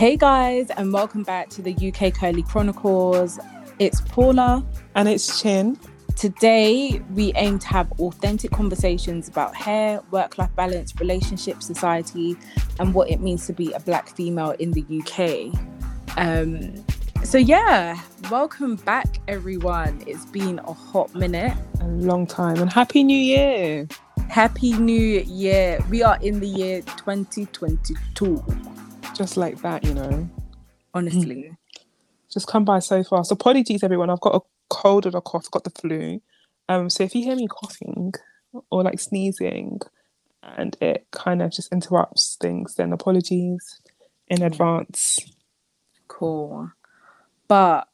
Hey 0.00 0.16
guys, 0.16 0.70
and 0.78 0.94
welcome 0.94 1.24
back 1.24 1.50
to 1.50 1.60
the 1.60 1.74
UK 1.74 2.14
Curly 2.14 2.42
Chronicles. 2.42 3.38
It's 3.78 4.00
Paula. 4.00 4.64
And 4.94 5.06
it's 5.06 5.42
Chin. 5.42 5.78
Today, 6.16 7.02
we 7.12 7.34
aim 7.36 7.58
to 7.58 7.66
have 7.66 7.92
authentic 8.00 8.50
conversations 8.50 9.28
about 9.28 9.54
hair, 9.54 10.00
work 10.10 10.38
life 10.38 10.56
balance, 10.56 10.98
relationship, 10.98 11.62
society, 11.62 12.34
and 12.78 12.94
what 12.94 13.10
it 13.10 13.20
means 13.20 13.46
to 13.48 13.52
be 13.52 13.72
a 13.72 13.80
black 13.80 14.08
female 14.08 14.52
in 14.52 14.70
the 14.70 14.86
UK. 15.00 15.54
Um, 16.16 16.82
so, 17.22 17.36
yeah, 17.36 18.00
welcome 18.30 18.76
back, 18.76 19.18
everyone. 19.28 20.02
It's 20.06 20.24
been 20.24 20.60
a 20.60 20.72
hot 20.72 21.14
minute, 21.14 21.52
a 21.82 21.88
long 21.88 22.26
time, 22.26 22.56
and 22.56 22.72
Happy 22.72 23.04
New 23.04 23.12
Year! 23.12 23.86
Happy 24.30 24.72
New 24.72 25.20
Year! 25.26 25.78
We 25.90 26.02
are 26.02 26.16
in 26.22 26.40
the 26.40 26.48
year 26.48 26.80
2022. 26.80 28.42
Just 29.14 29.36
like 29.36 29.60
that, 29.62 29.84
you 29.84 29.94
know. 29.94 30.28
Honestly. 30.94 31.56
Just 32.32 32.46
come 32.46 32.64
by 32.64 32.78
so 32.78 33.02
fast. 33.02 33.32
Apologies, 33.32 33.82
everyone. 33.82 34.10
I've 34.10 34.20
got 34.20 34.36
a 34.36 34.40
cold 34.68 35.06
or 35.06 35.16
a 35.16 35.20
cough, 35.20 35.50
got 35.50 35.64
the 35.64 35.70
flu. 35.70 36.22
Um, 36.68 36.88
so 36.88 37.02
if 37.02 37.14
you 37.14 37.24
hear 37.24 37.36
me 37.36 37.48
coughing 37.48 38.14
or 38.70 38.82
like 38.82 39.00
sneezing 39.00 39.80
and 40.42 40.76
it 40.80 41.06
kind 41.10 41.42
of 41.42 41.50
just 41.50 41.72
interrupts 41.72 42.36
things, 42.40 42.76
then 42.76 42.92
apologies 42.92 43.80
in 44.28 44.42
advance. 44.42 45.18
Cool. 46.08 46.70
But 47.48 47.88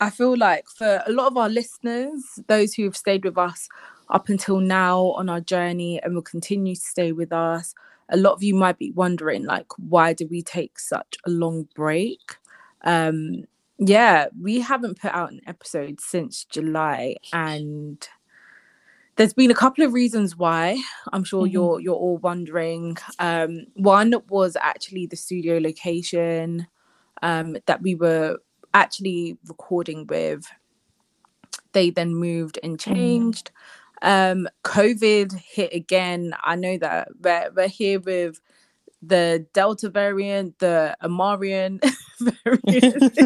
I 0.00 0.10
feel 0.10 0.36
like 0.36 0.66
for 0.68 1.02
a 1.06 1.12
lot 1.12 1.26
of 1.26 1.36
our 1.36 1.48
listeners, 1.48 2.22
those 2.46 2.74
who 2.74 2.84
have 2.84 2.96
stayed 2.96 3.24
with 3.24 3.36
us 3.36 3.68
up 4.08 4.28
until 4.28 4.60
now 4.60 5.06
on 5.12 5.28
our 5.28 5.40
journey 5.40 6.00
and 6.02 6.14
will 6.14 6.22
continue 6.22 6.76
to 6.76 6.80
stay 6.80 7.12
with 7.12 7.32
us, 7.32 7.74
a 8.08 8.16
lot 8.16 8.34
of 8.34 8.42
you 8.42 8.54
might 8.54 8.78
be 8.78 8.92
wondering, 8.92 9.44
like, 9.44 9.66
why 9.78 10.12
did 10.12 10.30
we 10.30 10.42
take 10.42 10.78
such 10.78 11.16
a 11.26 11.30
long 11.30 11.68
break? 11.74 12.36
Um, 12.82 13.44
yeah, 13.78 14.26
we 14.40 14.60
haven't 14.60 15.00
put 15.00 15.12
out 15.12 15.32
an 15.32 15.40
episode 15.46 16.00
since 16.00 16.44
July, 16.44 17.16
and 17.32 18.06
there's 19.16 19.34
been 19.34 19.50
a 19.50 19.54
couple 19.54 19.84
of 19.84 19.92
reasons 19.92 20.36
why. 20.36 20.82
I'm 21.12 21.24
sure 21.24 21.44
mm-hmm. 21.44 21.52
you're 21.52 21.80
you're 21.80 21.94
all 21.94 22.18
wondering. 22.18 22.96
Um, 23.18 23.66
one 23.74 24.14
was 24.28 24.56
actually 24.60 25.06
the 25.06 25.16
studio 25.16 25.58
location 25.58 26.66
um, 27.22 27.56
that 27.66 27.82
we 27.82 27.94
were 27.94 28.38
actually 28.72 29.36
recording 29.46 30.06
with. 30.06 30.46
They 31.72 31.90
then 31.90 32.14
moved 32.14 32.58
and 32.62 32.78
mm-hmm. 32.78 32.94
changed. 32.94 33.50
Mm. 33.50 33.52
Um, 34.02 34.48
COVID 34.64 35.32
hit 35.34 35.72
again. 35.72 36.34
I 36.44 36.56
know 36.56 36.78
that 36.78 37.08
we're, 37.20 37.50
we're 37.54 37.68
here 37.68 38.00
with 38.00 38.40
the 39.02 39.46
Delta 39.52 39.88
variant, 39.88 40.58
the 40.58 40.96
Amarian 41.02 41.80
variant, 42.20 43.18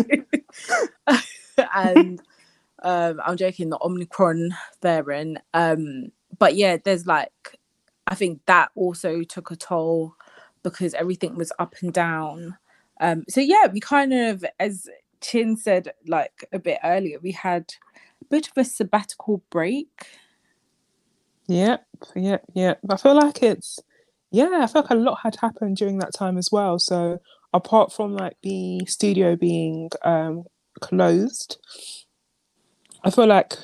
and 1.74 2.20
um, 2.82 3.20
I'm 3.24 3.36
joking, 3.36 3.70
the 3.70 3.78
Omicron 3.82 4.54
variant. 4.82 5.38
Um, 5.54 6.12
but 6.38 6.54
yeah, 6.54 6.77
there's 6.82 7.06
like, 7.06 7.58
I 8.06 8.14
think 8.14 8.40
that 8.46 8.70
also 8.74 9.22
took 9.22 9.50
a 9.50 9.56
toll 9.56 10.14
because 10.62 10.94
everything 10.94 11.36
was 11.36 11.52
up 11.58 11.74
and 11.80 11.92
down. 11.92 12.56
Um, 13.00 13.24
so 13.28 13.40
yeah, 13.40 13.66
we 13.72 13.80
kind 13.80 14.12
of, 14.12 14.44
as 14.58 14.88
Chin 15.20 15.56
said, 15.56 15.92
like 16.06 16.44
a 16.52 16.58
bit 16.58 16.78
earlier, 16.84 17.18
we 17.20 17.32
had 17.32 17.74
a 18.22 18.24
bit 18.27 18.48
of 18.48 18.52
a 18.56 18.64
sabbatical 18.64 19.42
break. 19.50 20.06
Yep, 21.50 21.84
yep, 22.14 22.44
yep. 22.54 22.78
I 22.88 22.96
feel 22.96 23.14
like 23.16 23.42
it's 23.42 23.80
yeah, 24.30 24.60
I 24.62 24.68
feel 24.68 24.82
like 24.82 24.90
a 24.92 24.94
lot 24.94 25.18
had 25.24 25.36
happened 25.36 25.76
during 25.78 25.98
that 25.98 26.14
time 26.14 26.38
as 26.38 26.50
well. 26.52 26.78
So 26.78 27.18
apart 27.52 27.92
from 27.92 28.14
like 28.14 28.36
the 28.44 28.86
studio 28.86 29.34
being 29.34 29.90
um, 30.04 30.44
closed, 30.80 31.58
I 33.04 33.10
feel 33.10 33.26
like 33.26 33.54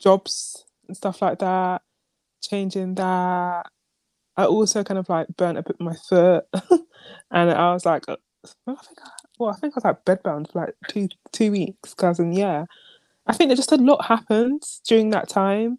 jobs 0.00 0.64
and 0.88 0.96
stuff 0.96 1.22
like 1.22 1.38
that, 1.40 1.82
changing 2.42 2.96
that. 2.96 3.66
I 4.36 4.46
also 4.46 4.84
kind 4.84 4.98
of 4.98 5.08
like 5.08 5.28
burnt 5.36 5.58
a 5.58 5.62
bit 5.62 5.80
my 5.80 5.94
foot, 6.08 6.46
and 7.30 7.50
I 7.50 7.72
was 7.74 7.86
like, 7.86 8.04
uh, 8.08 8.16
well, 8.66 8.78
I 8.80 8.84
think, 8.86 8.98
I, 9.04 9.10
well, 9.38 9.50
I 9.50 9.54
think 9.56 9.74
I 9.74 9.76
was 9.78 9.84
like 9.84 10.04
bedbound 10.06 10.52
for 10.52 10.60
like 10.66 10.74
two 10.88 11.08
two 11.32 11.52
weeks, 11.52 11.94
cause 11.94 12.18
and 12.20 12.34
yeah, 12.36 12.66
I 13.26 13.34
think 13.34 13.50
that 13.50 13.56
just 13.56 13.72
a 13.72 13.76
lot 13.76 14.06
happened 14.06 14.62
during 14.88 15.10
that 15.10 15.28
time. 15.28 15.78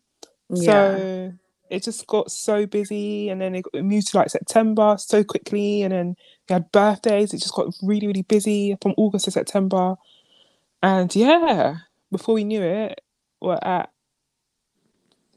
Yeah. 0.50 0.95
So 0.97 1.33
it 1.69 1.83
just 1.83 2.06
got 2.07 2.31
so 2.31 2.66
busy 2.66 3.29
and 3.29 3.41
then 3.41 3.56
it, 3.56 3.63
got, 3.63 3.83
moved 3.83 4.07
to 4.07 4.17
like 4.17 4.29
September 4.29 4.95
so 5.00 5.23
quickly 5.23 5.83
and 5.83 5.91
then 5.91 6.16
we 6.47 6.53
had 6.53 6.72
birthdays 6.72 7.33
it 7.33 7.39
just 7.39 7.53
got 7.53 7.73
really 7.81 8.07
really 8.07 8.22
busy 8.22 8.78
from 8.81 8.94
August 8.97 9.25
to 9.25 9.31
September 9.31 9.95
and 10.84 11.16
yeah 11.16 11.78
before 12.11 12.35
we 12.35 12.44
knew 12.44 12.61
it 12.61 13.01
we're 13.41 13.59
at 13.63 13.89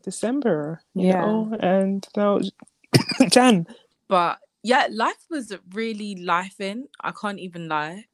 December 0.03 0.83
yeah 0.95 1.25
know? 1.25 1.57
and 1.61 2.07
now 2.17 2.41
Jan 3.31 3.67
but 4.07 4.39
yeah 4.63 4.87
life 4.91 5.27
was 5.31 5.53
really 5.73 6.15
life 6.17 6.61
in 6.61 6.89
I 7.01 7.13
can't 7.13 7.39
even 7.39 7.69
lie 7.69 8.05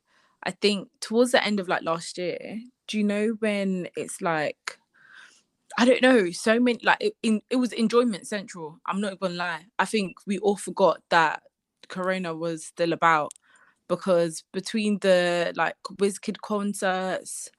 I 0.43 0.53
think 0.53 0.89
towards 1.01 1.33
the 1.33 1.45
end 1.45 1.59
of 1.59 1.69
like 1.69 1.83
last 1.83 2.19
year 2.19 2.61
do 2.87 2.99
you 2.99 3.05
know 3.05 3.37
when 3.41 3.89
it's 3.97 4.21
like 4.21 4.79
I 5.77 5.85
don't 5.85 6.03
know, 6.03 6.31
so 6.31 6.61
many 6.61 6.79
like 6.83 6.99
it, 7.01 7.15
in, 7.23 7.43
it 7.51 7.57
was 7.57 7.73
enjoyment 7.73 8.27
central. 8.27 8.79
I'm 8.87 9.01
not 9.01 9.19
gonna 9.19 9.35
lie. 9.35 9.67
I 9.79 9.85
think 9.85 10.17
we 10.27 10.39
all 10.39 10.57
forgot 10.57 11.01
that 11.11 11.43
Corona 11.89 12.35
was 12.35 12.65
still 12.67 12.93
about 12.93 13.33
because 13.89 14.45
between 14.53 14.99
the 15.01 15.53
like 15.57 15.77
WizKid 15.95 16.41
concerts, 16.41 17.51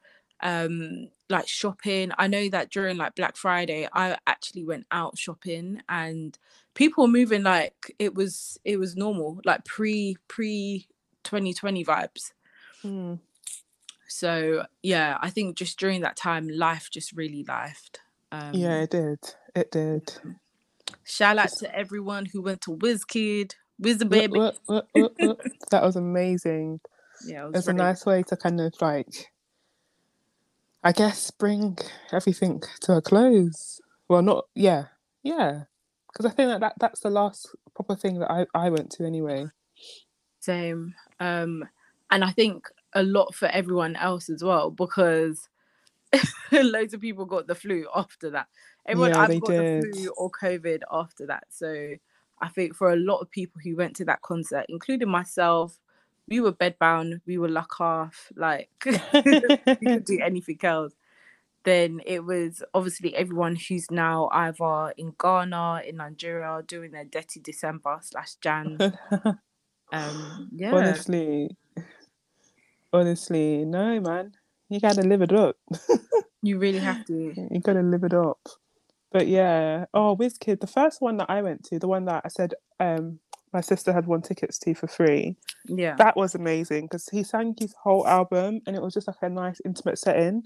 um, 0.41 1.09
like 1.29 1.47
shopping, 1.47 2.11
I 2.17 2.27
know 2.27 2.49
that 2.49 2.71
during 2.71 2.97
like 2.97 3.15
Black 3.15 3.35
Friday, 3.35 3.87
I 3.93 4.17
actually 4.27 4.63
went 4.63 4.85
out 4.91 5.17
shopping 5.17 5.81
and 5.89 6.37
people 6.73 7.03
were 7.05 7.11
moving 7.11 7.43
like 7.43 7.93
it 7.99 8.15
was 8.15 8.57
it 8.63 8.77
was 8.77 8.95
normal, 8.95 9.41
like 9.45 9.65
pre 9.65 10.17
pre 10.27 10.87
2020 11.23 11.83
vibes. 11.83 12.31
Hmm. 12.81 13.15
So 14.07 14.65
yeah, 14.83 15.17
I 15.21 15.29
think 15.29 15.57
just 15.57 15.79
during 15.79 16.01
that 16.01 16.15
time, 16.15 16.47
life 16.47 16.89
just 16.91 17.11
really 17.13 17.43
lifed. 17.43 17.99
Um, 18.35 18.53
yeah, 18.53 18.81
it 18.81 18.89
did. 18.89 19.19
It 19.55 19.71
did. 19.71 20.13
Shout 21.05 21.37
out 21.37 21.51
to 21.59 21.73
everyone 21.73 22.25
who 22.25 22.41
went 22.41 22.61
to 22.61 22.75
WizKid, 22.75 23.53
Wiz 23.79 24.03
Baby. 24.03 24.39
that 24.67 25.81
was 25.83 25.95
amazing. 25.95 26.79
Yeah, 27.25 27.43
it 27.43 27.45
was, 27.45 27.53
it 27.53 27.57
was 27.57 27.67
a 27.69 27.73
nice 27.73 28.05
way 28.05 28.23
to 28.23 28.35
kind 28.35 28.59
of 28.59 28.73
like, 28.81 29.31
I 30.83 30.91
guess, 30.91 31.31
bring 31.31 31.77
everything 32.11 32.61
to 32.81 32.97
a 32.97 33.01
close. 33.01 33.79
Well, 34.09 34.21
not 34.21 34.47
yeah, 34.53 34.87
yeah, 35.23 35.63
because 36.11 36.25
I 36.29 36.35
think 36.35 36.49
that, 36.49 36.59
that 36.59 36.73
that's 36.77 36.99
the 36.99 37.09
last 37.09 37.55
proper 37.73 37.95
thing 37.95 38.19
that 38.19 38.29
I 38.29 38.45
I 38.53 38.69
went 38.69 38.91
to 38.91 39.05
anyway. 39.05 39.45
Same, 40.41 40.93
um, 41.21 41.63
and 42.11 42.25
I 42.25 42.31
think 42.31 42.67
a 42.93 43.01
lot 43.01 43.33
for 43.33 43.47
everyone 43.47 43.95
else 43.95 44.29
as 44.29 44.43
well 44.43 44.69
because 44.69 45.47
loads 46.51 46.93
of 46.93 47.01
people 47.01 47.25
got 47.25 47.47
the 47.47 47.55
flu 47.55 47.87
after 47.95 48.29
that. 48.31 48.47
Everyone 48.85 49.11
yeah, 49.11 49.21
either 49.21 49.39
got 49.39 49.49
did. 49.49 49.83
the 49.83 49.91
flu 49.91 50.13
or 50.17 50.29
COVID 50.31 50.81
after 50.91 51.25
that. 51.27 51.45
So 51.49 51.95
I 52.41 52.47
think 52.49 52.75
for 52.75 52.91
a 52.91 52.95
lot 52.95 53.19
of 53.19 53.31
people 53.31 53.61
who 53.63 53.75
went 53.75 53.95
to 53.97 54.05
that 54.05 54.21
concert, 54.21 54.65
including 54.69 55.09
myself, 55.09 55.77
we 56.27 56.39
were 56.39 56.53
bedbound, 56.53 57.21
we 57.25 57.37
were 57.37 57.49
luck 57.49 57.79
off, 57.79 58.31
like 58.35 58.69
we 58.85 59.41
could 59.85 60.05
do 60.05 60.19
anything 60.23 60.59
else. 60.63 60.93
Then 61.63 61.99
it 62.05 62.23
was 62.23 62.61
obviously 62.75 63.15
everyone 63.15 63.55
who's 63.55 63.89
now 63.89 64.29
either 64.31 64.93
in 64.97 65.15
Ghana, 65.19 65.81
in 65.87 65.97
Nigeria, 65.97 66.61
doing 66.65 66.91
their 66.91 67.05
dirty 67.05 67.39
December 67.39 67.97
slash 68.03 68.35
Jan. 68.35 68.77
um, 69.91 70.49
yeah. 70.55 70.71
Honestly, 70.71 71.49
honestly, 72.93 73.65
no, 73.65 73.99
man 73.99 74.33
you 74.69 74.79
gotta 74.79 75.01
live 75.01 75.21
it 75.21 75.33
up. 75.33 75.57
you 76.41 76.57
really 76.57 76.79
have 76.79 77.05
to. 77.05 77.33
You 77.51 77.59
gotta 77.61 77.81
live 77.81 78.03
it 78.03 78.13
up. 78.13 78.39
But 79.11 79.27
yeah, 79.27 79.85
oh, 79.93 80.17
WizKid, 80.17 80.59
the 80.59 80.67
first 80.67 81.01
one 81.01 81.17
that 81.17 81.29
I 81.29 81.41
went 81.41 81.63
to, 81.65 81.79
the 81.79 81.87
one 81.87 82.05
that 82.05 82.23
I 82.25 82.29
said 82.29 82.53
um 82.79 83.19
my 83.53 83.61
sister 83.61 83.93
had 83.93 84.05
won 84.05 84.21
tickets 84.21 84.59
to 84.59 84.75
for 84.75 84.87
free. 84.87 85.37
Yeah, 85.67 85.95
that 85.95 86.17
was 86.17 86.35
amazing 86.35 86.85
because 86.85 87.07
he 87.09 87.23
sang 87.23 87.55
his 87.57 87.73
whole 87.81 88.05
album 88.05 88.61
and 88.67 88.75
it 88.75 88.81
was 88.81 88.93
just 88.93 89.07
like 89.07 89.15
a 89.21 89.29
nice 89.29 89.61
intimate 89.63 89.97
setting. 89.97 90.43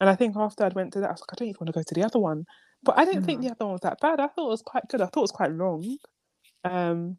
And 0.00 0.08
I 0.08 0.14
think 0.14 0.36
after 0.36 0.64
I 0.64 0.68
went 0.68 0.92
to 0.92 1.00
that, 1.00 1.08
I 1.08 1.12
was 1.12 1.20
like, 1.20 1.32
I 1.32 1.34
don't 1.36 1.48
even 1.48 1.58
want 1.60 1.66
to 1.68 1.72
go 1.72 1.82
to 1.82 1.94
the 1.94 2.04
other 2.04 2.20
one. 2.20 2.44
But 2.84 2.98
I 2.98 3.04
didn't 3.04 3.22
mm. 3.22 3.26
think 3.26 3.40
the 3.40 3.50
other 3.50 3.64
one 3.64 3.72
was 3.72 3.80
that 3.82 4.00
bad. 4.00 4.20
I 4.20 4.28
thought 4.28 4.46
it 4.46 4.50
was 4.50 4.62
quite 4.62 4.88
good. 4.88 5.00
I 5.00 5.06
thought 5.06 5.20
it 5.20 5.22
was 5.22 5.32
quite 5.32 5.52
long. 5.52 5.96
Um, 6.64 7.18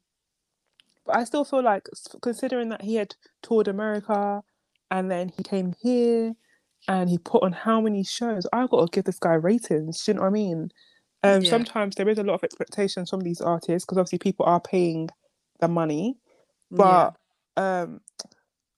but 1.05 1.17
I 1.17 1.23
still 1.25 1.43
feel 1.43 1.63
like, 1.63 1.87
considering 2.21 2.69
that 2.69 2.81
he 2.81 2.95
had 2.95 3.15
toured 3.41 3.67
America 3.67 4.41
and 4.89 5.11
then 5.11 5.29
he 5.35 5.43
came 5.43 5.73
here 5.81 6.33
and 6.87 7.09
he 7.09 7.17
put 7.17 7.43
on 7.43 7.51
how 7.51 7.79
many 7.81 8.03
shows. 8.03 8.45
I've 8.51 8.69
got 8.69 8.85
to 8.85 8.95
give 8.95 9.05
this 9.05 9.19
guy 9.19 9.33
ratings. 9.33 10.03
Do 10.03 10.11
you 10.11 10.15
know 10.15 10.21
what 10.21 10.27
I 10.27 10.31
mean? 10.31 10.71
Um, 11.23 11.41
yeah. 11.41 11.49
Sometimes 11.49 11.95
there 11.95 12.09
is 12.09 12.17
a 12.17 12.23
lot 12.23 12.35
of 12.35 12.43
expectations 12.43 13.09
from 13.09 13.21
these 13.21 13.39
artists 13.39 13.85
because 13.85 13.97
obviously 13.97 14.19
people 14.19 14.45
are 14.45 14.59
paying 14.59 15.09
the 15.59 15.69
money, 15.69 16.17
but 16.69 17.15
yeah. 17.57 17.81
um, 17.83 18.01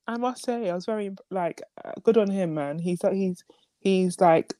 I 0.07 0.17
must 0.17 0.45
say, 0.45 0.69
I 0.69 0.75
was 0.75 0.85
very 0.85 1.11
like 1.31 1.61
uh, 1.83 1.93
good 2.03 2.17
on 2.17 2.29
him, 2.29 2.53
man. 2.53 2.77
He's 2.77 3.03
like 3.03 3.13
he's 3.13 3.43
he's 3.79 4.19
like 4.19 4.53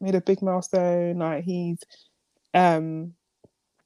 made 0.00 0.16
a 0.16 0.20
big 0.20 0.42
milestone. 0.42 1.18
Like 1.18 1.44
he's 1.44 1.78
um 2.52 3.14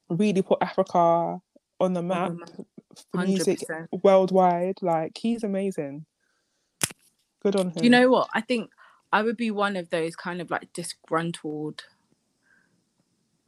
really 0.09 0.41
put 0.41 0.57
Africa 0.61 1.39
on 1.79 1.93
the 1.93 2.01
map 2.01 2.33
for 3.11 3.23
music 3.23 3.59
100%. 3.69 3.87
worldwide. 4.03 4.77
Like 4.81 5.17
he's 5.19 5.43
amazing. 5.43 6.05
Good 7.41 7.55
on 7.57 7.71
him. 7.71 7.79
You 7.79 7.89
know 7.89 8.09
what? 8.09 8.29
I 8.33 8.41
think 8.41 8.71
I 9.11 9.21
would 9.23 9.37
be 9.37 9.51
one 9.51 9.75
of 9.75 9.89
those 9.89 10.15
kind 10.15 10.41
of 10.41 10.51
like 10.51 10.71
disgruntled 10.73 11.83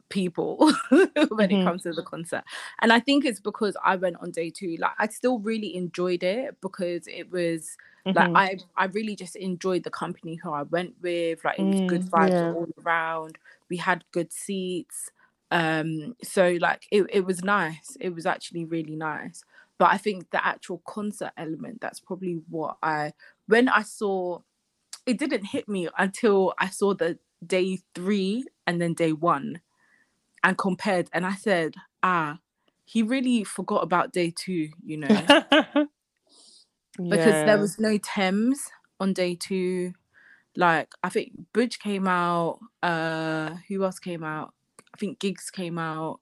people 0.08 0.70
when 1.30 1.50
Mhm. 1.50 1.50
it 1.50 1.60
comes 1.60 1.82
to 1.84 1.92
the 1.94 2.02
concert. 2.02 2.44
And 2.80 2.92
I 2.92 3.00
think 3.00 3.24
it's 3.24 3.40
because 3.40 3.76
I 3.82 3.96
went 3.96 4.16
on 4.20 4.30
day 4.30 4.50
two. 4.50 4.76
Like 4.78 4.92
I 4.98 5.08
still 5.08 5.38
really 5.38 5.74
enjoyed 5.74 6.22
it 6.22 6.60
because 6.60 7.06
it 7.06 7.30
was 7.30 7.76
like 8.14 8.28
Mhm. 8.28 8.34
I 8.34 8.58
I 8.76 8.86
really 8.86 9.16
just 9.16 9.36
enjoyed 9.36 9.84
the 9.84 9.90
company 9.90 10.36
who 10.36 10.52
I 10.52 10.62
went 10.64 10.94
with. 11.00 11.44
Like 11.44 11.58
it 11.58 11.66
was 11.66 11.80
good 11.80 12.02
Mm, 12.02 12.14
vibes 12.14 12.42
yeah. 12.42 12.54
all 12.54 12.68
around. 12.84 13.38
We 13.70 13.78
had 13.78 14.04
good 14.12 14.32
seats. 14.32 15.10
Um 15.50 16.14
so 16.22 16.58
like 16.60 16.86
it, 16.92 17.06
it 17.10 17.24
was 17.24 17.42
nice. 17.42 17.96
It 18.00 18.14
was 18.14 18.26
actually 18.26 18.64
really 18.66 18.96
nice. 18.96 19.44
But 19.78 19.90
I 19.92 19.96
think 19.96 20.30
the 20.30 20.44
actual 20.46 20.82
concert 20.86 21.32
element, 21.36 21.80
that's 21.80 22.00
probably 22.00 22.42
what 22.50 22.76
I 22.82 23.12
when 23.52 23.68
I 23.68 23.82
saw 23.82 24.40
it 25.04 25.18
didn't 25.18 25.44
hit 25.44 25.68
me 25.68 25.88
until 25.98 26.54
I 26.58 26.70
saw 26.70 26.94
the 26.94 27.18
day 27.46 27.80
three 27.94 28.46
and 28.66 28.80
then 28.80 28.94
day 28.94 29.12
one 29.12 29.60
and 30.42 30.56
compared 30.56 31.10
and 31.12 31.26
I 31.26 31.34
said, 31.34 31.74
ah, 32.02 32.38
he 32.86 33.02
really 33.02 33.44
forgot 33.44 33.82
about 33.82 34.12
day 34.12 34.32
two, 34.34 34.70
you 34.82 34.96
know 34.96 35.26
because 37.10 37.36
Yeah. 37.36 37.44
there 37.44 37.58
was 37.58 37.78
no 37.78 37.98
Tems 37.98 38.70
on 39.00 39.12
day 39.12 39.34
two. 39.34 39.92
Like 40.56 40.92
I 41.02 41.10
think 41.10 41.32
Bridge 41.52 41.78
came 41.78 42.08
out. 42.08 42.60
Uh, 42.82 43.56
who 43.68 43.84
else 43.84 43.98
came 43.98 44.24
out? 44.24 44.54
I 44.94 44.98
think 44.98 45.18
Giggs 45.18 45.50
came 45.50 45.78
out. 45.78 46.20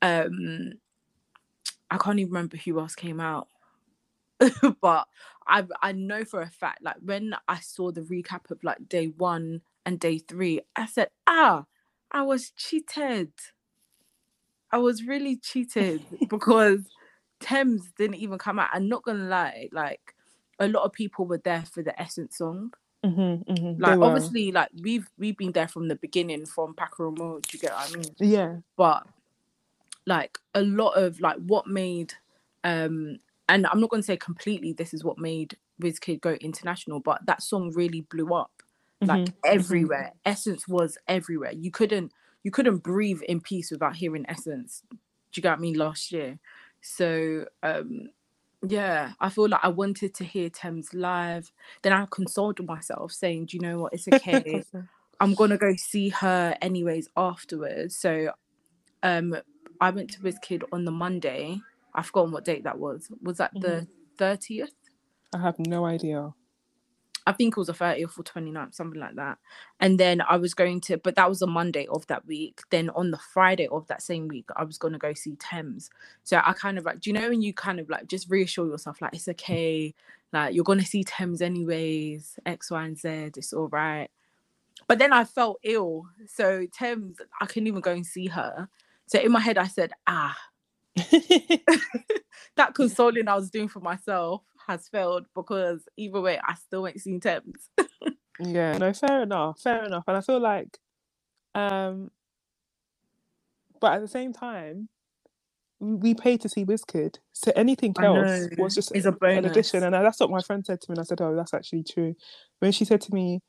Um, 0.00 0.74
I 1.90 1.98
can't 1.98 2.18
even 2.18 2.32
remember 2.32 2.56
who 2.56 2.80
else 2.80 2.94
came 2.94 3.20
out. 3.20 3.48
but 4.80 5.06
I 5.46 5.64
I 5.82 5.92
know 5.92 6.24
for 6.24 6.40
a 6.42 6.50
fact, 6.50 6.82
like 6.82 6.96
when 7.02 7.34
I 7.48 7.60
saw 7.60 7.90
the 7.90 8.02
recap 8.02 8.50
of 8.50 8.62
like 8.62 8.88
day 8.88 9.06
one 9.06 9.62
and 9.84 9.98
day 9.98 10.18
three, 10.18 10.60
I 10.76 10.86
said, 10.86 11.10
ah, 11.26 11.64
I 12.10 12.22
was 12.22 12.50
cheated. 12.50 13.32
I 14.70 14.78
was 14.78 15.04
really 15.04 15.36
cheated 15.36 16.02
because 16.28 16.80
Tems 17.40 17.90
didn't 17.96 18.16
even 18.16 18.38
come 18.38 18.58
out. 18.58 18.70
I'm 18.72 18.88
not 18.88 19.02
gonna 19.02 19.28
lie, 19.28 19.68
like 19.72 20.14
a 20.58 20.68
lot 20.68 20.84
of 20.84 20.92
people 20.92 21.26
were 21.26 21.38
there 21.38 21.64
for 21.70 21.82
the 21.82 21.98
Essence 22.00 22.36
song. 22.38 22.72
Mhm, 23.04 23.46
mhm, 23.46 23.80
Like 23.80 23.98
obviously, 24.02 24.50
like 24.52 24.70
we've 24.82 25.08
we've 25.18 25.36
been 25.36 25.52
there 25.52 25.68
from 25.68 25.88
the 25.88 25.94
beginning 25.96 26.46
from 26.46 26.74
Pakurumo. 26.74 27.40
Do 27.40 27.48
you 27.52 27.58
get 27.60 27.72
what 27.72 27.90
I 27.90 27.96
mean? 27.96 28.14
Yeah. 28.18 28.56
But 28.76 29.06
like 30.06 30.38
a 30.54 30.62
lot 30.62 30.92
of 30.92 31.20
like 31.20 31.36
what 31.36 31.66
made 31.66 32.14
um 32.64 33.18
and 33.48 33.66
I'm 33.66 33.80
not 33.80 33.90
gonna 33.90 34.02
say 34.02 34.16
completely 34.16 34.72
this 34.72 34.94
is 34.94 35.04
what 35.04 35.18
made 35.18 35.56
Wizkid 35.82 36.20
go 36.20 36.32
international, 36.34 37.00
but 37.00 37.24
that 37.26 37.42
song 37.42 37.72
really 37.74 38.02
blew 38.02 38.34
up 38.34 38.50
like 39.06 39.28
Mhm, 39.28 39.34
mhm. 39.54 39.54
everywhere. 39.54 40.12
Essence 40.24 40.68
was 40.68 40.98
everywhere. 41.08 41.52
You 41.52 41.70
couldn't 41.70 42.12
you 42.44 42.50
couldn't 42.50 42.78
breathe 42.78 43.22
in 43.22 43.40
peace 43.40 43.70
without 43.70 43.96
hearing 43.96 44.24
Essence. 44.28 44.82
Do 44.90 44.98
you 45.36 45.42
get 45.42 45.60
me 45.60 45.74
last 45.74 46.12
year? 46.12 46.38
So 46.80 47.46
um 47.62 48.10
yeah, 48.66 49.12
I 49.20 49.28
feel 49.30 49.48
like 49.48 49.60
I 49.64 49.68
wanted 49.68 50.14
to 50.14 50.24
hear 50.24 50.50
Tems 50.50 50.92
live. 50.92 51.52
Then 51.82 51.92
I 51.92 52.06
consoled 52.10 52.64
myself 52.66 53.12
saying, 53.12 53.46
Do 53.46 53.56
you 53.56 53.60
know 53.62 53.78
what? 53.80 53.94
It's 53.94 54.08
okay. 54.08 54.64
I'm 55.20 55.34
gonna 55.34 55.58
go 55.58 55.74
see 55.76 56.10
her 56.10 56.56
anyways 56.60 57.08
afterwards. 57.16 57.96
So 57.96 58.32
um 59.02 59.36
I 59.80 59.90
went 59.90 60.10
to 60.12 60.20
Wizkid 60.20 60.64
on 60.72 60.84
the 60.84 60.90
Monday. 60.92 61.60
I've 61.98 62.06
forgotten 62.06 62.30
what 62.30 62.44
date 62.44 62.62
that 62.62 62.78
was. 62.78 63.10
Was 63.22 63.38
that 63.38 63.50
the 63.54 63.88
30th? 64.18 64.68
I 65.34 65.38
have 65.38 65.58
no 65.58 65.84
idea. 65.84 66.32
I 67.26 67.32
think 67.32 67.54
it 67.54 67.60
was 67.60 67.66
the 67.66 67.74
30th 67.74 68.18
or 68.18 68.22
29th, 68.22 68.74
something 68.74 69.00
like 69.00 69.16
that. 69.16 69.38
And 69.80 69.98
then 69.98 70.22
I 70.22 70.36
was 70.36 70.54
going 70.54 70.80
to, 70.82 70.96
but 70.96 71.16
that 71.16 71.28
was 71.28 71.42
a 71.42 71.46
Monday 71.46 71.86
of 71.88 72.06
that 72.06 72.24
week. 72.24 72.60
Then 72.70 72.88
on 72.90 73.10
the 73.10 73.18
Friday 73.18 73.66
of 73.66 73.86
that 73.88 74.00
same 74.00 74.28
week, 74.28 74.46
I 74.56 74.62
was 74.62 74.78
going 74.78 74.92
to 74.92 74.98
go 74.98 75.12
see 75.12 75.34
Tems. 75.36 75.90
So 76.22 76.40
I 76.42 76.52
kind 76.52 76.78
of 76.78 76.84
like, 76.84 77.00
do 77.00 77.10
you 77.10 77.14
know 77.14 77.28
when 77.28 77.42
you 77.42 77.52
kind 77.52 77.80
of 77.80 77.90
like 77.90 78.06
just 78.06 78.30
reassure 78.30 78.68
yourself, 78.68 79.02
like, 79.02 79.12
it's 79.12 79.28
okay, 79.28 79.92
like, 80.32 80.54
you're 80.54 80.64
going 80.64 80.78
to 80.78 80.86
see 80.86 81.02
Tems 81.02 81.42
anyways, 81.42 82.38
X, 82.46 82.70
Y, 82.70 82.84
and 82.84 82.96
Z, 82.96 83.08
it's 83.36 83.52
all 83.52 83.68
right. 83.68 84.08
But 84.86 85.00
then 85.00 85.12
I 85.12 85.24
felt 85.24 85.58
ill. 85.64 86.06
So 86.28 86.64
Tems, 86.72 87.18
I 87.40 87.46
couldn't 87.46 87.66
even 87.66 87.80
go 87.80 87.92
and 87.92 88.06
see 88.06 88.28
her. 88.28 88.68
So 89.06 89.18
in 89.18 89.32
my 89.32 89.40
head, 89.40 89.58
I 89.58 89.66
said, 89.66 89.90
ah, 90.06 90.38
that 92.56 92.74
consoling 92.74 93.28
I 93.28 93.34
was 93.34 93.50
doing 93.50 93.68
for 93.68 93.80
myself 93.80 94.42
has 94.66 94.88
failed 94.88 95.26
because 95.34 95.82
either 95.96 96.20
way, 96.20 96.38
I 96.46 96.54
still 96.54 96.86
ain't 96.86 97.00
seen 97.00 97.20
Tems. 97.20 97.68
yeah. 98.40 98.76
No, 98.78 98.92
fair 98.92 99.22
enough. 99.22 99.60
Fair 99.60 99.84
enough. 99.84 100.04
And 100.06 100.16
I 100.16 100.20
feel 100.20 100.40
like, 100.40 100.78
um, 101.54 102.10
but 103.80 103.94
at 103.94 104.00
the 104.00 104.08
same 104.08 104.32
time, 104.32 104.88
we 105.80 106.14
paid 106.14 106.40
to 106.40 106.48
see 106.48 106.64
Wizkid, 106.64 107.18
so 107.32 107.52
anything 107.54 107.94
else 108.02 108.48
was 108.56 108.74
just 108.74 108.92
it's 108.94 109.06
a 109.06 109.14
an 109.22 109.44
addition. 109.44 109.84
And 109.84 109.94
that's 109.94 110.18
what 110.18 110.30
my 110.30 110.40
friend 110.40 110.66
said 110.66 110.80
to 110.80 110.90
me. 110.90 110.94
And 110.94 111.00
I 111.00 111.04
said, 111.04 111.20
"Oh, 111.20 111.36
that's 111.36 111.54
actually 111.54 111.84
true." 111.84 112.16
When 112.58 112.72
she 112.72 112.84
said 112.84 113.00
to 113.02 113.14
me, 113.14 113.40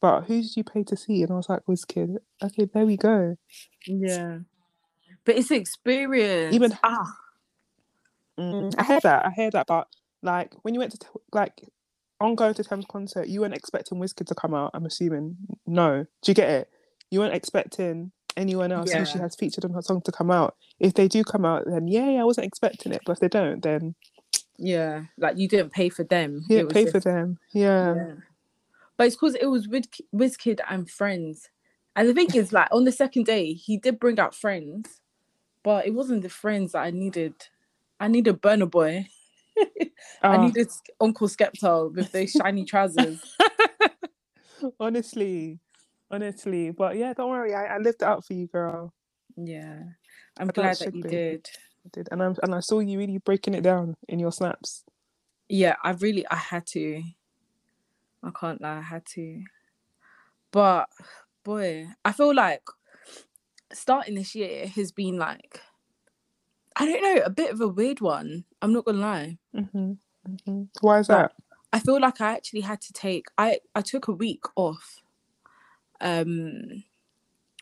"But 0.00 0.22
who 0.22 0.40
did 0.40 0.56
you 0.56 0.64
pay 0.64 0.82
to 0.84 0.96
see?" 0.96 1.22
and 1.22 1.30
I 1.30 1.34
was 1.34 1.48
like, 1.48 1.64
"Wizkid." 1.68 2.16
Okay, 2.42 2.66
there 2.72 2.86
we 2.86 2.96
go. 2.96 3.36
Yeah. 3.86 4.38
But 5.24 5.36
it's 5.36 5.50
experience. 5.50 6.54
Even- 6.54 6.76
ah, 6.82 7.16
Mm, 8.38 8.74
I 8.76 8.82
hear 8.84 9.00
that. 9.00 9.26
I 9.26 9.30
hear 9.30 9.50
that. 9.52 9.66
But 9.68 9.86
like 10.22 10.54
when 10.62 10.74
you 10.74 10.80
went 10.80 10.90
to 10.92 10.98
t- 10.98 11.06
like 11.32 11.52
on 12.20 12.34
go 12.34 12.52
to 12.52 12.64
Tems 12.64 12.84
concert, 12.88 13.28
you 13.28 13.40
weren't 13.40 13.54
expecting 13.54 13.98
Wizkid 13.98 14.26
to 14.26 14.34
come 14.34 14.54
out. 14.54 14.72
I'm 14.74 14.86
assuming. 14.86 15.36
No, 15.66 16.04
do 16.22 16.30
you 16.30 16.34
get 16.34 16.50
it? 16.50 16.68
You 17.10 17.20
weren't 17.20 17.34
expecting 17.34 18.10
anyone 18.36 18.72
else 18.72 18.90
who 18.92 19.04
she 19.04 19.18
has 19.18 19.36
featured 19.36 19.64
on 19.64 19.72
her 19.74 19.82
song 19.82 20.00
to 20.02 20.10
come 20.12 20.32
out. 20.32 20.56
If 20.80 20.94
they 20.94 21.06
do 21.06 21.22
come 21.22 21.44
out, 21.44 21.64
then 21.66 21.86
yeah, 21.86 22.10
yeah, 22.10 22.20
I 22.22 22.24
wasn't 22.24 22.46
expecting 22.48 22.92
it. 22.92 23.02
But 23.06 23.12
if 23.12 23.20
they 23.20 23.28
don't, 23.28 23.62
then 23.62 23.94
yeah. 24.58 25.04
Like 25.16 25.38
you 25.38 25.46
didn't 25.46 25.70
pay 25.72 25.88
for 25.88 26.02
them. 26.02 26.42
yeah, 26.48 26.58
It 26.60 26.64
was 26.64 26.72
pay 26.72 26.86
for 26.90 26.98
them. 27.00 27.38
Yeah. 27.52 27.94
Yeah. 27.94 28.12
But 28.96 29.06
it's 29.06 29.16
because 29.16 29.36
it 29.36 29.46
was 29.46 29.68
with 29.68 29.86
Wizkid 30.12 30.58
and 30.68 30.90
friends. 30.90 31.50
And 31.94 32.08
the 32.08 32.14
thing 32.14 32.34
is, 32.34 32.52
like 32.52 32.68
on 32.72 32.82
the 32.84 32.90
second 32.92 33.26
day, 33.26 33.52
he 33.52 33.76
did 33.76 34.00
bring 34.00 34.18
out 34.18 34.34
friends, 34.34 35.00
but 35.64 35.86
it 35.86 35.94
wasn't 35.94 36.22
the 36.22 36.30
friends 36.30 36.72
that 36.72 36.84
I 36.84 36.92
needed. 36.92 37.34
I 38.00 38.08
needed 38.08 38.42
Burna 38.42 38.70
Boy. 38.70 39.08
I 40.30 40.36
Ah, 40.36 40.38
needed 40.38 40.68
Uncle 41.00 41.28
Skepta 41.28 41.94
with 41.94 42.12
those 42.12 42.32
shiny 42.34 42.64
trousers. 42.66 43.20
honestly, 44.80 45.60
honestly. 46.10 46.70
But 46.72 46.96
yeah, 46.96 47.14
don't 47.14 47.30
worry. 47.30 47.54
I, 47.54 47.76
I 47.76 47.78
lived 47.78 48.02
it 48.02 48.06
out 48.06 48.24
for 48.26 48.34
you, 48.34 48.46
girl. 48.48 48.92
Yeah. 49.36 49.82
I'm 50.38 50.48
it 50.48 50.54
glad 50.54 50.78
that 50.80 50.94
you 50.94 51.02
be. 51.02 51.10
did. 51.10 51.48
I 51.86 51.90
did, 51.92 52.08
and 52.12 52.22
I'm 52.22 52.36
and 52.42 52.54
I 52.54 52.60
saw 52.60 52.80
you 52.80 52.98
really 52.98 53.18
breaking 53.18 53.54
it 53.54 53.62
down 53.62 53.96
in 54.08 54.18
your 54.18 54.32
snaps. 54.32 54.84
Yeah, 55.48 55.76
I 55.84 55.92
really 55.92 56.26
I 56.28 56.36
had 56.36 56.66
to. 56.68 57.02
I 58.22 58.30
can't 58.38 58.60
lie, 58.60 58.78
I 58.78 58.82
had 58.82 59.06
to. 59.14 59.42
But 60.52 60.88
boy, 61.44 61.86
I 62.04 62.12
feel 62.12 62.34
like 62.34 62.62
starting 63.74 64.14
this 64.14 64.34
year 64.34 64.66
has 64.68 64.92
been 64.92 65.18
like 65.18 65.60
I 66.76 66.86
don't 66.86 67.02
know, 67.02 67.22
a 67.24 67.30
bit 67.30 67.52
of 67.52 67.60
a 67.60 67.68
weird 67.68 68.00
one. 68.00 68.44
I'm 68.60 68.72
not 68.72 68.84
gonna 68.84 68.98
lie. 68.98 69.38
hmm 69.54 69.92
hmm 70.46 70.62
Why 70.80 70.98
is 71.00 71.06
that? 71.08 71.32
I 71.72 71.78
feel 71.78 72.00
like 72.00 72.20
I 72.20 72.32
actually 72.32 72.60
had 72.62 72.80
to 72.82 72.92
take 72.92 73.26
I 73.38 73.60
I 73.74 73.80
took 73.82 74.08
a 74.08 74.12
week 74.12 74.44
off 74.56 75.00
um 76.00 76.84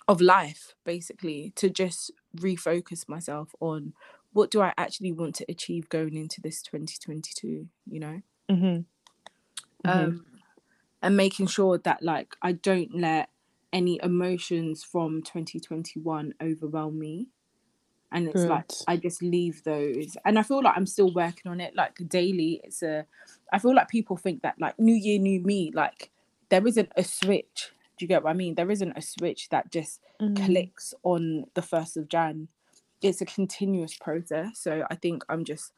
of 0.08 0.20
life 0.20 0.74
basically 0.84 1.52
to 1.56 1.70
just 1.70 2.10
refocus 2.36 3.08
myself 3.08 3.54
on 3.60 3.92
what 4.32 4.50
do 4.50 4.60
I 4.62 4.72
actually 4.78 5.12
want 5.12 5.34
to 5.36 5.44
achieve 5.48 5.88
going 5.90 6.16
into 6.16 6.40
this 6.40 6.62
2022, 6.62 7.68
you 7.86 8.00
know? 8.00 8.22
hmm 8.48 8.54
Mhm. 8.56 8.84
um 9.84 10.26
and 11.02 11.16
making 11.16 11.46
sure 11.48 11.78
that 11.78 12.02
like 12.02 12.36
I 12.42 12.52
don't 12.52 12.94
let 12.94 13.28
any 13.72 13.98
emotions 14.02 14.82
from 14.84 15.22
2021 15.22 16.34
overwhelm 16.42 16.98
me. 16.98 17.28
And 18.14 18.28
it's 18.28 18.42
like 18.44 18.70
I 18.86 18.96
just 18.98 19.22
leave 19.22 19.64
those. 19.64 20.16
And 20.26 20.38
I 20.38 20.42
feel 20.42 20.62
like 20.62 20.76
I'm 20.76 20.86
still 20.86 21.12
working 21.14 21.50
on 21.50 21.60
it 21.60 21.74
like 21.74 21.96
daily. 22.08 22.60
It's 22.62 22.82
a 22.82 23.06
I 23.52 23.58
feel 23.58 23.74
like 23.74 23.88
people 23.88 24.16
think 24.18 24.42
that 24.42 24.56
like 24.60 24.78
new 24.78 24.94
year 24.94 25.18
new 25.18 25.40
me 25.40 25.70
like 25.74 26.10
there 26.50 26.66
isn't 26.66 26.90
a 26.96 27.04
switch. 27.04 27.70
Do 27.96 28.04
you 28.04 28.08
get 28.08 28.22
what 28.22 28.30
I 28.30 28.34
mean? 28.34 28.54
There 28.54 28.70
isn't 28.70 28.92
a 28.96 29.02
switch 29.02 29.48
that 29.50 29.70
just 29.70 30.00
Mm. 30.20 30.36
clicks 30.44 30.94
on 31.02 31.46
the 31.54 31.62
1st 31.62 31.96
of 31.96 32.08
Jan. 32.08 32.46
It's 33.00 33.20
a 33.20 33.26
continuous 33.26 33.96
process. 33.96 34.58
So 34.60 34.84
I 34.88 34.94
think 34.94 35.24
I'm 35.28 35.44
just 35.44 35.72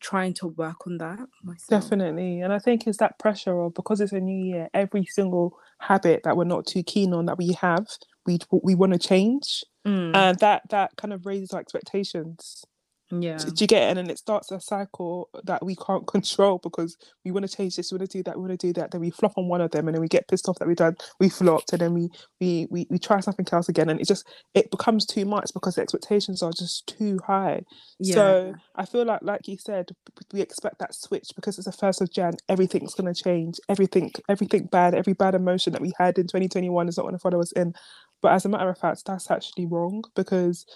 trying 0.00 0.34
to 0.34 0.48
work 0.48 0.86
on 0.86 0.98
that 0.98 1.20
myself. 1.42 1.82
Definitely. 1.82 2.40
And 2.40 2.52
I 2.52 2.58
think 2.58 2.86
it's 2.86 2.98
that 2.98 3.18
pressure 3.18 3.60
of 3.60 3.74
because 3.74 4.00
it's 4.00 4.12
a 4.12 4.20
new 4.20 4.44
year, 4.44 4.68
every 4.74 5.04
single 5.04 5.56
habit 5.78 6.22
that 6.24 6.36
we're 6.36 6.44
not 6.44 6.66
too 6.66 6.82
keen 6.82 7.12
on 7.12 7.26
that 7.26 7.38
we 7.38 7.52
have, 7.60 7.86
we 8.26 8.38
we 8.62 8.74
want 8.74 8.92
to 8.92 8.98
change. 8.98 9.64
Mm, 9.86 10.14
And 10.14 10.38
that 10.40 10.62
that 10.70 10.96
kind 10.96 11.12
of 11.12 11.26
raises 11.26 11.52
our 11.52 11.60
expectations. 11.60 12.64
Yeah. 13.10 13.36
Do 13.36 13.52
you 13.58 13.66
get 13.66 13.82
it? 13.82 13.88
And 13.88 13.98
then 13.98 14.10
it 14.10 14.18
starts 14.18 14.50
a 14.52 14.60
cycle 14.60 15.28
that 15.44 15.64
we 15.64 15.76
can't 15.76 16.06
control 16.06 16.60
because 16.62 16.96
we 17.24 17.30
want 17.30 17.48
to 17.48 17.56
change 17.56 17.76
this, 17.76 17.90
we 17.90 17.98
want 17.98 18.10
to 18.10 18.18
do 18.18 18.22
that, 18.24 18.36
we 18.36 18.46
want 18.46 18.58
to 18.58 18.66
do 18.66 18.72
that. 18.74 18.90
Then 18.90 19.00
we 19.00 19.10
flop 19.10 19.32
on 19.36 19.48
one 19.48 19.60
of 19.60 19.70
them, 19.70 19.88
and 19.88 19.94
then 19.94 20.00
we 20.00 20.08
get 20.08 20.28
pissed 20.28 20.48
off 20.48 20.58
that 20.58 20.68
we 20.68 20.74
done, 20.74 20.96
we 21.18 21.28
flopped, 21.28 21.72
and 21.72 21.80
then 21.80 21.94
we 21.94 22.08
we 22.40 22.66
we 22.70 22.86
we 22.90 22.98
try 22.98 23.20
something 23.20 23.46
else 23.52 23.68
again, 23.68 23.88
and 23.88 24.00
it 24.00 24.06
just 24.06 24.26
it 24.54 24.70
becomes 24.70 25.06
too 25.06 25.24
much 25.24 25.50
because 25.52 25.74
the 25.74 25.82
expectations 25.82 26.42
are 26.42 26.52
just 26.52 26.86
too 26.86 27.18
high. 27.26 27.62
Yeah. 27.98 28.14
So 28.14 28.54
I 28.76 28.86
feel 28.86 29.04
like, 29.04 29.20
like 29.22 29.48
you 29.48 29.58
said, 29.58 29.90
we 30.32 30.40
expect 30.40 30.78
that 30.78 30.94
switch 30.94 31.28
because 31.34 31.58
it's 31.58 31.66
the 31.66 31.72
first 31.72 32.00
of 32.00 32.12
Jan. 32.12 32.34
Everything's 32.48 32.94
gonna 32.94 33.14
change. 33.14 33.58
Everything, 33.68 34.12
everything 34.28 34.66
bad, 34.66 34.94
every 34.94 35.14
bad 35.14 35.34
emotion 35.34 35.72
that 35.72 35.82
we 35.82 35.92
had 35.98 36.18
in 36.18 36.24
2021 36.24 36.88
is 36.88 36.96
not 36.96 37.04
gonna 37.04 37.18
follow 37.18 37.40
us 37.40 37.52
in. 37.52 37.74
But 38.22 38.32
as 38.32 38.44
a 38.44 38.48
matter 38.48 38.68
of 38.68 38.78
fact, 38.78 39.04
that's 39.06 39.30
actually 39.30 39.66
wrong 39.66 40.04
because 40.14 40.66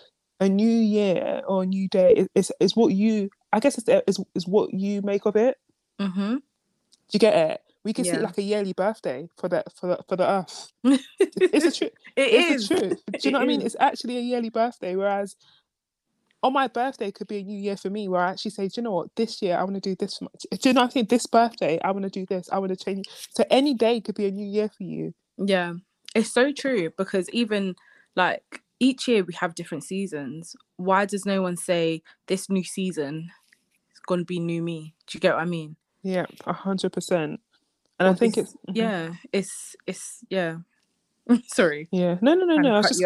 a 0.41 0.49
new 0.49 0.69
year 0.69 1.43
or 1.47 1.63
a 1.63 1.67
new 1.67 1.89
day 1.89 2.27
is 2.35 2.53
is, 2.61 2.77
what 2.77 2.93
you. 2.93 3.31
I 3.53 3.61
guess 3.61 3.79
it's 3.79 3.89
is 4.09 4.19
is 4.35 4.47
what 4.49 4.73
you 4.75 5.03
make 5.03 5.27
of 5.27 5.37
it. 5.37 5.57
Mm-hmm. 6.01 6.35
Do 6.37 6.41
you 7.13 7.19
get 7.21 7.35
it? 7.51 7.61
We 7.85 7.93
can 7.93 8.05
see 8.05 8.13
Yeah. 8.13 8.17
it 8.17 8.23
like 8.23 8.39
a 8.39 8.43
yearly 8.43 8.73
birthday 8.73 9.29
for 9.37 9.49
the 9.49 9.63
for 9.79 9.89
the 9.89 9.99
for 10.09 10.17
the 10.17 10.29
earth. 10.29 10.73
It's 11.21 11.65
a 11.67 11.73
truth. 11.73 11.93
It 12.17 12.33
it's 12.33 12.51
is. 12.63 12.69
the 12.69 12.79
truth. 12.79 13.03
Do 13.07 13.29
you 13.29 13.31
know 13.33 13.39
It 13.39 13.41
what 13.41 13.45
I 13.45 13.47
mean? 13.47 13.61
It's 13.63 13.77
actually 13.79 14.17
a 14.17 14.21
yearly 14.21 14.49
birthday, 14.51 14.97
whereas 14.97 15.37
on 16.43 16.53
my 16.53 16.67
birthday 16.69 17.11
could 17.11 17.27
be 17.27 17.39
a 17.39 17.43
new 17.43 17.59
year 17.59 17.77
for 17.77 17.91
me, 17.91 18.09
where 18.09 18.21
I 18.21 18.31
actually 18.31 18.51
say, 18.51 18.69
do 18.69 18.73
you 18.77 18.83
know 18.83 18.93
what, 18.93 19.09
this 19.17 19.41
year 19.41 19.57
I 19.57 19.63
want 19.65 19.75
to 19.77 19.81
do 19.81 19.95
this. 19.97 20.19
For 20.19 20.25
my, 20.25 20.31
do 20.59 20.69
you 20.69 20.75
know 20.75 20.83
what 20.83 20.91
I 20.91 20.93
think? 20.93 21.09
This 21.09 21.27
birthday 21.27 21.79
I 21.83 21.91
want 21.91 22.05
to 22.05 22.11
do 22.11 22.27
this. 22.27 22.49
I 22.53 22.59
want 22.59 22.77
to 22.77 22.85
change. 22.85 23.07
So 23.31 23.45
any 23.51 23.75
day 23.75 24.01
could 24.01 24.15
be 24.15 24.27
a 24.27 24.31
new 24.31 24.47
year 24.47 24.69
for 24.69 24.83
you. 24.83 25.15
Yeah, 25.39 25.75
it's 26.15 26.33
so 26.33 26.53
true 26.53 26.91
because 26.99 27.31
even 27.31 27.75
like 28.17 28.63
each 28.81 29.07
year 29.09 29.25
we 29.25 29.35
have 29.35 29.55
different 29.55 29.85
seasons. 29.85 30.55
Why 30.77 31.05
does 31.07 31.25
no 31.25 31.43
one 31.43 31.57
say 31.57 32.03
this 32.27 32.49
new 32.51 32.65
season 32.65 33.31
is 33.93 34.01
going 34.07 34.21
to 34.21 34.25
be 34.27 34.39
new 34.41 34.63
me? 34.63 34.95
Do 35.07 35.17
you 35.17 35.21
get 35.21 35.35
what 35.35 35.43
I 35.43 35.47
mean? 35.47 35.77
Yeah, 36.03 36.27
a 36.47 36.53
hundred 36.53 36.93
percent. 36.93 37.41
And 37.99 38.09
I 38.09 38.15
think 38.15 38.35
this- 38.35 38.45
it's 38.55 38.57
mhm. 38.71 38.77
Yeah, 38.77 39.13
it's 39.33 39.77
it's 39.87 40.21
yeah. 40.29 40.57
Sorry, 41.47 41.89
yeah. 41.93 42.19
No, 42.21 42.35
no, 42.35 42.45
no, 42.45 42.57
no. 42.57 42.75
I 42.75 42.79
was 42.79 42.89
just. 42.89 43.01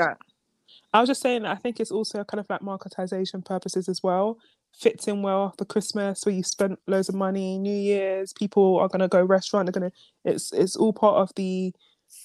I 0.92 1.00
was 1.00 1.08
just 1.08 1.20
saying 1.22 1.42
that 1.42 1.52
I 1.52 1.54
think 1.56 1.80
it's 1.80 1.90
also 1.92 2.24
kind 2.24 2.40
of 2.40 2.46
like 2.48 2.60
marketization 2.60 3.44
purposes 3.44 3.88
as 3.88 4.02
well. 4.02 4.38
Fits 4.78 5.06
in 5.06 5.22
well 5.22 5.54
for 5.56 5.64
Christmas 5.64 6.24
where 6.24 6.34
you 6.34 6.42
spent 6.42 6.78
loads 6.86 7.08
of 7.08 7.14
money, 7.14 7.58
New 7.58 7.74
Year's, 7.76 8.32
people 8.32 8.78
are 8.78 8.88
gonna 8.88 9.08
go 9.08 9.22
restaurant, 9.22 9.66
they're 9.66 9.72
gonna 9.80 9.92
it's 10.24 10.52
it's 10.52 10.76
all 10.76 10.92
part 10.92 11.16
of 11.16 11.30
the 11.36 11.72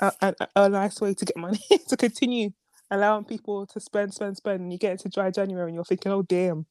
uh, 0.02 0.12
a, 0.22 0.34
a 0.56 0.70
nice 0.70 1.00
way 1.02 1.14
to 1.14 1.26
get 1.26 1.36
money 1.38 1.60
to 1.88 1.98
continue 1.98 2.52
allowing 2.94 3.26
people 3.26 3.66
to 3.68 3.80
spend, 3.80 4.14
spend, 4.14 4.38
spend. 4.38 4.62
And 4.62 4.72
you 4.72 4.80
get 4.80 4.94
into 4.94 5.10
dry 5.10 5.32
January 5.32 5.68
and 5.68 5.76
you're 5.76 5.86
thinking, 5.86 6.12
oh 6.12 6.22
damn. 6.24 6.66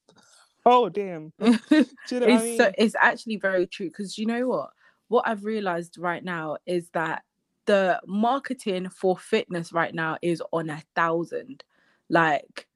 Oh 0.64 0.88
damn. 0.88 1.32
Do 1.40 2.14
you 2.16 2.20
know 2.20 2.30
what 2.30 2.40
I 2.40 2.40
it's 2.40 2.44
mean? 2.44 2.56
so, 2.56 2.70
it's 2.78 2.94
actually 3.00 3.36
very 3.36 3.66
true 3.66 3.88
because 3.88 4.18
you 4.18 4.26
know 4.26 4.46
what 4.48 4.70
what 5.08 5.26
i've 5.26 5.44
realized 5.44 5.98
right 5.98 6.24
now 6.24 6.56
is 6.66 6.88
that 6.94 7.22
the 7.66 8.00
marketing 8.06 8.88
for 8.88 9.16
fitness 9.16 9.72
right 9.72 9.94
now 9.94 10.16
is 10.22 10.42
on 10.52 10.70
a 10.70 10.82
thousand 10.94 11.64
like 12.08 12.66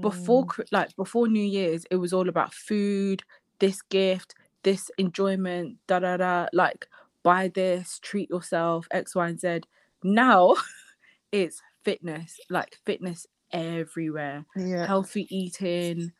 before 0.00 0.44
Mm, 0.44 0.46
Chri- 0.46 0.68
like 0.72 0.94
before 0.96 1.28
new 1.28 1.42
year's 1.44 1.84
it 1.90 1.96
was 1.96 2.12
all 2.12 2.28
about 2.28 2.54
food 2.54 3.22
this 3.58 3.82
gift 3.82 4.34
this 4.62 4.90
enjoyment 4.98 5.76
da 5.86 5.98
da 6.00 6.16
da 6.16 6.46
like 6.52 6.86
buy 7.22 7.48
this 7.48 7.98
treat 8.00 8.30
yourself 8.30 8.86
x 8.90 9.14
y 9.14 9.28
and 9.28 9.40
z 9.40 9.60
now 10.04 10.54
it's 11.32 11.62
fitness 11.84 12.40
like 12.50 12.78
fitness 12.86 13.26
everywhere 13.52 14.46
yeah. 14.54 14.88
healthy 14.88 15.26
eating 15.34 16.12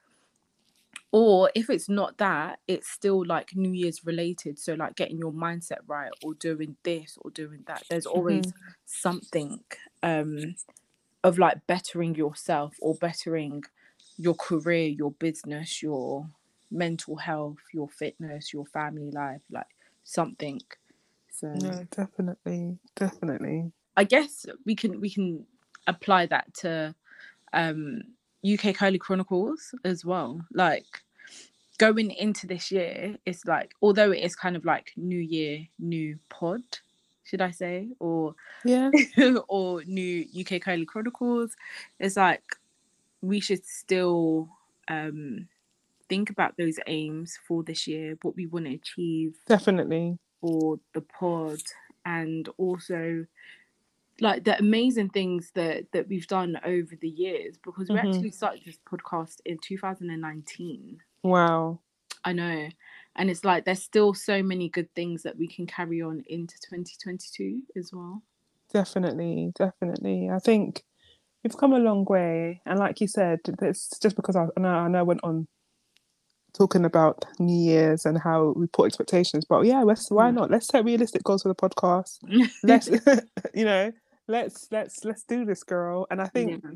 or 1.11 1.51
if 1.55 1.69
it's 1.69 1.89
not 1.89 2.19
that 2.19 2.59
it's 2.67 2.89
still 2.89 3.25
like 3.25 3.55
new 3.55 3.73
year's 3.73 4.05
related 4.05 4.59
so 4.59 4.75
like 4.75 4.95
getting 4.97 5.19
your 5.19 5.33
mindset 5.33 5.79
right 5.87 6.11
or 6.21 6.35
doing 6.35 6.77
this 6.83 7.19
or 7.21 7.31
doing 7.31 7.63
that 7.67 7.85
there's 7.89 8.07
always 8.07 8.45
Mm-hmm. 8.45 8.73
something 8.85 9.63
um 10.03 10.57
of 11.25 11.39
like 11.39 11.67
bettering 11.67 12.15
yourself 12.15 12.77
or 12.81 12.97
bettering 12.97 13.63
your 14.19 14.35
career 14.35 14.89
your 14.89 15.13
business 15.13 15.83
your 15.83 16.29
mental 16.71 17.17
health 17.17 17.59
your 17.75 17.89
fitness 17.89 18.53
your 18.53 18.67
family 18.67 19.11
life 19.11 19.43
like 19.51 19.69
something 20.05 20.61
so 21.31 21.49
No, 21.55 21.85
definitely. 21.85 22.79
Definitely. 22.95 23.73
I 23.97 24.05
guess 24.05 24.47
we 24.65 24.75
can 24.75 25.01
we 25.01 25.11
can 25.11 25.47
apply 25.87 26.27
that 26.27 26.53
to 26.55 26.95
um 27.53 28.03
UK 28.45 28.75
Curly 28.75 28.99
Chronicles 28.99 29.75
as 29.85 30.05
well. 30.05 30.45
Like 30.53 30.87
going 31.79 32.11
into 32.11 32.47
this 32.47 32.71
year, 32.71 33.17
it's 33.27 33.45
like 33.45 33.73
although 33.83 34.11
it 34.13 34.21
is 34.23 34.35
kind 34.37 34.57
of 34.57 34.65
like 34.65 34.93
new 34.97 35.19
year, 35.21 35.67
new 35.79 36.19
pod, 36.29 36.63
should 37.25 37.41
I 37.41 37.51
say, 37.51 37.89
or 38.01 38.35
Yeah. 38.65 38.91
or 39.49 39.83
new 39.85 40.25
UK 40.41 40.61
Curly 40.61 40.85
Chronicles, 40.87 41.55
it's 42.01 42.17
like 42.17 42.43
we 43.21 43.41
should 43.41 43.65
still 43.65 44.49
um 44.89 45.49
think 46.09 46.29
about 46.31 46.57
those 46.59 46.79
aims 46.89 47.39
for 47.47 47.63
this 47.63 47.87
year, 47.87 48.19
what 48.23 48.37
we 48.37 48.47
want 48.47 48.67
to 48.67 48.75
achieve 48.75 49.35
Definitely. 49.47 50.19
for 50.41 50.79
the 50.95 51.01
pod 51.01 51.61
and 52.05 52.49
also 52.59 53.25
like 54.21 54.45
the 54.45 54.59
amazing 54.59 55.09
things 55.09 55.51
that 55.55 55.91
that 55.93 56.09
we've 56.09 56.27
done 56.27 56.59
over 56.65 56.95
the 57.01 57.09
years 57.09 57.57
because 57.65 57.89
we 57.89 57.97
Mhm. 57.97 58.05
actually 58.05 58.31
started 58.31 58.63
this 58.65 58.79
podcast 58.87 59.41
in 59.45 59.59
2019 59.59 61.03
Wow. 61.23 61.81
i 62.25 62.33
know 62.33 62.69
and 63.17 63.31
it's 63.31 63.45
like 63.45 63.65
there's 63.65 63.83
still 63.83 64.15
so 64.15 64.43
many 64.43 64.69
good 64.69 64.93
things 64.95 65.23
that 65.23 65.37
we 65.37 65.47
can 65.49 65.67
carry 65.67 66.03
on 66.03 66.25
into 66.29 66.57
2022 66.61 67.63
as 67.77 67.93
well 67.93 68.23
Definitely, 68.73 69.53
definitely. 69.55 70.31
I 70.31 70.39
think 70.39 70.83
we've 71.45 71.55
come 71.57 71.75
a 71.75 71.79
long 71.79 72.07
way, 72.07 72.63
and 72.65 72.79
like 72.79 73.03
you 73.03 73.07
said, 73.07 73.41
it's 73.61 73.99
just 74.01 74.17
because 74.17 74.35
I, 74.35 74.47
I 74.57 74.61
know 74.61 74.69
I 74.71 74.89
know 74.89 75.01
I 75.01 75.03
went 75.03 75.21
on 75.23 75.47
talking 76.55 76.85
about 76.87 77.25
New 77.39 77.55
Year's 77.71 78.07
and 78.07 78.17
how 78.19 78.55
we 78.57 78.67
put 78.69 78.87
expectations, 78.87 79.45
but 79.47 79.63
yeah, 79.67 79.83
let's 79.83 80.11
why 80.11 80.31
Mm. 80.31 80.35
not? 80.37 80.51
Let's 80.51 80.69
set 80.69 80.85
realistic 80.87 81.23
goals 81.23 81.43
for 81.43 81.49
the 81.49 81.55
podcast. 81.55 82.19
Let's, 82.63 82.89
you 83.55 83.65
know, 83.67 83.93
let's 84.33 84.67
let's 84.73 85.05
let's 85.05 85.23
do 85.25 85.45
this, 85.45 85.63
girl. 85.63 86.07
And 86.11 86.21
I 86.21 86.27
think 86.27 86.63
Yeah. 86.65 86.71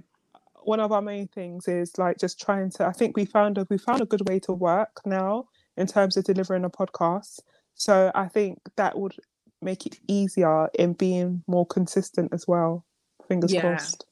one 0.63 0.81
of 0.81 0.93
our 0.93 1.03
main 1.03 1.27
things 1.29 1.67
is 1.69 1.99
like 1.99 2.19
just 2.19 2.41
trying 2.41 2.71
to. 2.77 2.87
I 2.87 2.93
think 2.93 3.17
we 3.17 3.25
found 3.25 3.59
a 3.59 3.67
we 3.71 3.79
found 3.79 4.01
a 4.03 4.07
good 4.13 4.29
way 4.29 4.39
to 4.41 4.53
work 4.53 5.01
now 5.05 5.49
in 5.77 5.87
terms 5.87 6.17
of 6.17 6.25
delivering 6.25 6.65
a 6.65 6.71
podcast. 6.71 7.41
So 7.75 8.11
I 8.15 8.29
think 8.29 8.59
that 8.77 8.99
would 8.99 9.17
make 9.63 9.87
it 9.87 9.99
easier 10.07 10.69
in 10.79 10.93
being 10.93 11.43
more 11.47 11.67
consistent 11.67 12.29
as 12.33 12.47
well. 12.47 12.85
Fingers 13.29 13.53
Yeah. 13.53 13.63
crossed. 13.63 14.05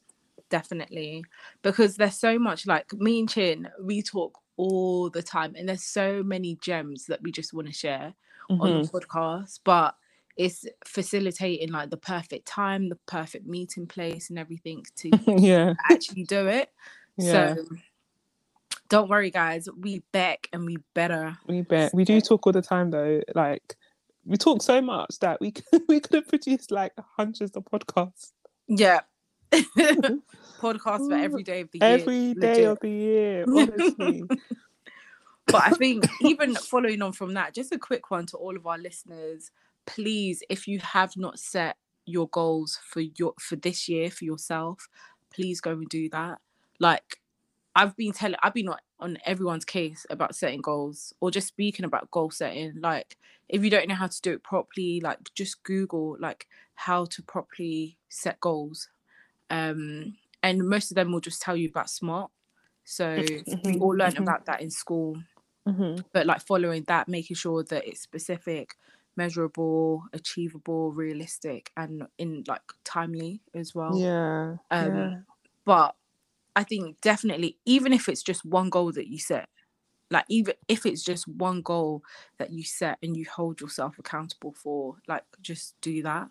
definitely 0.50 1.24
because 1.62 1.96
there's 1.96 2.18
so 2.18 2.38
much 2.38 2.66
like 2.66 2.92
me 2.92 3.18
and 3.20 3.28
chin 3.30 3.68
we 3.82 4.02
talk 4.02 4.38
all 4.56 5.08
the 5.10 5.22
time 5.22 5.54
and 5.56 5.68
there's 5.68 5.82
so 5.82 6.22
many 6.22 6.54
gems 6.68 7.06
that 7.06 7.20
we 7.22 7.32
just 7.32 7.52
want 7.54 7.66
to 7.66 7.72
share 7.72 8.14
on 8.50 8.58
Mhm. 8.70 8.82
the 8.84 8.92
podcast 9.00 9.58
but 9.64 9.96
it's 10.36 10.66
facilitating 10.84 11.70
like 11.70 11.90
the 11.90 11.96
perfect 11.96 12.46
time 12.46 12.88
the 12.88 12.98
perfect 13.06 13.46
meeting 13.46 13.86
place 13.86 14.30
and 14.30 14.38
everything 14.38 14.82
to 14.96 15.10
yeah, 15.38 15.74
actually 15.90 16.24
do 16.24 16.46
it 16.46 16.70
yeah. 17.16 17.54
so 17.54 17.64
don't 18.88 19.08
worry 19.08 19.30
guys 19.30 19.68
we 19.78 20.02
back 20.12 20.48
and 20.52 20.66
we 20.66 20.76
better 20.94 21.36
We 21.46 21.62
bet 21.62 21.94
we 21.94 22.04
do 22.04 22.20
talk 22.20 22.46
all 22.46 22.52
the 22.52 22.62
time 22.62 22.90
though. 22.90 23.22
Like 23.34 23.76
we 24.24 24.36
talk 24.36 24.62
so 24.62 24.80
much 24.80 25.18
that 25.20 25.40
we 25.40 25.50
could, 25.52 25.82
we 25.88 26.00
could 26.00 26.14
have 26.14 26.28
produced 26.28 26.70
like 26.70 26.92
hundreds 27.16 27.56
of 27.56 27.64
podcasts 27.64 28.32
yeah 28.68 29.00
podcast 29.52 31.08
for 31.08 31.14
every 31.14 31.42
day 31.42 31.60
of 31.60 31.70
the 31.70 31.78
year 31.78 31.88
every 31.88 32.34
day 32.34 32.48
legit. 32.48 32.68
of 32.68 32.80
the 32.80 32.90
year. 32.90 33.44
Honestly, 33.48 34.24
but 35.46 35.62
I 35.62 35.70
think 35.70 36.06
even 36.22 36.54
following 36.54 37.02
on 37.02 37.12
from 37.12 37.34
that, 37.34 37.54
just 37.54 37.72
a 37.72 37.78
quick 37.78 38.10
one 38.10 38.26
to 38.26 38.36
all 38.36 38.56
of 38.56 38.66
our 38.66 38.78
listeners, 38.78 39.50
please, 39.86 40.42
if 40.48 40.66
you 40.68 40.78
have 40.80 41.16
not 41.16 41.38
set 41.38 41.76
your 42.06 42.28
goals 42.28 42.78
for 42.84 43.00
your 43.00 43.34
for 43.40 43.56
this 43.56 43.88
year 43.88 44.10
for 44.10 44.24
yourself, 44.24 44.88
please 45.30 45.60
go 45.60 45.72
and 45.72 45.88
do 45.88 46.08
that. 46.10 46.40
Like 46.80 47.20
I've 47.74 47.96
been 47.96 48.12
telling 48.12 48.38
I've 48.42 48.54
been 48.54 48.68
on, 48.68 48.78
on 49.00 49.18
everyone's 49.24 49.64
case 49.64 50.06
about 50.10 50.34
setting 50.34 50.60
goals 50.60 51.12
or 51.20 51.30
just 51.30 51.48
speaking 51.48 51.84
about 51.84 52.10
goal 52.10 52.30
setting. 52.30 52.80
Like 52.80 53.18
if 53.48 53.64
you 53.64 53.70
don't 53.70 53.88
know 53.88 53.94
how 53.96 54.06
to 54.08 54.20
do 54.22 54.32
it 54.34 54.42
properly, 54.44 55.00
like 55.00 55.18
just 55.34 55.62
Google 55.64 56.16
like 56.20 56.48
how 56.74 57.04
to 57.06 57.22
properly 57.22 57.98
set 58.08 58.40
goals. 58.40 58.88
Um 59.50 60.16
and 60.42 60.68
most 60.68 60.90
of 60.90 60.96
them 60.96 61.12
will 61.12 61.20
just 61.20 61.42
tell 61.42 61.56
you 61.56 61.68
about 61.68 61.90
smart. 61.90 62.30
So 62.84 63.40
we 63.62 63.78
all 63.78 63.96
learned 63.96 64.18
about 64.18 64.46
that 64.46 64.60
in 64.62 64.70
school 64.70 65.22
hmm 65.66 66.04
but 66.12 66.26
like 66.26 66.40
following 66.40 66.84
that 66.84 67.08
making 67.08 67.36
sure 67.36 67.62
that 67.64 67.86
it's 67.86 68.00
specific 68.00 68.76
measurable 69.16 70.04
achievable 70.12 70.92
realistic 70.92 71.72
and 71.76 72.06
in 72.18 72.44
like 72.48 72.62
timely 72.84 73.42
as 73.54 73.74
well 73.74 74.04
Yeah. 74.04 74.56
um 74.70 75.12
yeah. 75.12 75.22
but 75.64 75.96
i 76.56 76.64
think 76.64 77.00
definitely 77.00 77.58
even 77.66 77.92
if 77.92 78.08
it's 78.08 78.22
just 78.22 78.44
one 78.44 78.70
goal 78.70 78.92
that 78.92 79.08
you 79.08 79.18
set 79.18 79.48
like 80.10 80.26
even 80.28 80.54
if 80.68 80.86
it's 80.86 81.02
just 81.02 81.26
one 81.28 81.62
goal 81.62 82.02
that 82.38 82.52
you 82.52 82.64
set 82.64 82.98
and 83.02 83.16
you 83.16 83.26
hold 83.26 83.60
yourself 83.60 83.98
accountable 83.98 84.52
for 84.52 84.96
like 85.08 85.24
just 85.42 85.80
do 85.80 86.02
that 86.02 86.28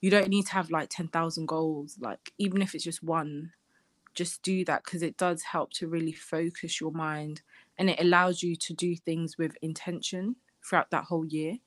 you 0.00 0.10
don't 0.10 0.28
need 0.28 0.46
to 0.46 0.52
have 0.52 0.70
like 0.70 0.88
10,000 0.90 1.46
goals 1.46 1.98
like 2.00 2.32
even 2.38 2.62
if 2.62 2.74
it's 2.74 2.84
just 2.84 3.02
one 3.02 3.52
just 4.14 4.42
do 4.42 4.64
that 4.64 4.84
because 4.84 5.02
it 5.02 5.16
does 5.16 5.42
help 5.42 5.72
to 5.72 5.88
really 5.88 6.12
focus 6.12 6.80
your 6.80 6.92
mind 6.92 7.42
and 7.78 7.90
it 7.90 8.00
allows 8.00 8.42
you 8.42 8.56
to 8.56 8.74
do 8.74 8.96
things 8.96 9.38
with 9.38 9.56
intention 9.62 10.36
throughout 10.68 10.90
that 10.90 11.04
whole 11.04 11.24
year 11.26 11.58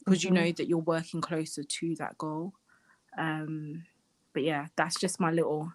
because 0.00 0.24
you 0.24 0.30
know 0.30 0.52
that 0.52 0.68
you're 0.68 0.78
working 0.78 1.20
closer 1.20 1.62
to 1.62 1.94
that 1.96 2.16
goal 2.18 2.52
um 3.18 3.82
but 4.32 4.42
yeah 4.42 4.66
that's 4.76 4.98
just 5.00 5.20
my 5.20 5.30
little 5.30 5.72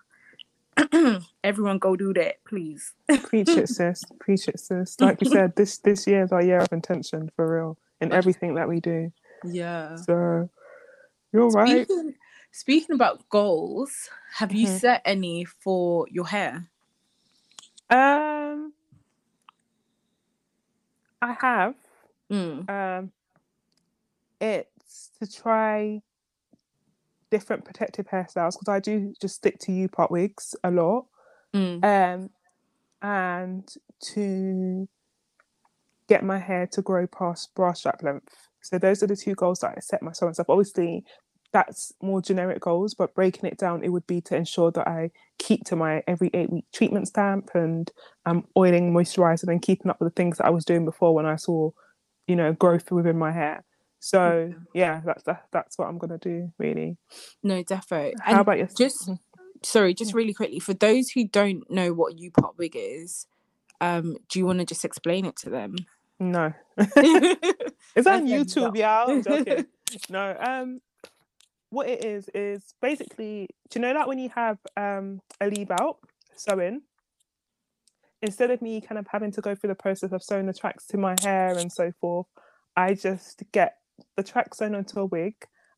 everyone 1.43 1.77
go 1.79 1.95
do 1.95 2.13
that 2.13 2.35
please 2.47 2.93
Preach 3.23 3.49
it, 3.57 3.69
sis. 3.69 4.03
Preach 4.19 4.47
it, 4.47 4.59
sis. 4.59 4.97
Like 4.99 5.21
you 5.21 5.27
said, 5.29 5.55
this 5.55 5.77
this 5.79 6.07
year 6.07 6.23
is 6.23 6.31
our 6.31 6.43
year 6.43 6.59
of 6.59 6.71
intention 6.73 7.29
for 7.35 7.47
real 7.55 7.77
in 8.01 8.11
everything 8.11 8.55
that 8.55 8.67
we 8.69 8.79
do. 8.79 9.11
yeah 9.43 9.95
So 9.95 10.49
you're 11.33 11.49
right. 11.49 11.85
speaking, 11.87 12.15
speaking 12.51 12.95
about 12.95 13.27
goals 13.29 14.09
have 14.35 14.53
you 14.53 14.67
Mhm. 14.67 14.79
set 14.79 15.01
any 15.05 15.45
for 15.45 16.07
your 16.11 16.27
hair 16.27 16.69
Um, 17.89 18.73
I 21.21 21.33
have. 21.41 21.75
Mm. 22.31 22.69
Um, 22.69 23.11
it's 24.41 25.11
to 25.19 25.31
try 25.31 26.01
different 27.29 27.65
protective 27.65 28.07
hairstyles 28.07 28.53
because 28.53 28.69
I 28.69 28.79
do 28.79 29.13
just 29.21 29.35
stick 29.35 29.59
to 29.59 29.71
U 29.71 29.87
part 29.87 30.11
wigs 30.11 30.55
a 30.63 30.71
lot. 30.71 31.05
Mm. 31.53 31.83
Um, 31.83 32.29
and 33.01 33.67
to 34.13 34.87
get 36.07 36.23
my 36.23 36.39
hair 36.39 36.67
to 36.67 36.81
grow 36.81 37.07
past 37.07 37.53
bra 37.55 37.73
strap 37.73 38.01
length. 38.03 38.35
So 38.61 38.77
those 38.77 39.01
are 39.03 39.07
the 39.07 39.15
two 39.15 39.35
goals 39.35 39.59
that 39.59 39.75
I 39.77 39.79
set 39.79 40.01
myself 40.01 40.27
and 40.27 40.35
stuff. 40.35 40.49
Obviously, 40.49 41.05
that's 41.51 41.93
more 42.01 42.21
generic 42.21 42.61
goals, 42.61 42.93
but 42.93 43.15
breaking 43.15 43.45
it 43.45 43.57
down, 43.57 43.83
it 43.83 43.89
would 43.89 44.05
be 44.05 44.21
to 44.21 44.35
ensure 44.35 44.71
that 44.71 44.87
I 44.87 45.11
keep 45.37 45.63
to 45.65 45.75
my 45.75 46.03
every 46.07 46.29
eight 46.33 46.51
week 46.51 46.65
treatment 46.73 47.07
stamp 47.07 47.51
and 47.53 47.89
um 48.25 48.45
oiling, 48.57 48.93
moisturizing, 48.93 49.47
and 49.47 49.61
keeping 49.61 49.89
up 49.89 49.99
with 49.99 50.13
the 50.13 50.15
things 50.15 50.37
that 50.37 50.45
I 50.45 50.51
was 50.51 50.65
doing 50.65 50.85
before 50.85 51.13
when 51.13 51.25
I 51.25 51.37
saw, 51.37 51.71
you 52.29 52.35
know, 52.35 52.53
growth 52.53 52.91
within 52.91 53.17
my 53.17 53.31
hair. 53.31 53.65
So 53.99 54.53
yeah, 54.73 55.01
that's 55.03 55.23
that, 55.23 55.45
that's 55.51 55.77
what 55.77 55.89
I'm 55.89 55.97
gonna 55.97 56.17
do 56.17 56.53
really. 56.57 56.97
no 57.43 57.63
defo 57.63 58.13
How 58.21 58.31
and 58.31 58.39
about 58.41 58.59
you? 58.59 58.67
just 58.77 59.09
sorry 59.61 59.93
just 59.93 60.13
really 60.13 60.33
quickly 60.33 60.59
for 60.59 60.73
those 60.73 61.09
who 61.09 61.27
don't 61.27 61.69
know 61.69 61.91
what 61.91 62.17
u 62.17 62.31
part 62.31 62.57
wig 62.57 62.77
is 62.77 63.27
um 63.81 64.15
do 64.29 64.39
you 64.39 64.45
want 64.45 64.57
to 64.57 64.63
just 64.65 64.85
explain 64.85 65.25
it 65.25 65.35
to 65.35 65.49
them 65.49 65.75
no? 66.19 66.53
Is 67.95 68.05
that 68.05 68.21
on 68.21 68.27
YouTube? 68.27 68.75
Yeah, 68.77 69.63
no. 70.09 70.37
Um, 70.39 70.81
what 71.69 71.87
it 71.87 72.03
is 72.03 72.29
is 72.33 72.73
basically, 72.81 73.47
do 73.69 73.79
you 73.79 73.81
know 73.81 73.93
that 73.93 74.07
when 74.07 74.19
you 74.19 74.29
have 74.35 74.57
um 74.75 75.21
a 75.39 75.47
leave 75.47 75.71
out 75.71 75.97
sewing, 76.35 76.81
instead 78.21 78.51
of 78.51 78.61
me 78.61 78.81
kind 78.81 78.97
of 78.99 79.07
having 79.11 79.31
to 79.31 79.41
go 79.41 79.55
through 79.55 79.69
the 79.69 79.75
process 79.75 80.11
of 80.11 80.23
sewing 80.23 80.45
the 80.45 80.53
tracks 80.53 80.85
to 80.87 80.97
my 80.97 81.15
hair 81.21 81.57
and 81.57 81.71
so 81.71 81.91
forth, 81.99 82.27
I 82.75 82.93
just 82.93 83.43
get 83.51 83.75
the 84.17 84.23
track 84.23 84.53
sewn 84.55 84.75
onto 84.75 84.99
a 84.99 85.05
wig, 85.05 85.35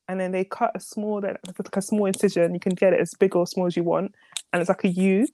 and 0.07 0.19
then 0.19 0.31
they 0.31 0.43
cut 0.43 0.71
a 0.75 0.79
small, 0.79 1.21
like 1.21 1.37
a 1.73 1.81
small 1.81 2.05
incision. 2.05 2.53
You 2.53 2.59
can 2.59 2.73
get 2.75 2.93
it 2.93 2.99
as 2.99 3.13
big 3.19 3.35
or 3.35 3.47
small 3.47 3.67
as 3.67 3.77
you 3.77 3.83
want, 3.83 4.13
and 4.51 4.59
it's 4.61 4.69
like 4.69 4.83
a 4.83 4.89
U. 4.89 5.27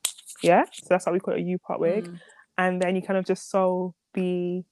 Yeah, 0.43 0.65
so 0.71 0.87
that's 0.89 1.05
how 1.05 1.11
we 1.11 1.19
call 1.19 1.33
it 1.33 1.39
a 1.39 1.43
U 1.43 1.57
part 1.57 1.79
wig 1.79 2.05
Mm. 2.05 2.19
and 2.59 2.81
then 2.81 2.95
you 2.95 3.01
kind 3.01 3.17
of 3.17 3.25
just 3.25 3.49
sew 3.49 3.93
the 4.13 4.63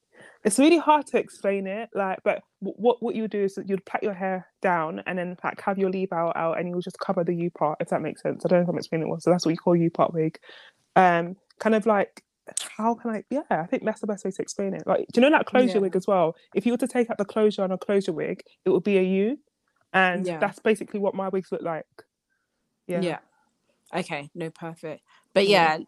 it's 0.43 0.59
really 0.59 0.77
hard 0.77 1.05
to 1.07 1.17
explain 1.17 1.67
it 1.67 1.89
like 1.93 2.19
but 2.23 2.41
what 2.59 3.01
what 3.01 3.15
you 3.15 3.27
do 3.27 3.43
is 3.43 3.57
you'd 3.65 3.83
pat 3.85 4.01
your 4.01 4.13
hair 4.13 4.47
down 4.61 5.01
and 5.07 5.17
then 5.19 5.35
like 5.43 5.59
have 5.61 5.77
your 5.77 5.89
leave 5.89 6.11
out 6.13 6.35
out 6.37 6.57
and 6.57 6.69
you'll 6.69 6.81
just 6.81 6.99
cover 6.99 7.23
the 7.23 7.33
u 7.35 7.49
part 7.51 7.77
if 7.81 7.89
that 7.89 8.01
makes 8.01 8.21
sense 8.21 8.45
i 8.45 8.47
don't 8.47 8.59
know 8.59 8.63
if 8.63 8.69
i'm 8.69 8.77
explaining 8.77 9.07
it 9.07 9.09
well 9.09 9.19
so 9.19 9.29
that's 9.29 9.45
what 9.45 9.51
you 9.51 9.57
call 9.57 9.75
u 9.75 9.89
part 9.89 10.13
wig 10.13 10.39
um 10.95 11.35
kind 11.59 11.75
of 11.75 11.85
like 11.85 12.23
how 12.77 12.93
can 12.95 13.11
i 13.11 13.23
yeah 13.29 13.41
i 13.49 13.65
think 13.65 13.83
that's 13.85 14.01
the 14.01 14.07
best 14.07 14.23
way 14.25 14.31
to 14.31 14.41
explain 14.41 14.73
it 14.73 14.85
like 14.85 15.05
do 15.13 15.19
you 15.19 15.29
know 15.29 15.35
that 15.35 15.45
closure 15.45 15.73
Yeah. 15.75 15.79
wig 15.79 15.95
as 15.95 16.07
well 16.07 16.35
if 16.53 16.65
you 16.65 16.71
were 16.73 16.77
to 16.77 16.87
take 16.87 17.09
out 17.09 17.17
the 17.17 17.25
closure 17.25 17.63
on 17.63 17.71
a 17.71 17.77
closure 17.77 18.13
wig 18.13 18.43
it 18.65 18.69
would 18.69 18.83
be 18.83 18.97
a 18.97 19.03
u 19.03 19.39
and 19.93 20.25
Yeah. 20.25 20.39
that's 20.39 20.59
basically 20.59 20.99
what 20.99 21.15
my 21.15 21.29
wigs 21.29 21.51
look 21.51 21.61
like 21.61 21.85
yeah 22.87 23.01
yeah 23.01 23.19
okay 23.93 24.29
no 24.35 24.49
perfect 24.49 25.01
but 25.33 25.47
Yeah. 25.47 25.77
yeah 25.77 25.83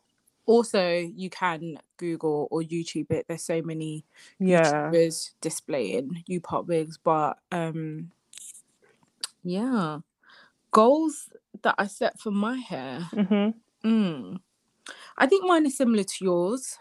also 0.46 0.88
you 0.98 1.30
can 1.30 1.78
google 1.98 2.48
or 2.52 2.62
youtube 2.62 3.12
it 3.12 3.26
there's 3.28 3.44
so 3.44 3.62
many 3.62 4.06
yeah 4.40 4.90
YouTubers 4.92 5.32
displaying 5.42 6.24
U 6.28 6.40
part 6.40 6.68
wigs, 6.68 6.98
but 6.98 7.38
um 7.52 8.12
yeah. 9.44 10.00
Goals 10.72 11.30
that 11.64 11.76
I 11.78 11.88
set 11.88 12.20
for 12.20 12.32
my 12.32 12.58
hair. 12.58 13.00
hmm 13.14 13.50
Mm. 13.84 14.40
I 15.18 15.28
think 15.28 15.46
mine 15.46 15.66
is 15.66 15.78
similar 15.78 16.04
to 16.04 16.26
yours. 16.26 16.78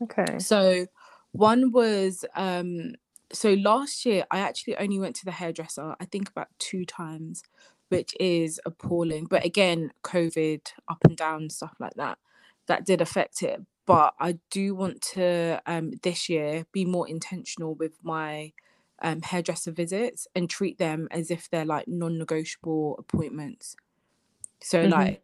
okay 0.00 0.38
So 0.38 0.86
one 1.32 1.72
was 1.72 2.24
um 2.34 2.94
so 3.32 3.54
last 3.54 4.04
year 4.04 4.24
I 4.30 4.38
actually 4.40 4.76
only 4.76 4.98
went 4.98 5.16
to 5.16 5.24
the 5.24 5.30
hairdresser, 5.32 5.96
I 5.98 6.04
think 6.04 6.28
about 6.28 6.48
two 6.58 6.84
times, 6.84 7.42
which 7.88 8.14
is 8.20 8.60
appalling. 8.66 9.24
But 9.26 9.44
again, 9.44 9.92
COVID 10.04 10.72
up 10.88 10.98
and 11.04 11.16
down, 11.16 11.48
stuff 11.50 11.74
like 11.80 11.94
that, 11.94 12.18
that 12.66 12.84
did 12.84 13.00
affect 13.00 13.42
it. 13.42 13.60
But 13.86 14.14
I 14.20 14.38
do 14.50 14.74
want 14.74 15.00
to 15.14 15.62
um 15.66 15.92
this 16.02 16.28
year 16.28 16.66
be 16.72 16.84
more 16.84 17.08
intentional 17.08 17.74
with 17.74 17.98
my 18.02 18.52
um 19.00 19.22
hairdresser 19.22 19.72
visits 19.72 20.26
and 20.34 20.48
treat 20.50 20.78
them 20.78 21.08
as 21.10 21.30
if 21.30 21.48
they're 21.50 21.64
like 21.64 21.88
non-negotiable 21.88 22.96
appointments. 22.98 23.76
So 24.60 24.84
Mhm. 24.84 24.86
like 24.86 25.22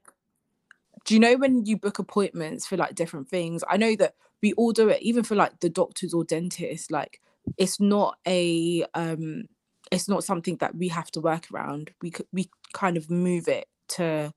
do 1.04 1.14
you 1.14 1.20
know 1.20 1.36
when 1.36 1.66
you 1.66 1.76
book 1.76 1.98
appointments 1.98 2.66
for 2.66 2.76
like 2.76 2.94
different 2.94 3.28
things? 3.28 3.62
I 3.68 3.76
know 3.76 3.96
that 3.96 4.14
we 4.42 4.52
all 4.54 4.72
do 4.72 4.88
it, 4.88 5.02
even 5.02 5.24
for 5.24 5.34
like 5.34 5.60
the 5.60 5.68
doctors 5.68 6.14
or 6.14 6.24
dentists. 6.24 6.90
Like 6.90 7.20
it's 7.56 7.80
not 7.80 8.18
a 8.26 8.84
um 8.94 9.44
it's 9.90 10.08
not 10.08 10.24
something 10.24 10.56
that 10.56 10.74
we 10.74 10.88
have 10.88 11.10
to 11.12 11.20
work 11.20 11.46
around. 11.52 11.92
We 12.02 12.10
could 12.10 12.26
we 12.32 12.50
kind 12.72 12.96
of 12.96 13.10
move 13.10 13.48
it 13.48 13.68
to 13.88 14.32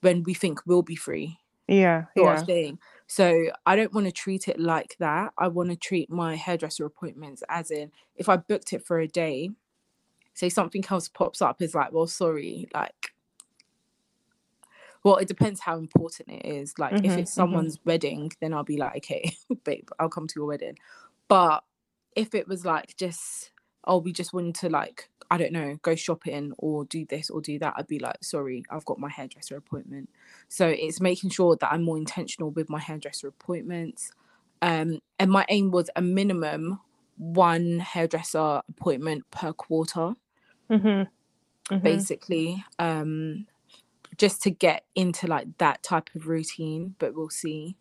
when 0.00 0.22
we 0.22 0.34
think 0.34 0.60
we'll 0.66 0.82
be 0.82 0.96
free 0.96 1.38
yeah 1.68 2.04
yeah 2.14 2.42
thing. 2.44 2.78
So 3.06 3.50
I 3.64 3.76
don't 3.76 3.92
want 3.92 4.06
to 4.06 4.12
treat 4.12 4.48
it 4.48 4.58
like 4.58 4.96
that. 4.98 5.32
I 5.38 5.48
want 5.48 5.70
to 5.70 5.76
treat 5.76 6.10
my 6.10 6.36
hairdresser 6.36 6.84
appointments 6.84 7.42
as 7.48 7.70
in 7.70 7.92
if 8.16 8.28
I 8.28 8.36
booked 8.36 8.72
it 8.72 8.84
for 8.84 8.98
a 8.98 9.08
day, 9.08 9.50
say 10.34 10.48
something 10.48 10.84
else 10.90 11.08
pops 11.08 11.40
up, 11.40 11.62
is 11.62 11.74
like, 11.74 11.92
well, 11.92 12.06
sorry, 12.06 12.68
like 12.74 13.12
well, 15.06 15.16
it 15.18 15.28
depends 15.28 15.60
how 15.60 15.78
important 15.78 16.30
it 16.30 16.44
is. 16.46 16.78
Like 16.80 17.00
if 17.04 17.16
Mhm, 17.16 17.18
it's 17.18 17.32
mhm. 17.36 17.36
someone's 17.36 17.78
wedding, 17.86 18.32
then 18.40 18.52
I'll 18.52 18.64
be 18.64 18.76
like, 18.76 18.96
okay, 18.98 19.36
babe, 19.64 19.88
I'll 20.00 20.10
come 20.10 20.26
to 20.26 20.34
your 20.36 20.46
wedding. 20.46 20.78
But 21.28 21.64
if 22.16 22.34
it 22.34 22.48
was 22.48 22.64
like 22.64 22.96
just, 22.96 23.52
oh, 23.84 23.98
we 23.98 24.12
just 24.12 24.32
wanted 24.32 24.56
to 24.56 24.68
like, 24.68 25.08
I 25.30 25.38
don't 25.38 25.52
know, 25.52 25.76
go 25.82 25.94
shopping 25.94 26.54
or 26.58 26.84
do 26.86 27.06
this 27.06 27.30
or 27.30 27.40
do 27.40 27.58
that, 27.60 27.74
I'd 27.76 27.86
be 27.86 28.00
like, 28.00 28.24
sorry, 28.24 28.64
I've 28.70 28.84
got 28.84 28.98
my 28.98 29.08
hairdresser 29.08 29.56
appointment. 29.56 30.10
So 30.48 30.68
it's 30.68 31.00
making 31.00 31.30
sure 31.30 31.56
that 31.56 31.72
I'm 31.72 31.84
more 31.84 31.98
intentional 31.98 32.50
with 32.50 32.68
my 32.70 32.80
hairdresser 32.80 33.28
appointments. 33.28 34.12
Um, 34.62 35.00
and 35.20 35.30
my 35.30 35.46
aim 35.50 35.70
was 35.72 35.90
a 35.96 36.02
minimum 36.02 36.80
one 37.18 37.80
hairdresser 37.80 38.62
appointment 38.68 39.30
per 39.30 39.52
quarter, 39.52 40.14
Mhm. 40.70 41.10
Mhm. 41.70 42.06
basically. 42.06 42.64
Um, 42.78 43.46
just 44.18 44.42
to 44.42 44.50
get 44.50 44.84
into 44.94 45.26
like 45.26 45.58
that 45.58 45.82
type 45.82 46.10
of 46.14 46.26
routine, 46.26 46.94
but 46.98 47.14
we'll 47.14 47.30
see. 47.30 47.76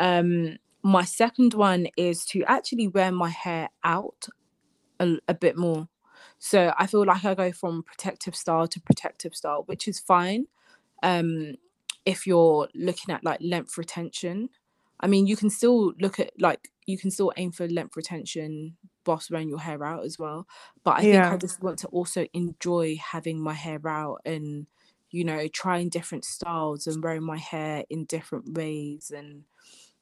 Um, 0.00 0.58
my 0.82 1.04
second 1.04 1.54
one 1.54 1.88
is 1.96 2.24
to 2.26 2.44
actually 2.44 2.88
wear 2.88 3.10
my 3.10 3.30
hair 3.30 3.70
out 3.82 4.28
a, 5.00 5.16
a 5.28 5.34
bit 5.34 5.56
more. 5.56 5.88
So 6.38 6.74
I 6.78 6.86
feel 6.86 7.06
like 7.06 7.24
I 7.24 7.34
go 7.34 7.52
from 7.52 7.82
protective 7.84 8.36
style 8.36 8.68
to 8.68 8.80
protective 8.80 9.34
style, 9.34 9.62
which 9.66 9.88
is 9.88 9.98
fine. 9.98 10.46
Um, 11.02 11.54
if 12.04 12.26
you're 12.26 12.68
looking 12.74 13.14
at 13.14 13.24
like 13.24 13.38
length 13.40 13.78
retention, 13.78 14.50
I 15.00 15.06
mean, 15.06 15.26
you 15.26 15.36
can 15.36 15.50
still 15.50 15.92
look 16.00 16.20
at 16.20 16.32
like 16.38 16.70
you 16.86 16.98
can 16.98 17.10
still 17.10 17.32
aim 17.36 17.52
for 17.52 17.66
length 17.66 17.96
retention 17.96 18.76
whilst 19.06 19.30
wearing 19.30 19.48
your 19.48 19.58
hair 19.58 19.82
out 19.84 20.04
as 20.04 20.18
well. 20.18 20.46
But 20.82 20.98
I 20.98 21.00
think 21.00 21.24
I 21.24 21.36
just 21.36 21.62
want 21.62 21.78
to 21.78 21.88
also 21.88 22.26
enjoy 22.32 22.96
having 22.96 23.40
my 23.40 23.54
hair 23.54 23.80
out 23.86 24.20
and 24.24 24.66
you 25.14 25.24
know 25.24 25.46
trying 25.48 25.88
different 25.88 26.24
styles 26.24 26.88
and 26.88 27.02
wearing 27.04 27.22
my 27.22 27.38
hair 27.38 27.84
in 27.88 28.04
different 28.06 28.54
ways 28.54 29.12
and 29.14 29.44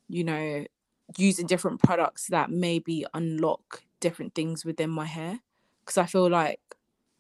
you 0.09 0.25
know 0.25 0.65
using 1.19 1.47
different 1.47 1.83
products 1.83 2.29
that 2.29 2.51
maybe 2.51 3.05
unlock 3.15 3.85
different 4.01 4.35
things 4.35 4.65
within 4.65 4.91
my 4.91 5.05
hair 5.05 5.41
because 5.85 5.99
I 5.99 6.07
feel 6.07 6.31
like 6.31 6.61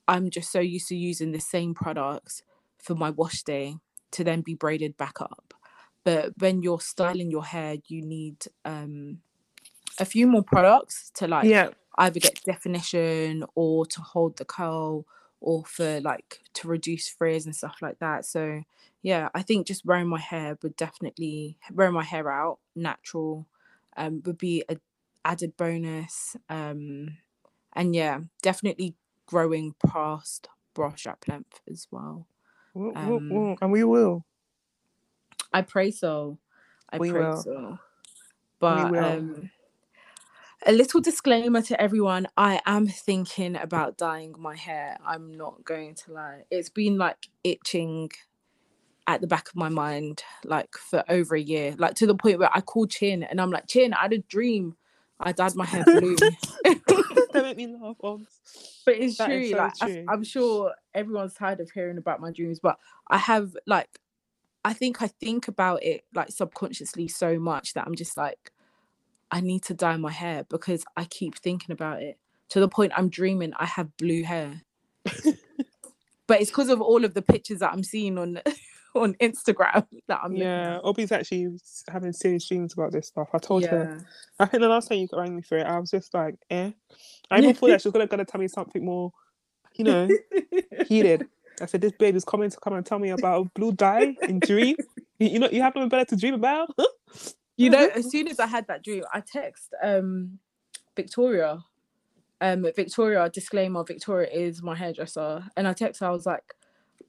I'm 0.08 0.30
just 0.30 0.50
so 0.50 0.60
used 0.60 0.88
to 0.88 0.96
using 0.96 1.32
the 1.32 1.40
same 1.40 1.74
products 1.74 2.42
for 2.78 2.94
my 2.94 3.10
wash 3.10 3.42
day 3.42 3.76
to 4.12 4.24
then 4.24 4.40
be 4.42 4.54
braided 4.54 4.96
back 4.96 5.20
up. 5.20 5.54
But 6.04 6.32
when 6.38 6.62
you're 6.62 6.80
styling 6.80 7.30
your 7.30 7.44
hair, 7.44 7.76
you 7.88 8.02
need 8.02 8.44
um 8.64 9.20
a 9.98 10.06
few 10.06 10.26
more 10.26 10.42
products 10.44 11.10
to 11.16 11.28
like 11.28 11.50
Yeah. 11.50 11.70
either 11.98 12.20
get 12.20 12.42
definition 12.44 13.44
or 13.54 13.86
to 13.86 14.00
hold 14.00 14.38
the 14.38 14.46
curl 14.46 15.06
or 15.42 15.64
for 15.64 16.00
like 16.00 16.40
to 16.54 16.68
reduce 16.68 17.08
frizz 17.08 17.46
and 17.46 17.54
stuff 17.56 17.78
like 17.82 17.98
that. 17.98 18.24
So 18.24 18.62
yeah, 19.02 19.28
I 19.34 19.42
think 19.42 19.66
just 19.66 19.84
wearing 19.84 20.08
my 20.08 20.20
hair 20.20 20.56
would 20.62 20.76
definitely 20.76 21.58
wearing 21.72 21.94
my 21.94 22.04
hair 22.04 22.30
out 22.30 22.58
natural 22.74 23.46
um 23.96 24.22
would 24.24 24.38
be 24.38 24.64
a 24.68 24.76
added 25.24 25.56
bonus. 25.56 26.36
Um 26.48 27.18
and 27.74 27.94
yeah, 27.94 28.20
definitely 28.42 28.94
growing 29.26 29.74
past 29.86 30.48
bra 30.74 30.94
strap 30.94 31.24
length 31.28 31.60
as 31.70 31.88
well. 31.90 32.26
Um. 32.94 33.56
And 33.60 33.72
we 33.72 33.84
will. 33.84 34.24
I 35.52 35.62
pray 35.62 35.90
so. 35.90 36.38
I 36.90 36.98
We 36.98 37.10
pray 37.10 37.20
will. 37.20 37.42
so. 37.42 37.78
But 38.60 38.96
um 38.98 39.50
a 40.66 40.72
little 40.72 41.00
disclaimer 41.00 41.62
to 41.62 41.80
everyone 41.80 42.28
I 42.36 42.60
am 42.66 42.86
thinking 42.86 43.56
about 43.56 43.96
dyeing 43.98 44.34
my 44.38 44.56
hair. 44.56 44.98
I'm 45.04 45.36
not 45.36 45.64
going 45.64 45.94
to 45.96 46.12
lie. 46.12 46.42
It's 46.50 46.68
been 46.70 46.98
like 46.98 47.28
itching 47.44 48.10
at 49.06 49.20
the 49.20 49.26
back 49.26 49.48
of 49.48 49.56
my 49.56 49.68
mind 49.68 50.22
like 50.44 50.74
for 50.76 51.04
over 51.08 51.34
a 51.36 51.40
year, 51.40 51.74
like 51.78 51.94
to 51.96 52.06
the 52.06 52.14
point 52.14 52.38
where 52.38 52.50
I 52.54 52.60
called 52.60 52.90
Chin 52.90 53.22
and 53.24 53.40
I'm 53.40 53.50
like, 53.50 53.66
Chin, 53.68 53.94
I 53.94 54.02
had 54.02 54.12
a 54.12 54.18
dream. 54.18 54.76
I 55.20 55.32
dyed 55.32 55.54
my 55.56 55.66
hair 55.66 55.86
blue. 55.90 56.16
Don't 57.32 57.44
make 57.44 57.56
me 57.56 57.68
laugh. 57.80 57.96
But 58.86 58.96
it's 58.96 59.18
That 59.18 59.26
true. 59.26 59.44
so 59.44 59.56
like 59.56 59.74
I, 59.80 59.88
true. 59.88 60.06
am 60.14 60.24
sure 60.24 60.74
everyone's 60.94 61.34
tired 61.34 61.60
of 61.60 61.70
hearing 61.72 61.98
about 61.98 62.20
my 62.20 62.32
dreams, 62.32 62.60
but 62.60 62.78
I 63.10 63.18
have 63.18 63.56
like, 63.66 63.90
I 64.64 64.74
think 64.74 65.02
I 65.02 65.08
think 65.08 65.48
about 65.48 65.82
it 65.84 66.04
like 66.14 66.30
subconsciously 66.30 67.08
so 67.08 67.40
much 67.40 67.74
that 67.74 67.86
I'm 67.86 67.96
just 67.96 68.16
like, 68.16 68.51
I 69.32 69.40
need 69.40 69.62
to 69.64 69.74
dye 69.74 69.96
my 69.96 70.12
hair 70.12 70.44
because 70.48 70.84
I 70.96 71.04
keep 71.04 71.38
thinking 71.38 71.72
about 71.72 72.02
it 72.02 72.18
to 72.50 72.60
the 72.60 72.68
point 72.68 72.92
I'm 72.94 73.08
dreaming 73.08 73.52
I 73.56 73.64
have 73.64 73.96
blue 73.96 74.22
hair. 74.22 74.60
but 76.26 76.40
it's 76.40 76.50
because 76.50 76.68
of 76.68 76.82
all 76.82 77.04
of 77.04 77.14
the 77.14 77.22
pictures 77.22 77.60
that 77.60 77.72
I'm 77.72 77.82
seeing 77.82 78.18
on 78.18 78.40
on 78.94 79.14
Instagram 79.14 79.86
that 80.08 80.20
I'm 80.22 80.36
Yeah. 80.36 80.80
Obi's 80.84 81.12
actually 81.12 81.48
having 81.88 82.12
serious 82.12 82.46
dreams 82.46 82.74
about 82.74 82.92
this 82.92 83.08
stuff. 83.08 83.28
I 83.32 83.38
told 83.38 83.64
her. 83.64 83.96
yeah. 83.96 84.04
I 84.38 84.44
think 84.44 84.60
the 84.60 84.68
last 84.68 84.88
time 84.88 84.98
you 84.98 85.08
rang 85.14 85.34
me 85.34 85.40
for 85.40 85.56
it, 85.56 85.66
I 85.66 85.78
was 85.78 85.90
just 85.90 86.12
like, 86.12 86.34
eh. 86.50 86.72
I 87.30 87.38
even 87.38 87.54
thought 87.54 87.68
that 87.68 87.80
she 87.80 87.88
was 87.88 87.92
gonna, 87.94 88.06
gonna 88.06 88.26
tell 88.26 88.40
me 88.40 88.48
something 88.48 88.84
more, 88.84 89.12
you 89.74 89.84
know, 89.84 90.08
heated. 90.86 91.26
I 91.60 91.66
said, 91.66 91.80
this 91.80 91.92
babe 91.92 92.16
is 92.16 92.24
coming 92.24 92.50
to 92.50 92.56
come 92.58 92.74
and 92.74 92.84
tell 92.84 92.98
me 92.98 93.10
about 93.10 93.54
blue 93.54 93.72
dye 93.72 94.14
in 94.22 94.40
dream. 94.40 94.76
You, 95.18 95.28
you 95.28 95.38
know, 95.38 95.48
you 95.50 95.62
have 95.62 95.74
nothing 95.74 95.88
better 95.88 96.04
to 96.06 96.16
dream 96.16 96.34
about. 96.34 96.68
You 97.56 97.70
know, 97.70 97.88
as 97.94 98.10
soon 98.10 98.28
as 98.28 98.40
I 98.40 98.46
had 98.46 98.68
that 98.68 98.84
dream, 98.84 99.04
I 99.12 99.20
text 99.22 99.74
um 99.82 100.40
Victoria. 100.96 101.64
Um 102.40 102.64
Victoria, 102.76 103.30
disclaimer, 103.30 103.84
Victoria 103.84 104.28
is 104.32 104.62
my 104.62 104.76
hairdresser. 104.76 105.44
And 105.56 105.68
I 105.68 105.74
text 105.74 106.00
her, 106.00 106.08
I 106.08 106.10
was 106.12 106.26
like, 106.26 106.44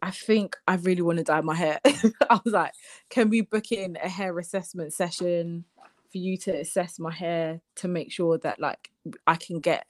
I 0.01 0.11
think 0.11 0.57
I 0.67 0.75
really 0.77 1.03
want 1.03 1.19
to 1.19 1.25
dye 1.25 1.41
my 1.41 1.55
hair. 1.55 1.79
I 1.85 2.39
was 2.45 2.53
like, 2.53 2.73
can 3.09 3.29
we 3.29 3.41
book 3.41 3.71
in 3.73 3.97
a 4.03 4.09
hair 4.09 4.37
assessment 4.39 4.93
session 4.93 5.65
for 6.11 6.19
you 6.19 6.37
to 6.39 6.51
assess 6.59 6.99
my 6.99 7.13
hair 7.13 7.61
to 7.77 7.89
make 7.89 8.11
sure 8.11 8.39
that 8.39 8.59
like 8.59 8.91
I 9.27 9.35
can 9.37 9.59
get 9.61 9.87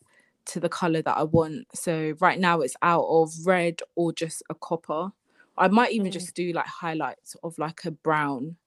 to 0.47 0.59
the 0.61 0.69
color 0.69 1.01
that 1.03 1.17
I 1.17 1.23
want. 1.23 1.67
So 1.75 2.15
right 2.21 2.39
now 2.39 2.61
it's 2.61 2.75
out 2.81 3.05
of 3.07 3.31
red 3.45 3.81
or 3.95 4.13
just 4.13 4.43
a 4.49 4.55
copper. 4.55 5.11
I 5.57 5.69
might 5.69 5.93
even 5.93 6.11
Mm. 6.11 6.13
just 6.13 6.35
do 6.35 6.53
like 6.53 6.67
highlights 6.67 7.35
of 7.43 7.57
like 7.59 7.85
a 7.85 7.91
brown 7.91 8.57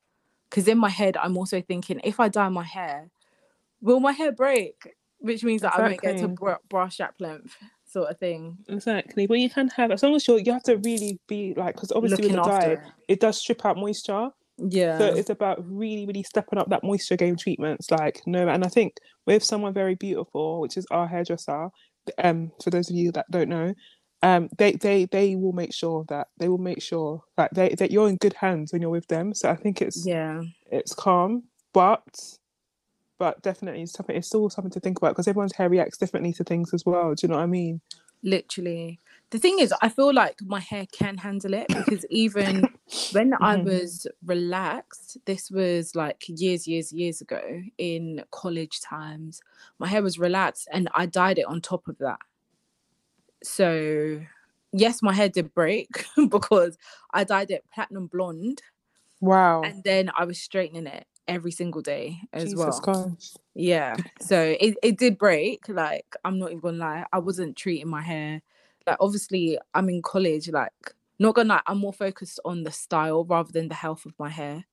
because 0.50 0.68
in 0.68 0.78
my 0.78 0.88
head 0.88 1.16
i'm 1.16 1.37
also 1.37 1.61
thinking 1.61 2.00
if 2.04 2.20
i 2.20 2.28
dye 2.28 2.48
my 2.48 2.64
hair 2.64 3.09
will 3.80 4.00
my 4.00 4.12
hair 4.12 4.32
break 4.32 4.94
which 5.18 5.44
means 5.44 5.62
that 5.62 5.74
i 5.74 5.80
won't 5.80 6.00
get 6.00 6.18
to 6.18 6.24
Exactly. 6.24 6.35
bra, 6.35 6.56
bra 6.68 6.88
strap 6.88 7.14
length 7.20 7.56
sort 7.87 8.11
of 8.11 8.18
thing 8.18 8.59
exactly. 8.68 9.26
But 9.26 9.38
you 9.38 9.48
can 9.48 9.68
have 9.68 9.90
as 9.90 10.02
long 10.02 10.14
as 10.14 10.26
you're 10.26 10.40
you 10.40 10.52
have 10.52 10.64
to 10.64 10.76
really 10.78 11.18
be 11.28 11.54
like 11.56 11.76
because 11.76 11.92
obviously 11.92 12.24
looking 12.24 12.37
with 12.37 12.44
the 12.44 12.50
dye 12.50 12.66
it. 12.72 12.80
it 13.09 13.20
does 13.20 13.38
strip 13.38 13.64
out 13.64 13.76
moisture. 13.76 14.28
yeah 14.59 14.98
So 14.98 15.06
it's 15.06 15.30
about 15.30 15.64
really, 15.64 16.04
really 16.06 16.22
stepping 16.22 16.59
up 16.59 16.68
that 16.70 16.82
moisture 16.82 17.16
game 17.16 17.37
treatments. 17.37 17.90
Like 17.90 18.22
no, 18.26 18.48
and 18.48 18.64
I 18.64 18.68
think 18.68 18.96
with 19.26 19.44
someone 19.44 19.72
very 19.72 19.94
beautiful, 19.94 20.61
which 20.61 20.76
is 20.76 20.87
our 20.90 21.06
hairdresser, 21.06 21.68
um, 22.22 22.50
for 22.62 22.70
those 22.70 22.90
of 22.90 22.96
you 22.96 23.12
that 23.12 23.30
don't 23.30 23.48
know, 23.48 23.72
um, 24.26 24.48
they 24.58 24.72
they 24.72 25.04
they 25.16 25.36
will 25.36 25.52
make 25.52 25.72
sure 25.72 26.04
that 26.08 26.26
they 26.38 26.48
will 26.48 26.58
make 26.70 26.82
sure 26.82 27.22
that 27.36 27.54
they 27.54 27.68
that 27.80 27.90
you're 27.92 28.08
in 28.08 28.16
good 28.16 28.32
hands 28.34 28.72
when 28.72 28.82
you're 28.82 28.90
with 28.98 29.08
them. 29.08 29.34
So 29.34 29.48
I 29.50 29.56
think 29.56 29.80
it's 29.80 30.06
yeah 30.06 30.42
it's 30.78 30.94
calm, 30.94 31.44
but 31.72 32.04
but 33.18 33.40
definitely 33.42 33.82
it's 33.82 33.92
something. 33.92 34.16
It's 34.16 34.28
still 34.28 34.50
something 34.50 34.72
to 34.72 34.80
think 34.80 34.98
about 34.98 35.10
because 35.12 35.28
everyone's 35.28 35.54
hair 35.56 35.68
reacts 35.70 35.96
differently 35.98 36.32
to 36.34 36.44
things 36.44 36.74
as 36.74 36.84
well. 36.84 37.14
Do 37.14 37.20
you 37.26 37.28
know 37.28 37.36
what 37.36 37.44
I 37.44 37.46
mean? 37.46 37.80
literally 38.22 38.98
the 39.30 39.38
thing 39.38 39.58
is 39.60 39.72
i 39.82 39.88
feel 39.90 40.12
like 40.12 40.36
my 40.54 40.58
hair 40.58 40.86
can 40.90 41.18
handle 41.18 41.52
it 41.54 41.68
because 41.76 42.04
even 42.10 42.66
when 43.12 43.34
i 43.42 43.54
Mhm. 43.56 43.64
was 43.64 44.06
relaxed 44.24 45.18
this 45.26 45.50
was 45.50 45.94
like 45.94 46.24
years 46.26 46.66
years 46.66 46.92
years 46.92 47.20
ago 47.20 47.42
in 47.78 48.24
college 48.30 48.80
times 48.80 49.40
my 49.78 49.86
hair 49.86 50.02
was 50.02 50.18
relaxed 50.18 50.66
and 50.72 50.88
i 50.94 51.04
dyed 51.06 51.38
it 51.38 51.46
on 51.46 51.60
top 51.60 51.86
of 51.88 51.98
that 51.98 52.18
so 53.44 54.20
yes 54.72 55.03
my 55.03 55.12
hair 55.14 55.29
did 55.29 55.55
break 55.55 55.88
because 56.31 56.77
i 57.12 57.25
dyed 57.25 57.51
it 57.51 57.64
platinum 57.75 58.07
blonde 58.09 58.62
Wow. 59.20 59.62
and 59.64 59.85
then 59.85 60.11
i 60.18 60.25
was 60.25 60.40
straightening 60.40 60.87
it 60.87 61.07
every 61.29 61.53
single 61.53 61.83
day 61.83 62.18
as 62.33 62.55
Jesus 62.55 62.57
well 62.57 62.81
Christ. 62.81 63.40
yeah. 63.55 63.99
So 64.20 64.57
it, 64.61 64.77
it 64.83 64.99
did 64.99 65.18
break. 65.18 65.68
Like, 65.68 66.07
I'm 66.25 66.40
not 66.40 66.51
even 66.53 66.61
gonna 66.62 66.79
lie. 66.79 67.07
I 67.12 67.20
wasn't 67.20 67.57
treating 67.57 67.88
my 67.90 68.03
hair. 68.03 68.42
Like, 68.88 68.99
obviously, 69.01 69.59
I'm 69.75 69.90
in 69.90 70.03
college. 70.03 70.51
Like, 70.51 70.72
not 71.20 71.37
gonna 71.37 71.51
lie, 71.51 71.62
I'm 71.68 71.79
more 71.81 71.94
focused 71.94 72.40
on 72.46 72.64
the 72.64 72.72
style 72.72 73.27
rather 73.27 73.53
than 73.53 73.68
the 73.68 73.77
health 73.77 74.07
of 74.07 74.14
my 74.18 74.31
hair. 74.31 74.66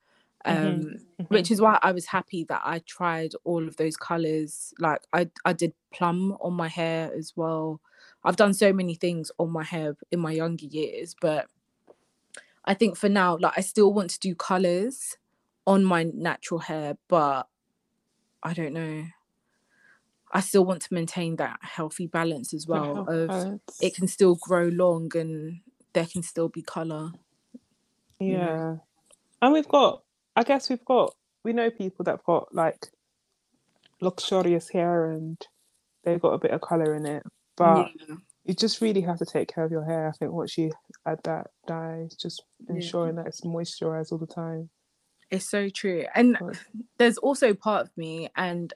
Um, 0.45 0.93
Mhm, 0.93 1.05
which 1.29 1.51
is 1.51 1.61
why 1.61 1.79
I 1.83 1.93
was 1.93 2.07
happy 2.07 2.45
that 2.45 2.63
I 2.65 2.79
tried 2.87 3.33
all 3.45 3.67
of 3.67 3.77
those 3.77 3.97
colors. 3.97 4.73
Like, 4.79 5.01
I 5.13 5.29
I 5.45 5.53
did 5.53 5.73
plum 5.93 6.37
on 6.41 6.55
my 6.55 6.69
hair 6.69 7.11
as 7.17 7.33
well. 7.37 7.81
I've 8.23 8.35
done 8.35 8.53
so 8.53 8.71
many 8.71 8.95
things 8.95 9.31
on 9.37 9.51
my 9.51 9.63
hair 9.63 9.95
in 10.11 10.19
my 10.19 10.31
younger 10.31 10.65
years, 10.65 11.15
but 11.19 11.47
I 12.65 12.73
think 12.73 12.95
for 12.95 13.09
now, 13.09 13.37
like, 13.39 13.53
I 13.57 13.61
still 13.61 13.93
want 13.93 14.11
to 14.11 14.19
do 14.19 14.33
colors 14.35 15.17
on 15.67 15.83
my 15.83 16.03
natural 16.03 16.61
hair, 16.61 16.97
but 17.09 17.47
I 18.41 18.53
don't 18.53 18.73
know. 18.73 19.05
I 20.31 20.39
still 20.39 20.65
want 20.65 20.81
to 20.83 20.93
maintain 20.93 21.35
that 21.35 21.59
healthy 21.61 22.07
balance 22.07 22.53
as 22.53 22.65
well 22.65 23.05
of 23.07 23.27
balance. 23.27 23.79
it 23.81 23.95
can 23.95 24.07
still 24.07 24.35
grow 24.35 24.67
long 24.67 25.11
and 25.15 25.59
there 25.93 26.07
can 26.07 26.23
still 26.23 26.49
be 26.49 26.61
color. 26.63 27.11
you 28.19 28.37
know. 28.37 28.43
Yeah. 28.43 28.75
And 29.41 29.53
we've 29.53 29.67
got, 29.67 30.03
I 30.35 30.43
guess 30.43 30.69
we've 30.69 30.83
got, 30.85 31.13
we 31.43 31.53
know 31.53 31.69
people 31.69 32.05
that've 32.05 32.23
got 32.23 32.53
like 32.55 32.87
luxurious 34.01 34.69
hair 34.69 35.11
and 35.11 35.37
they've 36.03 36.21
got 36.21 36.33
a 36.33 36.39
bit 36.39 36.51
of 36.51 36.61
colour 36.61 36.95
in 36.95 37.05
it. 37.05 37.23
But 37.55 37.89
yeah. 38.07 38.15
you 38.45 38.53
just 38.53 38.81
really 38.81 39.01
have 39.01 39.19
to 39.19 39.25
take 39.25 39.53
care 39.53 39.63
of 39.63 39.71
your 39.71 39.85
hair. 39.85 40.07
I 40.07 40.11
think 40.17 40.31
once 40.31 40.57
you 40.57 40.71
add 41.05 41.19
that 41.23 41.47
dye, 41.67 42.07
just 42.19 42.43
Yeah. 42.67 42.75
ensuring 42.75 43.15
that 43.15 43.27
it's 43.27 43.41
moisturized 43.41 44.11
all 44.11 44.17
the 44.17 44.27
time. 44.27 44.69
It's 45.29 45.49
so 45.49 45.69
true. 45.69 46.05
And 46.15 46.37
But- 46.39 46.59
there's 46.97 47.17
also 47.17 47.53
part 47.53 47.85
of 47.87 47.97
me, 47.97 48.29
and 48.35 48.73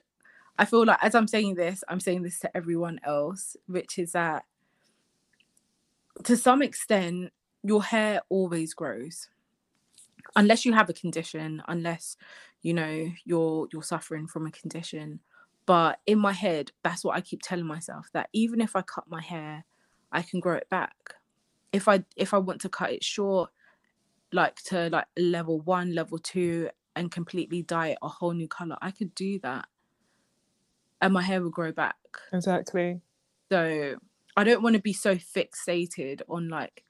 I 0.58 0.64
feel 0.64 0.84
like 0.84 0.98
as 1.02 1.14
I'm 1.14 1.28
saying 1.28 1.54
this, 1.54 1.84
I'm 1.88 2.00
saying 2.00 2.22
this 2.22 2.40
to 2.40 2.56
everyone 2.56 2.98
else, 3.04 3.56
which 3.66 3.98
is 3.98 4.12
that 4.12 4.44
to 6.24 6.36
some 6.36 6.62
extent, 6.62 7.32
your 7.62 7.82
hair 7.82 8.22
always 8.28 8.74
grows. 8.74 9.28
Unless 10.36 10.64
you 10.64 10.72
have 10.72 10.90
a 10.90 10.92
condition, 10.92 11.62
unless 11.68 12.16
you 12.62 12.74
know 12.74 13.10
you're 13.24 13.68
you're 13.72 13.82
suffering 13.84 14.26
from 14.26 14.46
a 14.46 14.50
condition. 14.50 15.20
But 15.68 16.00
in 16.06 16.18
my 16.18 16.32
head, 16.32 16.72
that's 16.82 17.04
what 17.04 17.14
I 17.14 17.20
keep 17.20 17.42
telling 17.42 17.66
myself 17.66 18.08
that 18.14 18.30
even 18.32 18.62
if 18.62 18.74
I 18.74 18.80
cut 18.80 19.04
my 19.06 19.20
hair, 19.20 19.66
I 20.10 20.22
can 20.22 20.40
grow 20.40 20.56
it 20.56 20.70
back. 20.70 21.16
If 21.74 21.88
I 21.88 22.06
if 22.16 22.32
I 22.32 22.38
want 22.38 22.62
to 22.62 22.70
cut 22.70 22.90
it 22.90 23.04
short, 23.04 23.50
like 24.32 24.56
to 24.68 24.88
like 24.88 25.04
level 25.18 25.60
one, 25.60 25.94
level 25.94 26.18
two, 26.18 26.70
and 26.96 27.10
completely 27.10 27.62
dye 27.62 27.88
it 27.88 27.98
a 28.00 28.08
whole 28.08 28.32
new 28.32 28.48
color, 28.48 28.78
I 28.80 28.92
could 28.92 29.14
do 29.14 29.38
that. 29.40 29.68
And 31.02 31.12
my 31.12 31.20
hair 31.20 31.42
will 31.42 31.50
grow 31.50 31.70
back. 31.70 31.96
Exactly. 32.32 33.02
So 33.52 33.96
I 34.38 34.44
don't 34.44 34.62
want 34.62 34.76
to 34.76 34.82
be 34.82 34.94
so 34.94 35.16
fixated 35.16 36.22
on 36.30 36.48
like 36.48 36.82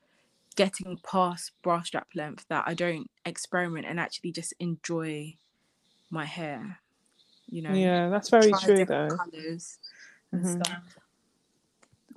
getting 0.55 0.99
past 0.99 1.51
bra 1.62 1.83
strap 1.83 2.09
length 2.14 2.47
that 2.49 2.62
I 2.69 2.75
don't 2.75 3.11
experiment 3.25 3.87
and 3.87 3.99
actually 3.99 4.31
just 4.31 4.55
enjoy 4.61 5.37
my 6.11 6.27
hair. 6.27 6.79
You 7.51 7.63
know. 7.63 7.73
Yeah, 7.73 8.09
that's 8.09 8.31
very 8.31 8.53
true 8.63 8.85
though. 8.85 9.09
Mhm. 10.35 10.65
stuff. 10.65 10.97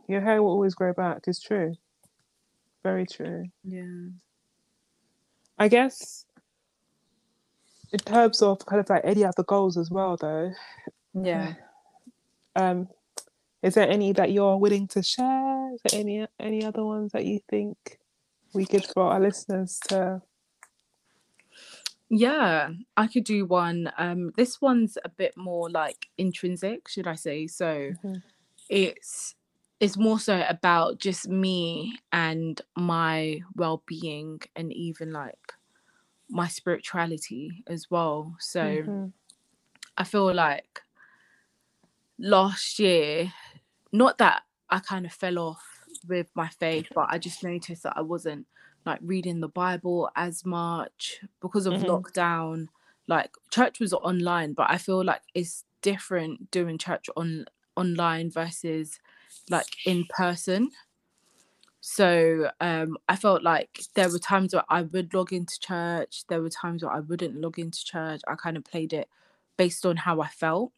Your 0.07 0.21
hair 0.21 0.41
will 0.43 0.51
always 0.51 0.75
grow 0.75 0.93
back. 0.93 1.21
It's 1.27 1.39
true. 1.39 1.73
Very 2.83 3.05
true. 3.05 3.45
Yeah. 3.63 4.09
I 5.57 5.67
guess 5.67 6.25
in 7.93 7.99
terms 7.99 8.41
of 8.41 8.65
kind 8.65 8.79
of 8.79 8.89
like 8.89 9.01
any 9.05 9.23
other 9.23 9.43
goals 9.43 9.77
as 9.77 9.89
well, 9.91 10.17
though, 10.17 10.51
Yeah. 11.13 11.53
um, 12.55 12.89
is 13.61 13.75
there 13.75 13.87
any 13.89 14.11
that 14.13 14.31
you're 14.31 14.57
willing 14.57 14.87
to 14.89 15.03
share? 15.03 15.73
Is 15.75 15.81
there 15.91 15.99
any 16.01 16.27
any 16.39 16.65
other 16.65 16.83
ones 16.83 17.11
that 17.11 17.25
you 17.25 17.39
think 17.47 17.99
we 18.53 18.65
could 18.65 18.85
for 18.85 19.03
our 19.03 19.19
listeners 19.19 19.79
to? 19.89 20.21
Yeah, 22.13 22.71
I 22.97 23.07
could 23.07 23.23
do 23.23 23.45
one. 23.45 23.91
Um, 23.97 24.31
this 24.35 24.59
one's 24.61 24.97
a 25.05 25.09
bit 25.09 25.37
more 25.37 25.69
like 25.69 26.09
intrinsic, 26.17 26.89
should 26.89 27.07
I 27.07 27.15
say? 27.15 27.47
So 27.47 27.93
Mhm. 28.03 28.21
it's 28.69 29.35
it's 29.79 29.97
more 29.97 30.19
so 30.19 30.45
about 30.49 30.99
just 30.99 31.27
me 31.29 31.99
and 32.11 32.61
my 32.77 33.41
well-being 33.55 34.41
and 34.55 34.73
even 34.73 35.11
like 35.13 35.53
my 36.29 36.47
spirituality 36.47 37.63
as 37.67 37.91
well. 37.91 38.35
So 38.39 38.87
Mhm. 38.87 39.13
I 39.97 40.03
feel 40.03 40.33
like 40.33 40.81
last 42.17 42.79
year, 42.79 43.31
not 43.91 44.17
that 44.19 44.43
I 44.69 44.79
kind 44.79 45.05
of 45.05 45.13
fell 45.13 45.39
off 45.39 45.63
with 46.07 46.29
my 46.35 46.49
faith, 46.49 46.89
but 46.95 47.07
I 47.09 47.17
just 47.17 47.43
noticed 47.43 47.83
that 47.83 47.97
I 47.97 48.01
wasn't 48.01 48.47
like 48.85 48.99
reading 49.03 49.39
the 49.41 49.47
Bible 49.49 50.09
as 50.15 50.45
much 50.45 51.21
because 51.41 51.65
of 51.65 51.77
Mhm. 51.77 51.79
lockdown. 51.79 52.67
Like 53.07 53.31
church 53.51 53.79
was 53.79 53.93
online, 53.93 54.53
but 54.53 54.69
I 54.69 54.77
feel 54.77 55.03
like 55.03 55.21
it's 55.33 55.65
different 55.81 56.51
doing 56.51 56.77
church 56.77 57.07
on 57.17 57.45
online 57.75 58.29
versus 58.31 58.99
like 59.49 59.77
in 59.85 60.05
person. 60.05 60.71
So 61.81 62.51
um 62.59 62.97
I 63.09 63.15
felt 63.15 63.43
like 63.43 63.81
there 63.95 64.09
were 64.09 64.19
times 64.19 64.53
where 64.53 64.63
I 64.69 64.83
would 64.83 65.13
log 65.13 65.33
into 65.33 65.59
church, 65.59 66.25
there 66.27 66.41
were 66.41 66.49
times 66.49 66.83
where 66.83 66.91
I 66.93 66.99
wouldn't 66.99 67.35
log 67.35 67.57
into 67.59 67.83
church. 67.83 68.21
I 68.27 68.35
kind 68.35 68.57
of 68.57 68.63
played 68.63 68.93
it 68.93 69.09
based 69.57 69.85
on 69.85 69.97
how 69.97 70.21
I 70.21 70.27
felt. 70.27 70.73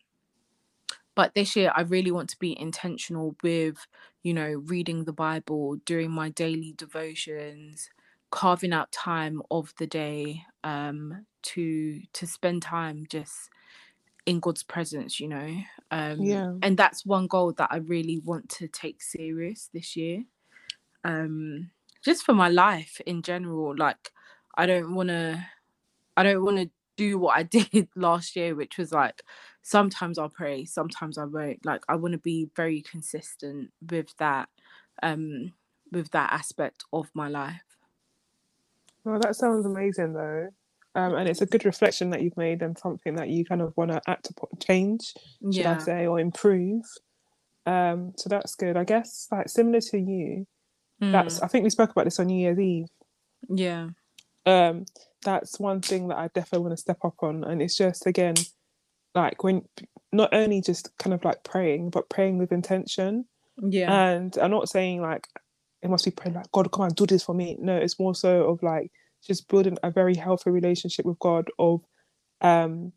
But 1.16 1.36
this 1.36 1.56
year 1.56 1.72
I 1.76 1.82
really 1.82 2.12
want 2.12 2.30
to 2.32 2.40
be 2.40 2.60
intentional 2.60 3.36
with, 3.44 3.88
you 4.24 4.34
know, 4.34 4.50
reading 4.66 5.06
the 5.06 5.14
Bible, 5.14 5.78
doing 5.86 6.12
my 6.12 6.30
daily 6.30 6.74
devotions, 6.78 7.90
carving 8.32 8.74
out 8.74 8.92
time 8.92 9.42
of 9.52 9.74
the 9.78 9.88
day 9.88 10.44
um 10.64 11.26
to 11.44 12.02
to 12.14 12.26
spend 12.28 12.62
time 12.64 13.06
just 13.10 13.50
in 14.26 14.40
God's 14.40 14.64
presence, 14.64 15.20
you 15.20 15.28
know. 15.28 15.58
Um 15.92 16.44
Yeah. 16.44 16.54
and 16.62 16.78
that's 16.78 17.06
one 17.06 17.28
goal 17.28 17.54
that 17.54 17.70
I 17.72 17.78
really 17.78 18.20
want 18.20 18.50
to 18.52 18.68
take 18.68 19.02
serious 19.02 19.70
this 19.74 19.96
year 19.96 20.24
um 21.04 21.72
just 22.04 22.24
for 22.24 22.34
my 22.34 22.50
life 22.50 23.00
in 23.06 23.22
general 23.22 23.76
like 23.78 24.12
i 24.58 24.66
don't 24.66 24.94
want 24.96 25.10
to 25.10 25.46
i 26.18 26.24
don't 26.24 26.44
want 26.44 26.58
to 26.58 26.70
do 26.98 27.18
what 27.18 27.38
i 27.38 27.44
did 27.72 27.90
last 27.96 28.36
year 28.36 28.56
which 28.56 28.78
was 28.78 28.92
like 28.92 29.24
sometimes 29.62 30.18
i'll 30.20 30.30
pray 30.30 30.66
sometimes 30.66 31.18
i 31.18 31.26
won't 31.26 31.66
like 31.66 31.84
i 31.90 31.96
want 31.96 32.14
to 32.14 32.20
be 32.20 32.50
very 32.56 32.82
consistent 32.82 33.72
with 33.92 34.16
that 34.18 34.50
um 35.04 35.54
with 35.92 36.12
that 36.12 36.32
aspect 36.34 36.84
of 36.94 37.10
my 37.14 37.28
life 37.30 37.64
Well, 39.06 39.20
that 39.22 39.36
sounds 39.36 39.66
amazing 39.66 40.14
though. 40.14 40.50
Um, 40.96 41.16
and 41.16 41.30
it's 41.30 41.42
a 41.42 41.48
good 41.48 41.66
reflection 41.66 42.12
that 42.12 42.22
you've 42.22 42.38
made 42.38 42.62
and 42.62 42.78
something 42.78 43.16
that 43.16 43.30
you 43.30 43.46
kind 43.46 43.62
of 43.62 43.76
want 43.78 43.92
to 43.92 44.02
act 44.08 44.30
upon, 44.30 44.50
change, 44.62 45.14
should 45.52 45.66
I 45.66 45.78
say, 45.78 46.08
or 46.08 46.20
improve. 46.20 46.84
Um, 47.66 48.14
so 48.18 48.30
that's 48.30 48.56
good. 48.56 48.78
I 48.78 48.84
guess 48.86 49.28
like 49.32 49.50
similar 49.50 49.82
to 49.82 49.98
you, 50.00 50.48
that's 51.12 51.40
Mm, 51.40 51.42
I 51.42 51.48
think 51.48 51.64
we 51.64 51.70
spoke 51.72 51.92
about 51.92 52.06
this 52.06 52.20
on 52.20 52.28
New 52.28 52.40
Year's 52.42 52.60
Eve. 52.60 52.88
yeah 53.50 53.90
Um, 54.46 54.86
that's 55.24 55.60
one 55.60 55.82
thing 55.82 56.08
that 56.10 56.18
I 56.18 56.28
definitely 56.28 56.66
want 56.66 56.74
to 56.74 56.82
step 56.82 57.00
up 57.04 57.16
on, 57.22 57.44
and 57.44 57.62
it's 57.62 57.76
just 57.76 58.06
again, 58.06 58.36
like 59.16 59.44
when 59.44 59.64
not 60.12 60.34
only 60.34 60.62
just 60.62 60.96
kind 60.98 61.14
of 61.14 61.26
like 61.26 61.44
praying, 61.44 61.90
but 61.90 62.10
praying 62.10 62.38
with 62.38 62.52
intention. 62.52 63.26
yeah 63.62 63.92
And 63.92 64.38
I'm 64.38 64.52
not 64.52 64.70
saying 64.70 65.02
like 65.02 65.28
it 65.82 65.90
must 65.90 66.06
be 66.06 66.12
praying 66.12 66.36
like 66.36 66.52
God, 66.52 66.72
come 66.72 66.86
on, 66.86 66.94
do 66.94 67.06
this 67.06 67.24
for 67.24 67.36
me. 67.36 67.58
No, 67.60 67.76
it's 67.76 68.00
more 68.00 68.16
so 68.16 68.50
of 68.50 68.64
like 68.64 68.92
just 69.26 69.48
building 69.50 69.78
a 69.84 69.92
very 69.92 70.16
healthy 70.16 70.52
relationship 70.52 71.06
with 71.06 71.20
God 71.20 71.50
of 71.60 71.82
um 72.42 72.94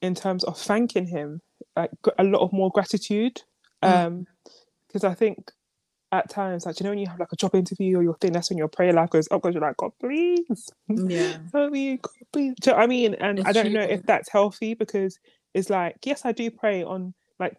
in 0.00 0.14
terms 0.14 0.44
of 0.44 0.58
thanking 0.58 1.06
him, 1.06 1.40
like 1.76 1.90
a 2.18 2.24
lot 2.24 2.42
of 2.42 2.52
more 2.52 2.70
gratitude. 2.70 3.42
Mm. 3.82 4.06
Um 4.06 4.26
because 4.86 5.04
I 5.04 5.14
think 5.14 5.50
at 6.12 6.30
times, 6.30 6.66
like 6.66 6.78
you 6.78 6.84
know, 6.84 6.90
when 6.90 6.98
you 6.98 7.08
have 7.08 7.18
like 7.20 7.32
a 7.32 7.36
job 7.36 7.54
interview 7.54 7.98
or 7.98 8.02
your 8.02 8.16
thing, 8.16 8.32
that's 8.32 8.50
when 8.50 8.58
your 8.58 8.68
prayer 8.68 8.92
life 8.92 9.10
goes 9.10 9.28
up 9.30 9.42
because 9.42 9.54
you're 9.54 9.62
like, 9.62 9.78
God, 9.78 9.92
please, 10.00 10.70
yeah 10.88 11.38
help 11.54 11.72
me, 11.72 11.96
God, 11.98 12.12
please. 12.32 12.54
Do 12.60 12.70
you 12.70 12.72
know 12.72 12.78
what 12.78 12.84
I 12.84 12.86
mean? 12.86 13.14
And 13.14 13.42
I 13.44 13.52
don't 13.52 13.72
know 13.72 13.82
if 13.82 14.04
that's 14.06 14.30
healthy 14.30 14.74
because 14.74 15.18
it's 15.54 15.70
like, 15.70 15.96
yes, 16.04 16.24
I 16.24 16.32
do 16.32 16.50
pray 16.50 16.84
on 16.84 17.14
like, 17.40 17.56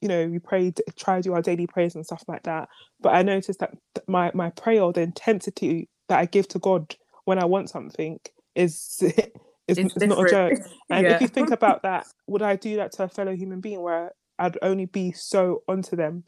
you 0.00 0.08
know, 0.08 0.26
we 0.26 0.38
pray, 0.38 0.72
try 0.96 1.16
to 1.16 1.22
do 1.22 1.34
our 1.34 1.42
daily 1.42 1.66
prayers 1.66 1.94
and 1.94 2.04
stuff 2.04 2.24
like 2.28 2.44
that. 2.44 2.68
But 3.00 3.14
I 3.14 3.22
noticed 3.22 3.60
that 3.60 3.74
my 4.08 4.30
my 4.34 4.50
prayer, 4.50 4.90
the 4.92 5.02
intensity 5.02 5.88
that 6.08 6.18
I 6.18 6.26
give 6.26 6.48
to 6.48 6.58
God 6.58 6.96
when 7.26 7.38
I 7.38 7.44
want 7.44 7.70
something 7.70 8.18
is 8.54 8.98
is, 9.68 9.78
it's 9.78 9.96
is 9.96 10.06
not 10.06 10.20
a 10.20 10.24
joke. 10.24 10.54
And 10.90 11.06
yeah 11.06 11.16
if 11.16 11.20
you 11.22 11.28
think 11.28 11.50
about 11.50 11.82
that, 11.84 12.06
would 12.26 12.42
I 12.42 12.56
do 12.56 12.76
that 12.76 12.92
to 12.92 13.04
a 13.04 13.08
fellow 13.08 13.34
human 13.34 13.60
being 13.60 13.80
where 13.80 14.12
I'd 14.38 14.58
only 14.62 14.86
be 14.86 15.12
so 15.12 15.62
onto 15.68 15.96
them, 15.96 16.24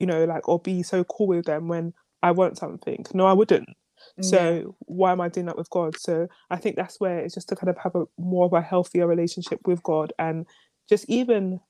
you 0.00 0.06
know, 0.06 0.24
like 0.24 0.48
or 0.48 0.60
be 0.60 0.82
so 0.82 1.04
cool 1.04 1.28
with 1.28 1.46
them 1.46 1.68
when 1.68 1.94
I 2.22 2.32
want 2.32 2.58
something? 2.58 3.04
No, 3.14 3.26
I 3.26 3.34
wouldn't. 3.34 3.68
yeah 4.16 4.22
So 4.22 4.76
why 4.80 5.12
am 5.12 5.20
I 5.20 5.28
doing 5.28 5.46
that 5.46 5.58
with 5.58 5.70
God? 5.70 5.98
So 5.98 6.28
I 6.50 6.56
think 6.56 6.76
that's 6.76 7.00
where 7.00 7.18
it's 7.20 7.34
just 7.34 7.48
to 7.50 7.56
kind 7.56 7.70
of 7.70 7.78
have 7.78 7.94
a 7.94 8.04
more 8.18 8.46
of 8.46 8.52
a 8.54 8.62
healthier 8.62 9.06
relationship 9.06 9.60
with 9.66 9.82
God 9.82 10.12
and 10.18 10.46
just 10.88 11.08
even 11.08 11.60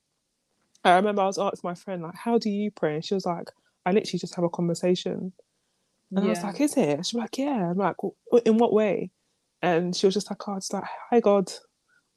I 0.83 0.95
remember 0.95 1.21
I 1.21 1.25
was 1.27 1.37
asking 1.37 1.67
my 1.69 1.75
friend 1.75 2.01
like, 2.03 2.15
"How 2.15 2.37
do 2.37 2.49
you 2.49 2.71
pray?" 2.71 2.95
And 2.95 3.05
she 3.05 3.13
was 3.13 3.25
like, 3.25 3.49
"I 3.85 3.91
literally 3.91 4.19
just 4.19 4.35
have 4.35 4.45
a 4.45 4.49
conversation." 4.49 5.33
And 6.15 6.25
I 6.25 6.29
was 6.29 6.43
like, 6.43 6.61
"Is 6.61 6.77
it?" 6.77 7.05
She 7.05 7.17
was 7.17 7.23
like, 7.23 7.37
"Yeah." 7.37 7.71
I'm 7.71 7.77
like, 7.77 7.97
"W- 7.97 8.15
"In 8.45 8.57
what 8.57 8.73
way?" 8.73 9.11
And 9.61 9.95
she 9.95 10.07
was 10.07 10.15
just 10.15 10.29
like, 10.31 10.47
"Oh, 10.47 10.55
it's 10.57 10.73
like, 10.73 10.85
hi 11.11 11.19
God, 11.21 11.51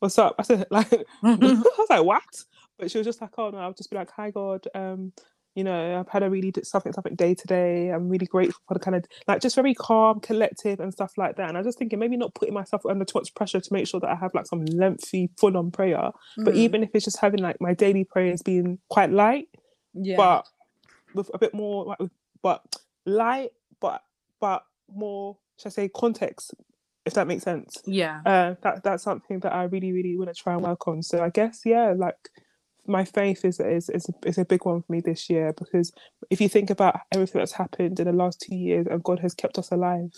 what's 0.00 0.18
up?" 0.18 0.36
I 0.38 0.42
said, 0.44 0.66
"Like," 0.70 0.92
I 0.92 1.04
was 1.40 1.90
like, 1.90 2.04
"What?" 2.04 2.44
But 2.78 2.90
she 2.90 2.98
was 2.98 3.06
just 3.06 3.20
like, 3.22 3.32
"Oh 3.38 3.50
no," 3.50 3.58
I'll 3.58 3.74
just 3.74 3.90
be 3.90 3.96
like, 3.96 4.10
"Hi 4.12 4.30
God, 4.32 4.66
um, 4.74 5.12
you 5.54 5.64
know, 5.64 6.00
I've 6.00 6.08
had 6.08 6.22
a 6.22 6.30
really 6.30 6.52
something 6.62 6.92
something 6.92 7.14
day 7.14 7.34
today. 7.34 7.90
I'm 7.90 8.08
really 8.08 8.26
grateful 8.26 8.60
for 8.66 8.74
the 8.74 8.80
kind 8.80 8.96
of 8.96 9.04
like 9.28 9.40
just 9.40 9.54
very 9.56 9.74
calm, 9.74 10.20
collective, 10.20 10.80
and 10.80 10.92
stuff 10.92 11.12
like 11.16 11.36
that." 11.36 11.48
And 11.48 11.56
I 11.56 11.60
was 11.60 11.66
just 11.68 11.78
thinking 11.78 11.98
maybe 11.98 12.16
not 12.16 12.34
putting 12.34 12.54
myself 12.54 12.84
under 12.86 13.04
too 13.04 13.18
much 13.18 13.34
pressure 13.34 13.60
to 13.60 13.72
make 13.72 13.86
sure 13.86 14.00
that 14.00 14.10
I 14.10 14.16
have 14.16 14.34
like 14.34 14.46
some 14.46 14.64
lengthy, 14.66 15.30
full 15.38 15.56
on 15.56 15.70
prayer, 15.70 16.10
but 16.44 16.54
Mm, 16.54 16.56
even 16.56 16.82
if 16.82 16.90
it's 16.94 17.04
just 17.04 17.18
having 17.20 17.40
like 17.40 17.56
my 17.60 17.74
daily 17.74 18.04
prayers 18.04 18.42
being 18.42 18.78
quite 18.88 19.10
light, 19.12 19.48
yeah 19.94 20.16
but 20.16 20.46
with 21.14 21.30
a 21.34 21.38
bit 21.38 21.54
more 21.54 21.84
like 21.86 22.10
but 22.42 22.62
light, 23.06 23.50
but 23.80 24.02
but 24.40 24.64
more, 24.92 25.36
should 25.58 25.68
I 25.68 25.70
say, 25.70 25.88
context, 25.88 26.54
if 27.06 27.14
that 27.14 27.26
makes 27.26 27.44
sense. 27.44 27.82
yeah 27.86 28.22
Uh, 28.26 28.54
that 28.62 28.82
that's 28.82 29.02
something 29.04 29.40
that 29.40 29.52
I 29.52 29.64
really 29.64 29.92
really 29.92 30.16
want 30.16 30.34
to 30.34 30.42
try 30.42 30.54
and 30.54 30.62
work 30.62 30.88
on. 30.88 31.02
So 31.02 31.22
I 31.22 31.30
guess 31.30 31.62
yeah, 31.64 31.94
like 31.96 32.16
my 32.86 33.04
faith 33.04 33.44
is 33.44 33.60
is 33.60 33.88
is 33.90 34.08
a, 34.08 34.28
is 34.28 34.38
a 34.38 34.44
big 34.44 34.64
one 34.64 34.82
for 34.82 34.92
me 34.92 35.00
this 35.00 35.28
year 35.30 35.52
because 35.56 35.92
if 36.30 36.40
you 36.40 36.48
think 36.48 36.70
about 36.70 37.00
everything 37.12 37.40
that's 37.40 37.52
happened 37.52 38.00
in 38.00 38.06
the 38.06 38.12
last 38.12 38.40
two 38.40 38.54
years 38.54 38.86
and 38.88 39.02
God 39.02 39.20
has 39.20 39.34
kept 39.34 39.58
us 39.58 39.70
alive, 39.70 40.10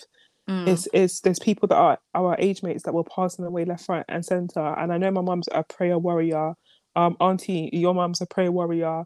Mm, 0.48 0.68
it's 0.68 0.87
it's 0.92 1.20
there's 1.22 1.40
people 1.40 1.66
that 1.66 1.74
are 1.74 1.98
our 2.14 2.37
age 2.38 2.62
mates 2.62 2.85
that 2.85 2.94
were 2.94 3.02
passing 3.02 3.44
away 3.44 3.64
left, 3.64 3.88
right, 3.88 4.05
and 4.09 4.24
center. 4.24 4.61
And 4.79 4.92
I 4.92 4.96
know 4.96 5.11
my 5.11 5.20
mum's 5.20 5.48
a 5.50 5.64
prayer 5.64 5.98
warrior. 5.98 6.55
Um, 6.94 7.16
auntie, 7.18 7.68
your 7.72 7.94
mum's 7.94 8.20
a 8.20 8.26
prayer 8.26 8.52
warrior. 8.52 9.02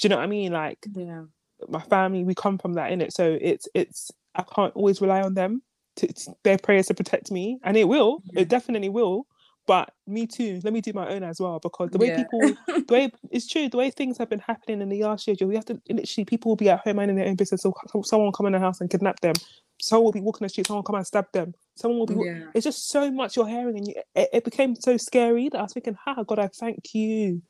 Do 0.00 0.06
you 0.06 0.08
know 0.08 0.18
what 0.18 0.22
I 0.22 0.28
mean? 0.28 0.52
Like 0.52 0.78
yeah 0.94 1.24
my 1.68 1.80
family, 1.80 2.24
we 2.24 2.34
come 2.34 2.58
from 2.58 2.74
that 2.74 2.92
in 2.92 3.00
it. 3.00 3.12
So 3.12 3.36
it's 3.40 3.68
it's 3.74 4.10
I 4.34 4.42
can't 4.42 4.74
always 4.74 5.00
rely 5.00 5.22
on 5.22 5.34
them 5.34 5.62
to, 5.96 6.06
to 6.06 6.34
their 6.42 6.58
prayers 6.58 6.86
to 6.86 6.94
protect 6.94 7.30
me, 7.30 7.58
and 7.62 7.76
it 7.76 7.88
will. 7.88 8.22
Yeah. 8.24 8.42
It 8.42 8.48
definitely 8.48 8.88
will. 8.88 9.26
But 9.66 9.92
me 10.06 10.26
too. 10.26 10.60
Let 10.62 10.72
me 10.74 10.80
do 10.82 10.92
my 10.92 11.08
own 11.08 11.22
as 11.22 11.40
well 11.40 11.58
because 11.58 11.90
the 11.90 11.98
way 11.98 12.08
yeah 12.08 12.16
people, 12.18 12.40
the 12.86 12.92
way 12.94 13.10
it's 13.30 13.48
true, 13.48 13.68
the 13.68 13.78
way 13.78 13.90
things 13.90 14.18
have 14.18 14.28
been 14.28 14.40
happening 14.40 14.82
in 14.82 14.88
the 14.90 15.02
last 15.04 15.26
year, 15.26 15.34
you 15.40 15.48
have 15.50 15.64
to 15.66 15.80
literally 15.88 16.24
people 16.26 16.50
will 16.50 16.56
be 16.56 16.68
at 16.68 16.80
home 16.80 16.96
minding 16.96 17.16
their 17.16 17.26
own 17.26 17.34
business. 17.34 17.62
So 17.62 17.72
someone 18.02 18.26
will 18.26 18.32
come 18.32 18.46
in 18.46 18.52
the 18.52 18.58
house 18.60 18.80
and 18.82 18.90
kidnap 18.90 19.20
them. 19.20 19.34
Someone 19.80 20.04
will 20.04 20.12
be 20.12 20.20
walking 20.20 20.44
the 20.44 20.48
street. 20.50 20.66
Someone 20.66 20.80
will 20.80 20.86
come 20.86 20.96
and 20.96 21.06
stab 21.06 21.26
them. 21.32 21.54
Someone 21.76 21.98
will 21.98 22.06
be. 22.06 22.14
yeah 22.26 22.50
It's 22.54 22.64
just 22.64 22.90
so 22.90 23.10
much 23.10 23.36
you're 23.36 23.48
hearing, 23.48 23.78
and 23.78 23.88
you, 23.88 23.94
it, 24.14 24.28
it 24.34 24.44
became 24.44 24.76
so 24.76 24.96
scary 24.98 25.48
that 25.48 25.58
I 25.58 25.62
was 25.62 25.72
thinking, 25.72 25.96
"Ha, 26.04 26.22
God, 26.24 26.38
I 26.38 26.48
thank 26.48 26.94
you. 26.94 27.42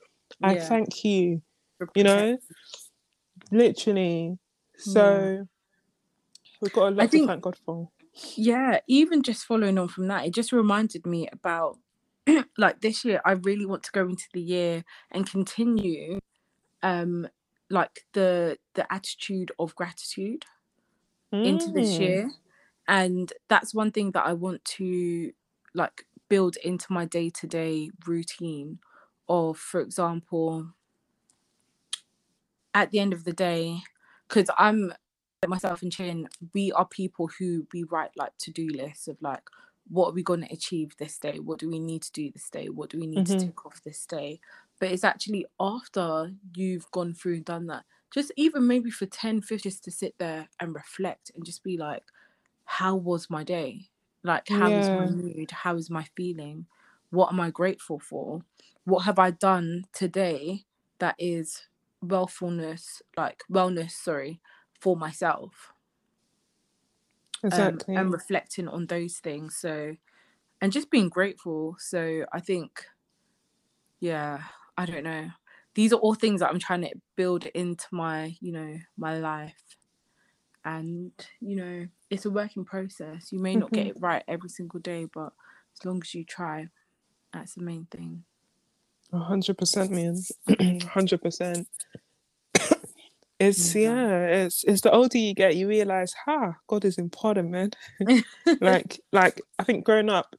I 0.42 0.54
yeah 0.54 0.68
thank 0.68 1.04
you." 1.04 1.42
You 1.96 2.04
know, 2.04 2.38
literally. 3.50 4.38
So 4.78 5.46
we've 6.60 6.72
got 6.72 6.88
a 6.88 6.90
lot 6.90 7.02
to 7.02 7.08
think- 7.08 7.28
thank 7.28 7.42
God 7.42 7.56
for. 7.64 7.90
yeah 8.36 8.78
even 8.86 9.22
just 9.22 9.44
following 9.44 9.76
on 9.76 9.88
from 9.88 10.06
that 10.06 10.24
it 10.24 10.32
just 10.32 10.52
reminded 10.52 11.04
me 11.04 11.28
about 11.32 11.78
like 12.58 12.80
this 12.80 13.04
year, 13.04 13.20
I 13.24 13.32
really 13.32 13.66
want 13.66 13.82
to 13.84 13.92
go 13.92 14.02
into 14.08 14.28
the 14.32 14.40
year 14.40 14.84
and 15.10 15.28
continue 15.28 16.18
um 16.82 17.28
like 17.70 18.04
the 18.12 18.58
the 18.74 18.92
attitude 18.92 19.52
of 19.58 19.74
gratitude 19.74 20.44
into 21.42 21.70
this 21.70 21.98
Mm. 21.98 22.00
year. 22.00 22.30
And 22.88 23.32
that's 23.48 23.74
one 23.74 23.92
thing 23.92 24.12
that 24.12 24.26
I 24.26 24.32
want 24.34 24.64
to 24.76 25.32
like 25.74 26.06
build 26.28 26.56
into 26.64 26.92
my 26.92 27.04
day-to-day 27.06 27.90
routine 28.06 28.78
of, 29.28 29.58
for 29.58 29.80
example, 29.80 30.68
at 32.74 32.90
the 32.90 32.98
end 32.98 33.12
of 33.12 33.24
the 33.24 33.32
day, 33.32 33.78
because 34.28 34.50
I'm 34.58 34.92
myself 35.46 35.82
and 35.82 35.92
Chin, 35.92 36.28
we 36.54 36.72
are 36.72 36.86
people 36.86 37.28
who 37.38 37.66
we 37.72 37.84
write 37.84 38.10
like 38.16 38.32
to-do 38.38 38.66
lists 38.68 39.08
of 39.08 39.16
like 39.20 39.42
what 39.88 40.08
are 40.10 40.14
we 40.14 40.22
going 40.22 40.42
to 40.42 40.52
achieve 40.52 40.96
this 40.96 41.18
day? 41.18 41.38
What 41.38 41.58
do 41.58 41.68
we 41.68 41.78
need 41.78 42.02
to 42.02 42.12
do 42.12 42.30
this 42.30 42.50
day? 42.50 42.68
What 42.68 42.90
do 42.90 42.98
we 42.98 43.06
need 43.06 43.26
Mhm. 43.26 43.26
to 43.26 43.36
tick 43.36 43.66
off 43.66 43.82
this 43.82 44.06
day? 44.06 44.40
But 44.80 44.90
it's 44.92 45.04
actually 45.04 45.46
after 45.60 46.32
you've 46.54 46.90
gone 46.90 47.14
through 47.14 47.34
and 47.36 47.44
done 47.44 47.66
that, 47.68 47.84
just 48.12 48.32
even 48.36 48.66
maybe 48.66 48.90
for 48.90 49.06
10, 49.06 49.40
15 49.40 49.58
just 49.72 49.84
to 49.84 49.90
sit 49.90 50.14
there 50.18 50.48
and 50.60 50.74
reflect 50.74 51.30
and 51.34 51.44
just 51.44 51.62
be 51.62 51.76
like, 51.76 52.04
how 52.64 52.96
was 52.96 53.30
my 53.30 53.44
day? 53.44 53.90
Like, 54.22 54.48
how 54.48 54.56
how 54.70 54.76
is 54.78 54.92
my 54.92 55.06
Yeah. 55.06 55.10
mood? 55.10 55.50
How 55.50 55.76
is 55.76 55.90
my 55.90 56.04
feeling? 56.16 56.66
What 57.10 57.32
am 57.32 57.40
I 57.40 57.50
grateful 57.50 57.98
for? 58.00 58.42
What 58.84 59.00
have 59.00 59.18
I 59.18 59.32
done 59.32 59.84
today 59.92 60.64
that 60.98 61.16
is 61.18 61.68
wellfulness, 62.02 63.02
like 63.16 63.44
wellness, 63.50 63.92
sorry, 63.92 64.40
for 64.80 64.96
myself? 64.96 65.73
Um, 67.50 67.80
and 67.94 68.12
reflecting 68.12 68.68
on 68.68 68.86
those 68.86 69.18
things. 69.18 69.56
So, 69.56 69.96
and 70.60 70.72
just 70.72 70.90
being 70.90 71.08
grateful. 71.08 71.76
So, 71.78 72.24
I 72.32 72.40
think, 72.40 72.84
yeah, 74.00 74.42
I 74.76 74.86
don't 74.86 75.04
know. 75.04 75.30
These 75.74 75.92
are 75.92 75.96
all 75.96 76.14
things 76.14 76.40
that 76.40 76.50
I'm 76.50 76.58
trying 76.60 76.82
to 76.82 76.92
build 77.16 77.46
into 77.46 77.86
my, 77.90 78.36
you 78.40 78.52
know, 78.52 78.78
my 78.96 79.18
life. 79.18 79.76
And, 80.64 81.12
you 81.40 81.56
know, 81.56 81.86
it's 82.10 82.24
a 82.24 82.30
working 82.30 82.64
process. 82.64 83.32
You 83.32 83.38
may 83.40 83.56
not 83.56 83.72
get 83.72 83.86
it 83.86 83.96
right 84.00 84.22
every 84.28 84.48
single 84.48 84.80
day, 84.80 85.06
but 85.12 85.32
as 85.78 85.84
long 85.84 86.00
as 86.02 86.14
you 86.14 86.24
try, 86.24 86.68
that's 87.32 87.54
the 87.54 87.62
main 87.62 87.86
thing. 87.90 88.24
Hundred 89.12 89.58
percent, 89.58 89.90
man. 89.90 90.24
Hundred 90.80 91.22
percent. 91.22 91.68
It's 93.40 93.74
Yeah. 93.74 93.74
yeah, 93.74 94.26
it's 94.26 94.64
it's 94.64 94.82
the 94.82 94.92
older 94.92 95.18
you 95.18 95.34
get, 95.34 95.56
you 95.56 95.68
realize, 95.68 96.14
ha, 96.24 96.54
God 96.68 96.84
is 96.84 96.98
important, 96.98 97.50
man. 97.50 97.70
like 98.60 99.00
like 99.12 99.40
I 99.58 99.64
think 99.64 99.84
growing 99.84 100.08
up, 100.10 100.36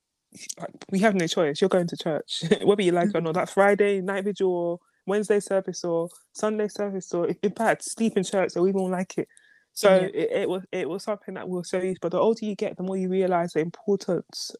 like 0.59 0.71
we 0.91 0.99
have 0.99 1.15
no 1.15 1.27
choice. 1.27 1.61
You're 1.61 1.69
going 1.69 1.87
to 1.87 1.97
church, 1.97 2.43
whether 2.63 2.81
you 2.83 2.91
like 2.93 3.09
it 3.13 3.17
or 3.17 3.21
not. 3.21 3.35
That 3.35 3.49
Friday 3.49 4.01
night 4.01 4.23
vigil 4.25 4.51
or 4.51 4.79
Wednesday 5.07 5.39
service 5.41 5.83
or 5.83 6.09
Sunday 6.33 6.67
service 6.69 7.13
or 7.13 7.27
in 7.43 7.51
fact 7.53 7.83
sleep 7.83 8.17
in 8.17 8.23
church, 8.23 8.51
so 8.51 8.61
we 8.63 8.71
won't 8.71 8.91
like 8.91 9.17
it. 9.17 9.27
So 9.73 9.93
Yeah. 9.93 10.07
it, 10.13 10.31
it 10.43 10.49
was 10.49 10.63
it 10.71 10.89
was 10.89 11.03
something 11.03 11.35
that 11.35 11.49
we 11.49 11.57
we're 11.57 11.63
so 11.65 11.81
used. 11.81 12.01
But 12.01 12.11
the 12.13 12.19
older 12.19 12.45
you 12.45 12.55
get, 12.55 12.77
the 12.77 12.83
more 12.83 12.97
you 12.97 13.09
realize 13.09 13.53
the 13.53 13.59
importance 13.61 14.51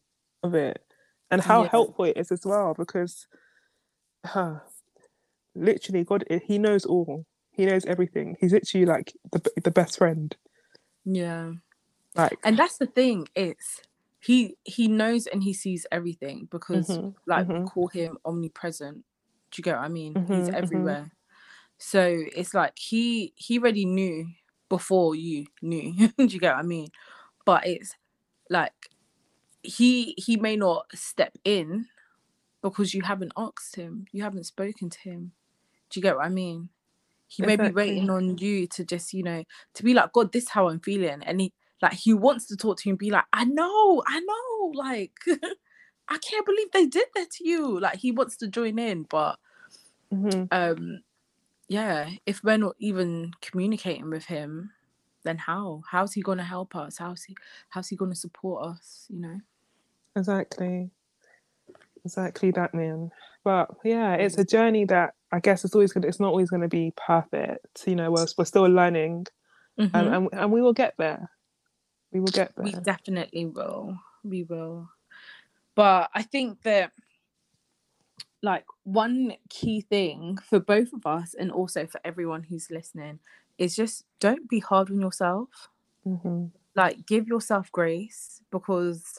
of 0.42 0.54
it 0.54 0.82
and 1.30 1.40
how 1.42 1.62
Yeah. 1.62 1.68
helpful 1.70 2.04
it 2.06 2.16
is 2.18 2.30
as 2.32 2.42
well. 2.44 2.74
Because, 2.78 3.26
huh, 4.26 4.60
literally, 5.54 6.04
God, 6.04 6.24
eh, 6.30 6.40
He 6.46 6.58
knows 6.58 6.84
all. 6.86 7.26
He 7.56 7.66
knows 7.66 7.84
everything. 7.86 8.36
He's 8.40 8.52
literally 8.52 8.86
like 8.86 9.12
the 9.32 9.42
the 9.62 9.70
best 9.72 9.98
friend. 9.98 10.36
yeah. 11.04 11.52
Like, 12.14 12.38
And 12.44 12.58
that's 12.58 12.78
the 12.78 12.86
thing, 12.86 13.28
it's 13.34 13.82
he 14.20 14.56
he 14.64 14.88
knows 14.88 15.26
and 15.26 15.44
he 15.44 15.52
sees 15.54 15.86
everything 15.92 16.48
because 16.50 16.98
Mhm, 16.98 17.14
like 17.26 17.46
we 17.48 17.56
mhm. 17.56 17.64
call 17.64 17.88
him 17.88 18.18
omnipresent. 18.24 19.04
Do 19.50 19.60
you 19.60 19.64
get 19.64 19.76
what 19.76 19.84
I 19.84 19.88
mean? 19.88 20.18
Mhm, 20.18 20.26
He's 20.30 20.50
mhm. 20.62 20.98
everywhere. 20.98 21.12
So 21.78 22.02
it's 22.36 22.54
like 22.54 22.78
he 22.78 23.34
he 23.36 23.58
already 23.58 23.86
knew 23.86 24.28
before 24.70 25.14
you 25.16 25.46
knew. 25.62 26.08
Do 26.18 26.26
you 26.26 26.40
get 26.40 26.54
what 26.56 26.64
I 26.64 26.68
mean? 26.68 26.88
But 27.46 27.66
it's 27.66 27.94
like 28.50 28.74
he 29.62 30.14
he 30.18 30.36
may 30.36 30.56
not 30.56 30.86
step 30.94 31.38
in 31.44 31.88
because 32.62 32.94
you 32.94 33.02
haven't 33.02 33.32
asked 33.36 33.76
him, 33.76 34.06
you 34.12 34.22
haven't 34.24 34.44
spoken 34.44 34.90
to 34.90 35.00
him. 35.00 35.32
Do 35.90 36.00
you 36.00 36.02
get 36.04 36.16
what 36.16 36.26
I 36.26 36.30
mean? 36.30 36.70
He 37.28 37.42
may 37.42 37.56
be 37.56 37.70
waiting 37.70 38.10
on 38.10 38.38
you 38.38 38.66
to 38.68 38.84
just, 38.84 39.12
you 39.12 39.22
know, 39.22 39.44
to 39.74 39.82
be 39.84 39.94
like, 39.94 40.12
God, 40.12 40.32
this 40.32 40.44
is 40.44 40.50
how 40.50 40.68
I'm 40.68 40.80
feeling. 40.80 41.22
And 41.24 41.40
he 41.40 41.52
like 41.82 41.94
he 41.94 42.14
wants 42.14 42.46
to 42.48 42.56
talk 42.56 42.78
to 42.78 42.88
you 42.88 42.92
and 42.92 42.98
be 42.98 43.10
like, 43.10 43.24
I 43.32 43.44
know, 43.44 44.02
I 44.06 44.20
know, 44.20 44.72
like 44.74 45.12
I 46.08 46.18
can't 46.18 46.46
believe 46.46 46.70
they 46.72 46.86
did 46.86 47.06
that 47.14 47.30
to 47.32 47.48
you. 47.48 47.80
Like 47.80 47.96
he 47.98 48.12
wants 48.12 48.36
to 48.38 48.48
join 48.48 48.78
in, 48.78 49.04
but 49.04 49.38
mhm. 50.12 50.48
um 50.50 51.00
yeah, 51.68 52.10
if 52.26 52.44
we're 52.44 52.58
not 52.58 52.76
even 52.78 53.32
communicating 53.42 54.10
with 54.10 54.26
him, 54.26 54.72
then 55.24 55.38
how? 55.38 55.82
How's 55.90 56.12
he 56.14 56.22
gonna 56.22 56.44
help 56.44 56.76
us? 56.76 56.98
How's 56.98 57.24
he 57.24 57.36
how's 57.70 57.88
he 57.88 57.96
gonna 57.96 58.14
support 58.14 58.64
us, 58.64 59.06
you 59.10 59.20
know? 59.20 59.40
Exactly. 60.16 60.90
Exactly 62.06 62.52
that, 62.52 62.72
man. 62.72 63.10
But 63.42 63.68
yeah, 63.84 64.14
it's 64.14 64.38
a 64.38 64.44
journey 64.44 64.84
that 64.86 65.14
I 65.32 65.40
guess 65.40 65.64
it's 65.64 65.74
always 65.74 65.92
gonna. 65.92 66.06
It's 66.06 66.20
not 66.20 66.28
always 66.28 66.50
gonna 66.50 66.68
be 66.68 66.92
perfect. 66.96 67.84
You 67.84 67.96
know, 67.96 68.12
we're 68.12 68.26
we're 68.38 68.44
still 68.44 68.62
learning, 68.66 69.26
um, 69.78 69.90
Mhm. 69.90 70.16
and 70.16 70.28
and 70.32 70.52
we 70.52 70.62
will 70.62 70.72
get 70.72 70.94
there. 70.98 71.28
We 72.12 72.20
will 72.20 72.28
get 72.28 72.54
there. 72.56 72.64
We 72.64 72.72
definitely 72.72 73.46
will. 73.46 73.98
We 74.22 74.44
will. 74.44 74.88
But 75.74 76.10
I 76.14 76.22
think 76.22 76.62
that 76.62 76.92
like 78.40 78.66
one 78.84 79.34
key 79.50 79.80
thing 79.80 80.38
for 80.48 80.60
both 80.60 80.92
of 80.92 81.04
us 81.06 81.34
and 81.34 81.50
also 81.50 81.86
for 81.86 82.00
everyone 82.04 82.44
who's 82.44 82.70
listening 82.70 83.18
is 83.58 83.74
just 83.74 84.04
don't 84.20 84.48
be 84.48 84.60
hard 84.60 84.90
on 84.90 85.00
yourself. 85.00 85.48
hmm 86.04 86.46
Like 86.76 87.04
give 87.04 87.26
yourself 87.26 87.72
grace 87.72 88.42
because 88.52 89.18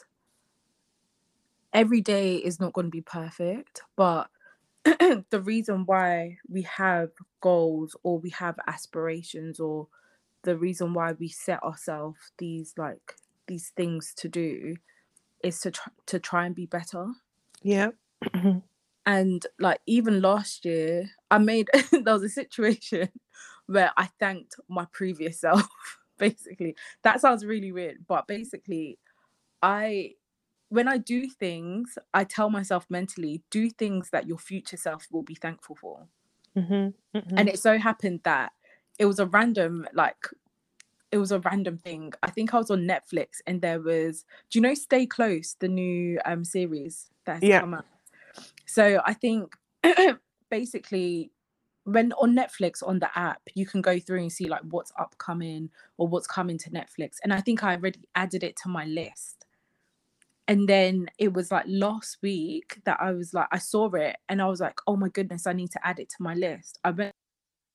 every 1.72 2.00
day 2.00 2.36
is 2.36 2.60
not 2.60 2.72
going 2.72 2.86
to 2.86 2.90
be 2.90 3.00
perfect, 3.02 3.82
but 3.96 4.30
the 4.84 5.42
reason 5.42 5.84
why 5.86 6.38
we 6.48 6.62
have 6.62 7.10
goals 7.40 7.96
or 8.02 8.18
we 8.18 8.30
have 8.30 8.58
aspirations 8.66 9.60
or 9.60 9.88
the 10.42 10.56
reason 10.56 10.94
why 10.94 11.12
we 11.12 11.28
set 11.28 11.62
ourselves 11.62 12.32
these 12.38 12.74
like 12.78 13.16
these 13.48 13.70
things 13.76 14.14
to 14.14 14.28
do 14.28 14.76
is 15.44 15.60
to 15.60 15.70
try, 15.70 15.92
to 16.06 16.18
try 16.20 16.46
and 16.46 16.54
be 16.54 16.66
better 16.66 17.08
Yeah. 17.62 17.90
and 19.06 19.46
like 19.58 19.80
even 19.86 20.20
last 20.20 20.64
year 20.64 21.10
i 21.30 21.38
made 21.38 21.68
there 21.90 22.14
was 22.14 22.22
a 22.22 22.28
situation 22.28 23.08
where 23.66 23.92
i 23.96 24.06
thanked 24.18 24.56
my 24.68 24.86
previous 24.92 25.40
self 25.42 25.68
basically 26.18 26.74
that 27.02 27.20
sounds 27.20 27.44
really 27.46 27.72
weird 27.72 28.04
but 28.06 28.26
basically 28.26 28.98
i 29.62 30.12
when 30.70 30.88
i 30.88 30.98
do 30.98 31.28
things 31.28 31.98
i 32.14 32.24
tell 32.24 32.50
myself 32.50 32.86
mentally 32.90 33.42
do 33.50 33.70
things 33.70 34.10
that 34.10 34.26
your 34.26 34.38
future 34.38 34.76
self 34.76 35.06
will 35.10 35.22
be 35.22 35.34
thankful 35.34 35.76
for. 35.76 36.06
Hmm 36.54 36.88
and 37.36 37.48
it 37.48 37.58
so 37.58 37.78
happened 37.78 38.20
that 38.24 38.52
it 38.98 39.06
was 39.06 39.18
a 39.18 39.26
random 39.26 39.86
like 39.94 40.28
it 41.10 41.18
was 41.18 41.32
a 41.32 41.40
random 41.40 41.78
thing. 41.78 42.12
I 42.22 42.30
think 42.30 42.54
i 42.54 42.58
was 42.58 42.70
on 42.70 42.82
netflix 42.86 43.40
and 43.46 43.62
there 43.62 43.80
was 43.80 44.24
do 44.50 44.58
you 44.58 44.62
know 44.62 44.74
stay 44.74 45.06
close 45.06 45.56
the 45.60 45.68
new 45.68 46.18
um 46.26 46.44
series 46.44 47.10
that's 47.24 47.42
Yeah. 47.44 47.60
come 47.60 47.74
out? 47.74 47.86
So 48.66 49.00
i 49.06 49.14
think 49.14 49.54
basically 50.50 51.32
when 51.84 52.12
on 52.14 52.34
netflix 52.36 52.82
on 52.86 52.98
the 52.98 53.10
app 53.18 53.42
you 53.54 53.66
can 53.66 53.80
go 53.82 53.98
through 53.98 54.20
and 54.20 54.32
see 54.32 54.46
like 54.46 54.62
what's 54.70 54.92
upcoming 54.98 55.70
or 55.98 56.08
what's 56.08 56.26
coming 56.26 56.58
to 56.58 56.70
netflix. 56.70 57.16
And 57.24 57.32
i 57.32 57.40
think 57.40 57.64
i 57.64 57.74
already 57.76 58.00
added 58.14 58.44
it 58.44 58.56
to 58.64 58.68
my 58.68 58.84
list 58.86 59.46
and 60.48 60.68
then 60.68 61.06
it 61.18 61.32
was 61.32 61.50
like 61.52 61.64
last 61.68 62.18
week 62.22 62.78
that 62.84 62.96
i 63.00 63.12
was 63.12 63.32
like 63.34 63.46
i 63.52 63.58
saw 63.58 63.88
it 63.92 64.16
and 64.28 64.40
i 64.42 64.46
was 64.46 64.60
like 64.60 64.78
oh 64.86 64.96
my 64.96 65.08
goodness 65.10 65.46
i 65.46 65.52
need 65.52 65.70
to 65.70 65.86
add 65.86 65.98
it 66.00 66.08
to 66.08 66.16
my 66.20 66.34
list 66.34 66.78
i 66.84 66.90
went 66.90 67.12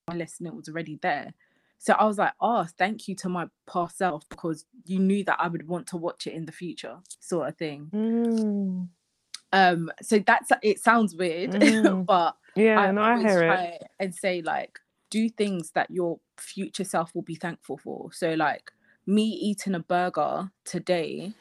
my 0.10 0.16
list 0.16 0.40
and 0.40 0.48
it 0.48 0.56
was 0.56 0.68
already 0.68 0.98
there 1.02 1.34
so 1.78 1.94
i 1.94 2.06
was 2.06 2.18
like 2.18 2.34
oh 2.42 2.66
thank 2.78 3.08
you 3.08 3.16
to 3.16 3.30
my 3.30 3.46
past 3.72 3.98
self 3.98 4.28
because 4.30 4.66
you 4.86 5.00
knew 5.00 5.24
that 5.24 5.38
i 5.40 5.48
would 5.48 5.68
want 5.68 5.88
to 5.88 5.98
watch 5.98 6.28
it 6.28 6.34
in 6.34 6.46
the 6.46 6.52
future 6.52 6.98
sort 7.20 7.48
of 7.48 7.56
thing 7.58 7.90
Mm. 7.94 8.90
um 9.54 9.92
so 10.02 10.20
that's 10.20 10.52
it 10.62 10.80
sounds 10.80 11.16
weird 11.16 11.52
Mm. 11.52 12.06
but 12.06 12.36
Yeah, 12.56 12.80
I 12.80 12.92
no, 12.92 13.02
I 13.02 13.20
hear 13.20 13.44
it. 13.44 13.84
and 14.00 14.14
say 14.14 14.42
like 14.42 14.80
do 15.10 15.30
things 15.30 15.72
that 15.76 15.92
your 15.92 16.20
future 16.40 16.84
self 16.84 17.14
will 17.14 17.22
be 17.22 17.36
thankful 17.36 17.78
for. 17.78 18.12
So 18.14 18.34
like 18.34 18.72
me 19.06 19.26
eating 19.26 19.76
a 19.76 19.80
burger 19.80 20.50
today 20.66 21.34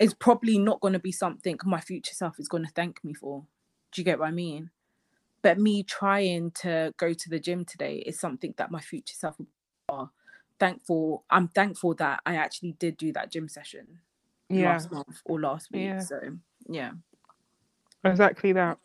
is 0.00 0.14
probably 0.14 0.58
not 0.58 0.80
going 0.80 0.92
to 0.94 0.98
be 0.98 1.12
something 1.12 1.58
my 1.64 1.80
future 1.80 2.14
self 2.14 2.38
is 2.38 2.48
going 2.48 2.64
to 2.64 2.72
thank 2.72 3.02
me 3.04 3.14
for. 3.14 3.44
Do 3.92 4.00
you 4.00 4.04
get 4.04 4.18
what 4.18 4.28
I 4.28 4.32
mean? 4.32 4.70
But 5.42 5.58
me 5.58 5.82
trying 5.82 6.52
to 6.62 6.94
go 6.96 7.12
to 7.12 7.28
the 7.30 7.40
gym 7.40 7.64
today 7.64 7.96
is 7.96 8.18
something 8.18 8.54
that 8.58 8.70
my 8.70 8.80
future 8.80 9.14
self 9.14 9.36
are 9.88 10.10
thankful. 10.58 11.24
I'm 11.30 11.48
thankful 11.48 11.94
that 11.94 12.20
I 12.24 12.36
actually 12.36 12.72
did 12.78 12.96
do 12.96 13.12
that 13.12 13.30
gym 13.30 13.48
session 13.48 13.98
Yeah. 14.48 14.72
last 14.72 14.92
month 14.92 15.20
or 15.24 15.40
last 15.40 15.70
week. 15.72 15.82
Yeah. 15.82 15.98
So 15.98 16.20
yeah. 16.68 16.92
Exactly 18.04 18.52
that. 18.52 18.78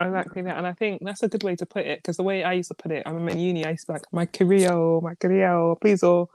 Exactly 0.00 0.42
that. 0.42 0.56
And 0.56 0.66
I 0.66 0.72
think 0.74 1.02
that's 1.04 1.24
a 1.24 1.28
good 1.28 1.42
way 1.42 1.56
to 1.56 1.66
put 1.66 1.84
it 1.84 1.98
because 1.98 2.16
the 2.16 2.22
way 2.22 2.44
I 2.44 2.52
used 2.52 2.68
to 2.68 2.74
put 2.74 2.92
it, 2.92 3.02
I 3.04 3.10
remember 3.10 3.32
in 3.32 3.40
uni, 3.40 3.64
I 3.64 3.70
used 3.70 3.86
to 3.86 3.92
be 3.92 3.94
like, 3.94 4.12
my 4.12 4.26
career, 4.26 4.70
oh, 4.72 5.00
my 5.00 5.16
career, 5.16 5.50
oh, 5.50 5.76
please, 5.80 6.04
or 6.04 6.28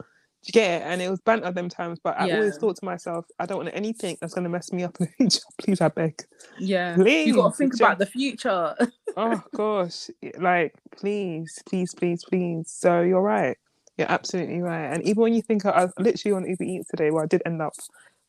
do 0.44 0.50
you 0.50 0.52
get 0.52 0.82
it? 0.82 0.86
And 0.86 1.02
it 1.02 1.10
was 1.10 1.22
banter 1.22 1.52
them 1.52 1.70
times, 1.70 2.00
but 2.04 2.20
I 2.20 2.30
always 2.32 2.58
thought 2.58 2.76
to 2.78 2.86
myself, 2.86 3.26
I 3.40 3.46
don't 3.46 3.58
want 3.60 3.70
anything 3.74 4.18
that's 4.20 4.34
going 4.34 4.44
to 4.44 4.50
mess 4.50 4.74
me 4.74 4.84
up 4.84 4.98
in 5.00 5.06
the 5.06 5.12
future. 5.18 5.40
Please, 5.58 5.80
I 5.80 5.88
beg. 5.88 6.22
Yeah. 6.60 6.96
Please. 6.96 7.28
You 7.28 7.36
got 7.36 7.52
to 7.52 7.56
think 7.58 7.76
about 7.76 7.98
the 7.98 8.06
future. 8.06 8.76
oh 9.18 9.42
gosh 9.56 10.10
like 10.40 10.74
please 10.98 11.62
please 11.68 11.94
please 11.94 12.24
please 12.26 12.68
so 12.72 13.02
you're 13.02 13.22
right 13.22 13.58
you're 13.98 14.10
absolutely 14.12 14.60
right 14.60 14.86
and 14.92 15.04
even 15.04 15.22
when 15.22 15.34
you 15.36 15.42
think 15.44 15.66
I, 15.68 15.84
was 15.86 15.94
literally 16.00 16.36
on 16.36 16.50
uber 16.50 16.64
eats 16.64 16.90
today 16.90 17.12
well 17.12 17.24
i 17.24 17.28
did 17.28 17.44
end 17.46 17.62
up 17.62 17.74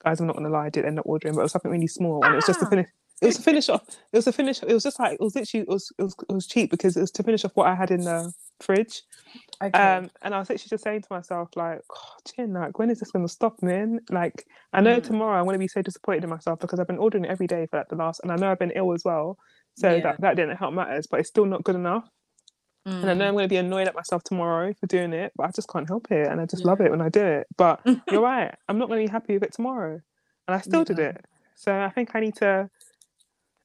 guys 0.05 0.21
i'm 0.21 0.27
not 0.27 0.37
gonna 0.37 0.51
lie 0.51 0.67
i 0.67 0.69
did 0.69 0.85
end 0.85 0.99
up 0.99 1.07
ordering 1.07 1.35
but 1.35 1.41
it 1.41 1.45
was 1.45 1.53
something 1.53 1.71
really 1.71 1.87
small 1.87 2.23
and 2.23 2.35
it 2.35 2.37
was 2.37 2.47
just 2.47 2.61
to 2.61 2.67
Ah. 2.67 2.71
finish 2.71 2.87
it 3.23 3.27
was 3.27 3.37
to 3.37 3.43
finish 3.43 3.69
off 3.71 3.83
it 3.89 4.17
was 4.17 4.25
to 4.27 4.33
finish 4.33 4.63
it 4.63 4.75
was 4.75 4.83
just 4.83 4.99
like 5.01 5.15
it 5.15 5.21
was 5.21 5.35
literally 5.35 5.63
it 5.63 5.69
was 5.69 5.91
it 5.99 6.03
was, 6.03 6.15
it 6.29 6.33
was 6.35 6.47
cheap 6.47 6.71
because 6.71 6.97
it 6.97 7.01
was 7.01 7.11
to 7.13 7.23
finish 7.23 7.45
off 7.47 7.53
what 7.55 7.67
i 7.67 7.75
had 7.75 7.91
in 7.91 8.03
the 8.03 8.31
fridge 8.61 9.03
okay. 9.63 9.79
um 9.79 10.09
and 10.23 10.35
i 10.35 10.39
was 10.39 10.51
actually 10.51 10.69
just 10.69 10.85
saying 10.85 11.01
to 11.03 11.09
myself 11.11 11.49
like 11.57 11.81
oh, 11.93 12.13
chin 12.27 12.53
like 12.53 12.79
when 12.79 12.91
is 12.91 13.01
this 13.01 13.11
gonna 13.11 13.29
stop 13.29 13.63
man 13.63 13.99
like 14.11 14.45
i 14.73 14.81
know 14.81 14.99
Mm. 15.01 15.05
tomorrow 15.05 15.39
i'm 15.39 15.45
gonna 15.47 15.59
be 15.59 15.69
so 15.69 15.83
disappointed 15.83 16.25
in 16.25 16.31
myself 16.31 16.59
because 16.61 16.79
i've 16.79 16.87
been 16.87 16.99
ordering 16.99 17.25
it 17.25 17.31
every 17.31 17.47
day 17.47 17.67
for 17.71 17.79
like 17.79 17.89
the 17.89 17.97
last 17.97 18.21
and 18.23 18.31
i 18.33 18.37
know 18.37 18.51
i've 18.51 18.59
been 18.59 18.73
ill 18.77 18.93
as 18.93 19.03
well 19.05 19.37
so 19.77 19.95
Yeah. 19.95 20.03
that, 20.03 20.21
that 20.21 20.37
didn't 20.37 20.57
help 20.57 20.73
matters 20.75 21.07
but 21.11 21.21
it's 21.21 21.29
still 21.29 21.47
not 21.47 21.65
good 21.65 21.75
enough 21.77 22.09
and 22.87 23.11
I 23.11 23.15
know 23.15 23.25
Mm. 23.25 23.29
I'm 23.29 23.35
going 23.35 23.45
to 23.45 23.49
be 23.49 23.57
annoyed 23.57 23.89
at 23.89 23.95
myself 23.95 24.23
tomorrow 24.25 24.75
for 24.79 24.87
doing 24.87 25.15
it, 25.15 25.33
but 25.37 25.45
I 25.45 25.51
just 25.57 25.69
can't 25.71 25.89
help 25.89 26.11
it. 26.11 26.27
And 26.29 26.39
I 26.39 26.45
just 26.45 26.65
Yeah. 26.65 26.71
love 26.71 26.83
it 26.83 26.91
when 26.91 27.01
I 27.01 27.09
do 27.09 27.25
it. 27.25 27.47
But 27.57 27.81
you're 28.11 28.21
right. 28.21 28.55
I'm 28.69 28.77
not 28.77 28.89
going 28.89 29.01
to 29.01 29.09
be 29.09 29.11
happy 29.11 29.33
with 29.33 29.43
it 29.43 29.53
tomorrow. 29.55 30.01
And 30.47 30.55
I 30.55 30.61
still 30.61 30.85
did 30.85 30.99
it. 30.99 31.25
So 31.55 31.75
I 31.75 31.89
think 31.89 32.15
I 32.15 32.21
need 32.21 32.37
to 32.37 32.69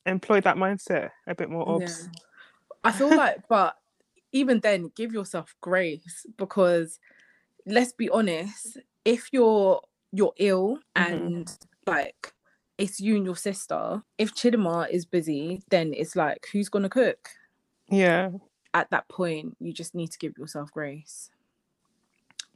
employ 0.06 0.40
that 0.40 0.56
mindset 0.56 1.10
a 1.28 1.36
bit 1.36 1.50
more. 1.50 1.68
Obs. 1.68 2.08
Yeah. 2.10 2.20
I 2.86 2.92
feel 2.94 3.14
like, 3.14 3.40
but 3.50 3.76
even 4.32 4.60
then, 4.62 4.92
give 4.96 5.14
yourself 5.14 5.56
grace 5.62 6.26
because 6.38 7.00
let's 7.66 7.94
be 7.94 8.10
honest, 8.10 8.78
if 9.06 9.30
you're 9.32 9.82
you're 10.12 10.34
ill 10.38 10.80
Mhm. 10.98 11.34
and 11.36 11.58
like 11.88 12.34
it's 12.78 13.00
you 13.00 13.16
and 13.18 13.26
your 13.26 13.36
sister, 13.36 14.04
if 14.18 14.34
Chidima 14.34 14.90
is 14.90 15.06
busy, 15.06 15.62
then 15.70 15.94
it's 15.94 16.16
like 16.16 16.48
who's 16.52 16.70
gonna 16.70 16.90
cook? 16.90 17.30
Yeah. 17.90 18.32
At 18.74 18.90
that 18.92 19.08
point, 19.10 19.58
you 19.60 19.74
just 19.74 19.96
need 19.96 20.12
to 20.12 20.18
give 20.20 20.38
yourself 20.38 20.72
grace. 20.72 21.32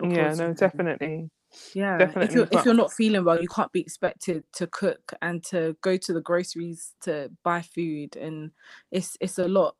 Yeah. 0.01 0.35
No, 0.35 0.53
definitely. 0.53 1.29
Yeah, 1.75 2.15
if 2.19 2.33
you're 2.33 2.47
if 2.51 2.65
you're 2.65 2.73
not 2.73 2.91
feeling 2.91 3.23
well, 3.25 3.39
you 3.39 3.47
can't 3.47 3.71
be 3.71 3.81
expected 3.81 4.43
to 4.53 4.65
cook 4.65 5.13
and 5.21 5.43
to 5.45 5.77
go 5.81 5.97
to 5.97 6.13
the 6.13 6.21
groceries 6.21 6.95
to 7.01 7.31
buy 7.43 7.61
food, 7.61 8.15
and 8.15 8.51
it's 8.91 9.17
it's 9.21 9.37
a 9.37 9.47
lot. 9.47 9.75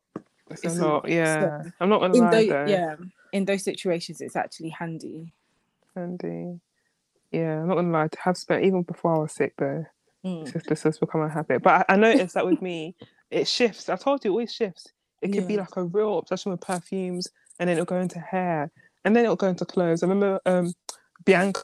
It's, 0.54 0.64
It's 0.64 0.78
a 0.78 0.86
lot. 0.88 1.08
Yeah. 1.10 1.64
so- 1.64 1.72
I'm 1.80 1.90
not 1.90 2.04
In 2.04 2.12
lie 2.22 2.32
those, 2.32 2.50
though. 2.50 2.66
yeah, 2.68 2.96
in 3.32 3.46
those 3.46 3.64
situations, 3.64 4.22
it's 4.22 4.36
actually 4.36 4.70
handy. 4.70 5.34
Handy. 5.96 6.60
Yeah. 7.32 7.62
I'm 7.62 7.68
not 7.68 7.76
to 7.76 7.82
lie. 7.82 8.08
To 8.08 8.20
have 8.22 8.38
spent, 8.38 8.64
even 8.64 8.84
before 8.84 9.16
I 9.16 9.20
was 9.20 9.32
sick 9.34 9.54
though, 9.58 9.86
Mm. 10.26 10.44
it's 10.44 10.54
just, 10.54 10.68
this 10.68 10.84
has 10.84 10.98
become 11.00 11.22
a 11.22 11.28
habit. 11.30 11.62
But 11.64 11.86
I, 11.90 11.94
I 11.94 11.96
noticed 11.98 12.36
that 12.36 12.46
with 12.46 12.62
me, 12.62 12.96
it 13.30 13.46
shifts. 13.48 13.90
I 13.90 13.98
told 13.98 14.24
you, 14.24 14.30
it 14.30 14.32
always 14.32 14.54
shifts. 14.54 14.88
It 15.22 15.34
could 15.34 15.48
be 15.48 15.58
like 15.58 15.76
a 15.76 15.84
real 15.84 16.18
obsession 16.20 16.52
with 16.52 16.62
perfumes, 16.62 17.28
and 17.60 17.68
then 17.70 17.76
it'll 17.78 17.86
go 17.86 18.00
into 18.00 18.20
hair, 18.20 18.72
and 19.06 19.16
then 19.16 19.24
it'll 19.26 19.36
go 19.38 19.48
into 19.48 19.66
clothes. 19.66 20.02
I 20.04 20.06
remember 20.08 20.40
um, 20.46 20.74
Bianca. 21.26 21.62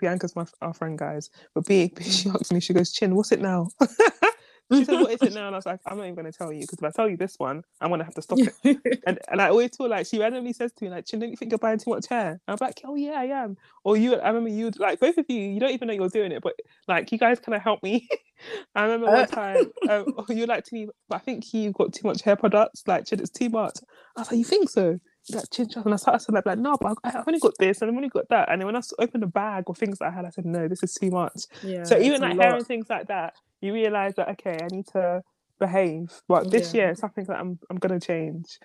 Bianca's 0.00 0.36
my 0.36 0.44
our 0.60 0.74
friend, 0.74 0.98
guys. 0.98 1.30
But 1.54 1.64
B, 1.66 1.92
she 2.02 2.28
asked 2.30 2.52
me, 2.52 2.60
she 2.60 2.72
goes, 2.74 2.92
"Chin, 2.92 3.14
what's 3.14 3.32
it 3.32 3.40
now?" 3.40 3.68
she 4.72 4.84
said, 4.84 4.96
"What 4.96 5.12
is 5.12 5.22
it 5.24 5.32
now?" 5.32 5.46
And 5.46 5.54
I 5.56 5.58
was 5.58 5.66
like, 5.66 5.80
"I'm 5.86 5.96
not 5.98 6.04
even 6.04 6.14
going 6.14 6.30
to 6.30 6.36
tell 6.36 6.52
you 6.52 6.62
because 6.62 6.78
if 6.78 6.84
I 6.84 6.90
tell 6.90 7.08
you 7.08 7.16
this 7.16 7.36
one, 7.38 7.62
I'm 7.80 7.88
going 7.90 7.98
to 8.00 8.04
have 8.04 8.14
to 8.14 8.22
stop 8.22 8.42
it." 8.46 8.54
And 9.06 9.18
and 9.28 9.40
I 9.40 9.48
always 9.48 9.70
feel 9.76 9.88
like 9.88 10.06
she 10.06 10.18
randomly 10.18 10.52
says 10.52 10.72
to 10.74 10.84
me, 10.84 10.90
like, 10.90 11.06
"Chin, 11.06 11.20
don't 11.20 11.30
you 11.30 11.36
think 11.36 11.52
you're 11.52 11.58
buying 11.58 11.78
too 11.78 11.90
much 11.90 12.06
hair?" 12.08 12.32
And 12.32 12.40
I'm 12.48 12.58
like, 12.60 12.80
"Oh 12.84 12.94
yeah, 12.96 13.12
I 13.12 13.24
am." 13.26 13.56
Or 13.84 13.96
you, 13.96 14.16
I 14.16 14.28
remember 14.28 14.50
you, 14.50 14.70
like 14.78 15.00
both 15.00 15.16
of 15.18 15.26
you, 15.28 15.40
you 15.40 15.60
don't 15.60 15.70
even 15.70 15.88
know 15.88 15.94
you're 15.94 16.08
doing 16.08 16.32
it, 16.32 16.42
but 16.42 16.54
like 16.88 17.10
you 17.12 17.18
guys 17.18 17.40
kind 17.40 17.54
of 17.56 17.62
help 17.62 17.82
me. 17.82 18.08
I 18.74 18.82
remember 18.82 19.06
Uh. 19.06 19.10
one 19.10 19.26
time, 19.26 19.72
um, 19.88 20.06
you 20.28 20.46
like 20.46 20.64
to 20.64 20.74
me, 20.74 20.88
but 21.08 21.16
I 21.16 21.18
think 21.18 21.52
you've 21.54 21.74
got 21.74 21.92
too 21.92 22.06
much 22.06 22.22
hair 22.22 22.36
products. 22.36 22.82
Like, 22.86 23.10
it's 23.12 23.30
too 23.30 23.48
much. 23.50 23.78
I 24.16 24.20
was 24.20 24.30
like, 24.30 24.38
"You 24.38 24.44
think 24.44 24.68
so?" 24.70 24.98
She's 25.30 25.36
Like 25.36 25.50
chin 25.50 25.68
chop, 25.68 25.84
and 25.84 25.94
I 25.94 25.96
started 25.96 26.24
to 26.26 26.32
like, 26.32 26.46
like, 26.46 26.58
no, 26.58 26.76
but 26.80 26.96
I- 27.04 27.18
I've 27.18 27.28
only 27.28 27.40
got 27.40 27.56
this, 27.58 27.80
and 27.82 27.90
I've 27.90 27.96
only 27.96 28.08
got 28.08 28.28
that. 28.30 28.50
And 28.50 28.60
then 28.60 28.66
when 28.66 28.76
I 28.76 28.82
opened 28.98 29.22
the 29.22 29.28
bag 29.28 29.64
or 29.68 29.74
things 29.74 29.98
that 30.00 30.06
I 30.06 30.10
had, 30.10 30.24
I 30.24 30.30
said, 30.30 30.44
no, 30.44 30.68
this 30.68 30.82
is 30.82 30.94
too 30.94 31.10
much. 31.10 31.42
yeah, 31.62 31.84
so 31.84 31.98
even 31.98 32.20
like 32.20 32.36
hair 32.36 32.56
and 32.56 32.66
things 32.66 32.86
like 32.90 33.08
that, 33.08 33.34
you 33.60 33.72
realize 33.72 34.14
that 34.16 34.28
okay, 34.30 34.60
I 34.62 34.68
need 34.68 34.86
to 34.88 35.22
behave. 35.60 36.12
But 36.28 36.50
this 36.50 36.74
Yeah. 36.74 36.80
year, 36.80 36.90
it's 36.90 37.00
something 37.00 37.24
that 37.26 37.38
I'm 37.38 37.58
I'm 37.70 37.76
gonna 37.78 38.00
change. 38.00 38.58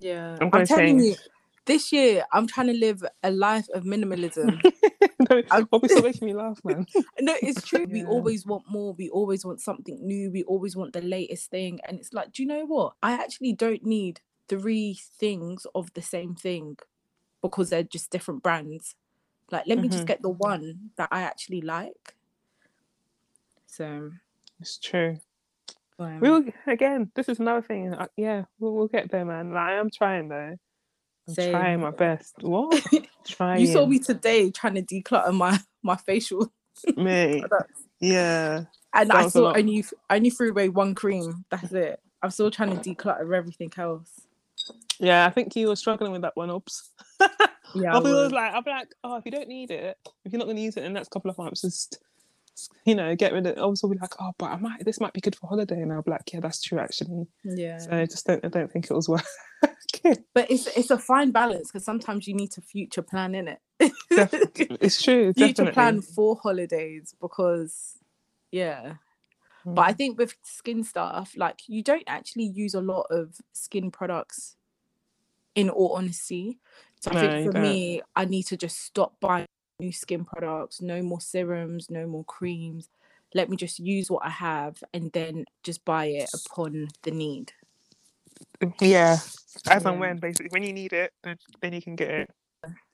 Yeah, 0.00 0.32
I'm 0.40 0.46
I'm, 0.46 0.50
gonna 0.50 0.66
telling 0.66 0.98
you, 1.04 1.16
this 1.66 1.92
year 1.92 2.24
I'm 2.32 2.46
trying 2.48 2.66
to 2.68 2.72
live 2.72 3.04
a 3.22 3.30
life 3.30 3.66
of 3.72 3.84
minimalism. 3.84 4.62
no, 5.30 5.42
I- 5.50 5.60
oh, 5.60 5.64
Bobby, 5.70 5.88
stop 5.88 6.04
making 6.04 6.26
me 6.26 6.34
laugh, 6.34 6.58
man. 6.64 6.86
no, 7.20 7.34
it's 7.42 7.62
true. 7.62 7.86
We 7.90 8.02
always 8.04 8.44
want 8.44 8.64
more. 8.68 8.94
We 8.94 9.08
always 9.10 9.44
want 9.44 9.60
something 9.60 9.98
new. 10.04 10.30
We 10.32 10.42
always 10.44 10.74
want 10.76 10.92
the 10.92 11.02
latest 11.02 11.50
thing. 11.50 11.78
And 11.86 11.98
it's 11.98 12.12
like, 12.12 12.32
do 12.32 12.42
you 12.42 12.48
know 12.48 12.64
what? 12.66 12.94
I 13.02 13.12
actually 13.12 13.52
don't 13.52 13.84
need 13.84 14.20
three 14.48 14.98
things 15.20 15.66
of 15.74 15.92
the 15.94 16.02
same 16.02 16.34
thing 16.34 16.78
because 17.42 17.70
they're 17.70 17.82
just 17.84 18.10
different 18.10 18.42
brands. 18.42 18.96
Like, 19.50 19.66
let 19.66 19.80
me 19.80 19.88
just 19.88 20.04
Mhm. 20.04 20.06
get 20.06 20.22
the 20.22 20.30
one 20.30 20.92
that 20.96 21.08
I 21.12 21.22
actually 21.22 21.62
like. 21.62 22.16
So, 23.66 24.12
It's 24.60 24.78
true. 24.78 25.18
um, 25.98 26.20
We'll 26.20 26.44
again. 26.66 27.12
This 27.14 27.28
is 27.28 27.40
another 27.40 27.62
thing. 27.62 27.94
uh, 27.94 28.08
Yeah, 28.16 28.44
we'll, 28.60 28.74
we'll 28.74 28.88
get 28.88 29.10
there, 29.10 29.24
man. 29.24 29.50
Like, 29.52 29.58
I 29.70 29.72
am 29.74 29.90
trying 29.90 30.28
though. 30.28 30.56
I'm 31.28 31.34
Same. 31.34 31.52
trying 31.52 31.80
my 31.80 31.92
best. 31.92 32.34
What? 32.42 32.82
trying. 33.26 33.60
you 33.60 33.66
saw 33.66 33.86
me 33.86 33.98
today 34.00 34.50
trying 34.50 34.74
to 34.76 34.82
declutter 34.82 35.34
my 35.34 35.60
my 35.82 35.96
facial 35.96 36.52
products. 37.40 37.84
Yeah. 38.00 38.64
And 38.94 39.12
That 39.12 39.18
I 39.18 39.22
saw 39.24 39.52
only 39.56 39.84
I 40.10 40.16
only 40.16 40.30
threw 40.30 40.50
away 40.50 40.68
one 40.70 40.94
cream. 40.94 41.44
That's 41.50 41.72
it. 41.72 42.00
I'm 42.22 42.30
still 42.30 42.50
trying 42.50 42.78
to 42.78 42.94
declutter 42.94 43.36
everything 43.36 43.72
else. 43.78 44.26
Yeah, 45.02 45.26
I 45.26 45.30
think 45.30 45.54
you 45.56 45.68
were 45.68 45.76
struggling 45.76 46.12
with 46.12 46.22
that 46.22 46.36
one. 46.36 46.50
Oops. 46.50 46.90
Yeah, 47.74 47.92
I 47.92 47.94
I'll 47.96 48.02
be 48.02 48.12
was. 48.12 48.32
like, 48.32 48.52
I'll 48.52 48.62
be 48.62 48.70
like, 48.70 48.88
oh, 49.02 49.16
if 49.16 49.24
you 49.24 49.30
don't 49.32 49.48
need 49.48 49.70
it, 49.70 49.96
if 50.26 50.32
you're 50.32 50.38
not 50.38 50.44
going 50.44 50.56
to 50.58 50.62
use 50.62 50.76
it 50.76 50.84
in 50.84 50.92
the 50.92 50.98
next 50.98 51.10
couple 51.10 51.30
of 51.30 51.38
months, 51.38 51.62
just 51.62 51.98
you 52.84 52.94
know, 52.94 53.16
get 53.16 53.32
rid 53.32 53.46
of 53.46 53.56
it. 53.56 53.58
Also, 53.58 53.88
be 53.88 53.96
like, 53.98 54.12
oh, 54.20 54.32
but 54.38 54.50
I 54.50 54.56
might. 54.58 54.84
This 54.84 55.00
might 55.00 55.14
be 55.14 55.22
good 55.22 55.34
for 55.34 55.46
holiday, 55.46 55.80
and 55.80 55.90
I'll 55.92 56.02
be 56.02 56.10
like, 56.10 56.30
yeah, 56.34 56.40
that's 56.40 56.62
true 56.62 56.78
actually. 56.78 57.26
yeah. 57.44 57.78
So 57.78 57.92
I 57.92 58.04
just 58.04 58.26
don't. 58.26 58.44
I 58.44 58.48
don't 58.48 58.70
think 58.70 58.86
it 58.90 58.94
was 58.94 59.08
worth. 59.08 59.26
But 60.34 60.50
it's 60.50 60.66
it's 60.76 60.90
a 60.90 60.98
fine 60.98 61.30
balance 61.30 61.70
because 61.70 61.84
sometimes 61.84 62.26
you 62.28 62.34
need 62.34 62.50
to 62.52 62.60
future 62.60 63.02
plan 63.02 63.34
in 63.34 63.48
it. 63.48 63.60
It's 64.82 65.02
true. 65.02 65.32
future 65.32 65.64
Definitely. 65.64 65.72
plan 65.72 66.02
for 66.02 66.36
holidays 66.42 67.14
because 67.20 67.96
yeah. 68.50 68.94
But 69.64 69.82
I 69.82 69.92
Mm. 69.92 69.96
think 69.96 70.18
with 70.18 70.34
skin 70.42 70.84
stuff, 70.84 71.32
like 71.36 71.60
you 71.68 71.82
don't 71.82 72.02
actually 72.06 72.46
use 72.46 72.74
a 72.74 72.80
lot 72.80 73.06
of 73.10 73.36
skin 73.52 73.90
products 73.90 74.56
in 75.54 75.68
all 75.70 75.94
honesty. 75.94 76.58
So 77.00 77.10
I 77.10 77.20
think 77.20 77.52
for 77.52 77.58
me, 77.60 78.02
I 78.14 78.24
need 78.24 78.44
to 78.44 78.56
just 78.56 78.78
stop 78.78 79.18
buying 79.20 79.46
new 79.80 79.92
skin 79.92 80.24
products, 80.24 80.80
no 80.80 81.02
more 81.02 81.20
serums, 81.20 81.90
no 81.90 82.06
more 82.06 82.24
creams. 82.24 82.88
Let 83.34 83.48
me 83.48 83.56
just 83.56 83.78
use 83.78 84.10
what 84.10 84.24
I 84.24 84.30
have 84.30 84.82
and 84.92 85.10
then 85.12 85.44
just 85.62 85.84
buy 85.84 86.06
it 86.06 86.30
upon 86.34 86.88
the 87.02 87.10
need. 87.10 87.52
Yeah, 88.80 89.12
as 89.14 89.84
Yeah. 89.84 89.90
and 89.90 90.00
when 90.00 90.18
basically 90.18 90.48
when 90.50 90.62
you 90.62 90.72
need 90.72 90.92
it, 90.92 91.12
then, 91.24 91.36
then 91.60 91.72
you 91.72 91.82
can 91.82 91.96
get 91.96 92.10
it. 92.10 92.30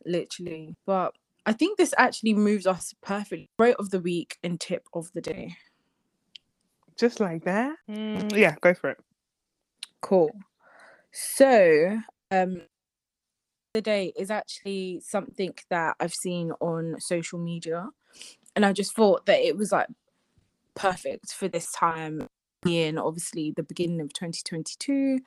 literally. 0.07 0.75
But 0.87 1.15
I 1.45 1.53
think 1.53 1.77
this 1.79 1.95
actually 1.99 2.35
moves 2.35 2.67
us 2.67 2.95
perfectly. 3.03 3.51
Rate 3.59 3.77
of 3.79 3.91
the 3.91 4.01
week 4.01 4.39
and 4.43 4.61
tip 4.61 4.87
of 4.95 5.13
the 5.13 5.21
day. 5.21 5.57
Just 6.99 7.21
like 7.21 7.45
that. 7.45 7.77
Mm, 7.91 8.37
yeah, 8.37 8.57
go 8.61 8.75
for 8.75 8.91
it. 8.91 8.99
Cool. 10.01 10.31
So, 11.13 12.01
um, 12.31 12.63
the 13.75 13.81
day 13.81 14.13
is 14.17 14.31
actually 14.31 15.01
something 15.05 15.55
that 15.71 15.97
I've 16.01 16.15
seen 16.15 16.53
on 16.61 16.97
social 17.01 17.39
media, 17.39 17.89
and 18.57 18.65
I 18.65 18.73
just 18.73 18.95
thought 18.95 19.27
that 19.27 19.41
it 19.41 19.57
was 19.57 19.73
like 19.73 19.89
perfect 20.75 21.33
for 21.33 21.49
this 21.49 21.73
time 21.73 22.29
in 22.67 22.99
obviously 22.99 23.53
the 23.57 23.63
beginning 23.63 24.01
of 24.01 24.13
2022 24.13 25.19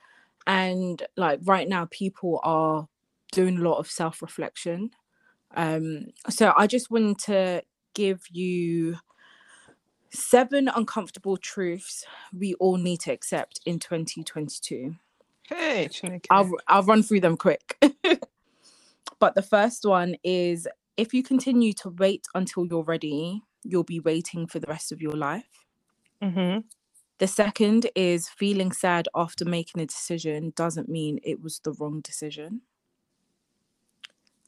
and 0.48 1.04
like 1.18 1.40
right 1.44 1.68
now 1.68 1.88
people 1.92 2.40
are 2.44 2.88
doing 3.32 3.58
a 3.58 3.62
lot 3.62 3.78
of 3.78 3.90
self-reflection. 3.90 4.90
Um 5.56 6.08
so 6.30 6.54
i 6.56 6.66
just 6.66 6.90
wanted 6.90 7.20
to 7.20 7.64
give 7.94 8.22
you 8.32 8.98
seven 10.14 10.70
uncomfortable 10.70 11.36
truths 11.36 12.06
we 12.34 12.54
all 12.56 12.78
need 12.78 13.02
to 13.02 13.12
accept 13.12 13.60
in 13.66 13.80
2022 13.80 14.96
Hey, 15.52 15.90
Chineke. 15.92 16.28
I'll 16.30 16.52
I'll 16.68 16.84
run 16.84 17.04
through 17.04 17.22
them 17.22 17.38
quick. 17.38 17.78
but 19.20 19.36
the 19.36 19.44
first 19.44 19.86
one 19.86 20.16
is 20.24 20.68
if 20.98 21.14
you 21.14 21.24
continue 21.24 21.74
to 21.76 21.90
wait 21.90 22.28
until 22.36 22.66
you're 22.68 22.84
ready, 22.84 23.44
you'll 23.64 23.84
be 23.86 24.00
waiting 24.02 24.48
for 24.48 24.60
the 24.60 24.68
rest 24.68 24.92
of 24.92 25.02
your 25.02 25.16
life. 25.18 25.66
hmm 26.22 26.60
The 27.20 27.28
second 27.28 27.90
is 27.96 28.30
feeling 28.30 28.72
sad 28.74 29.08
after 29.16 29.46
making 29.46 29.82
a 29.82 29.86
decision 29.88 30.54
doesn't 30.56 30.90
mean 30.90 31.20
it 31.24 31.42
was 31.42 31.62
the 31.64 31.74
wrong 31.74 32.02
decision. 32.02 32.62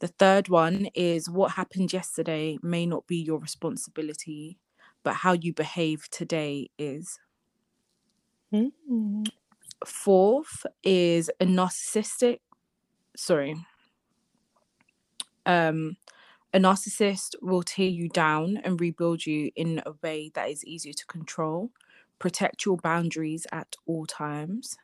The 0.00 0.08
third 0.08 0.48
one 0.50 0.88
is 0.94 1.30
what 1.30 1.52
happened 1.52 1.92
yesterday 1.92 2.58
may 2.62 2.86
not 2.86 3.06
be 3.06 3.16
your 3.18 3.38
responsibility, 3.40 4.58
but 5.04 5.16
how 5.16 5.32
you 5.32 5.54
behave 5.54 6.08
today 6.10 6.70
is. 6.78 7.18
Mm. 8.54 8.72
Fourth 9.86 10.66
is 10.82 11.30
a 11.40 11.46
narcissistic, 11.46 12.40
sorry, 13.16 13.56
um, 15.46 15.96
a 16.52 16.58
narcissist 16.58 17.34
will 17.42 17.62
tear 17.62 17.88
you 17.88 18.08
down 18.08 18.58
and 18.58 18.80
rebuild 18.80 19.26
you 19.26 19.50
in 19.56 19.82
a 19.86 19.92
way 20.02 20.30
that 20.34 20.50
is 20.50 20.64
easier 20.64 20.92
to 20.94 21.06
control. 21.06 21.70
Protect 22.18 22.64
your 22.64 22.76
boundaries 22.78 23.46
at 23.52 23.76
all 23.86 24.06
times. 24.06 24.76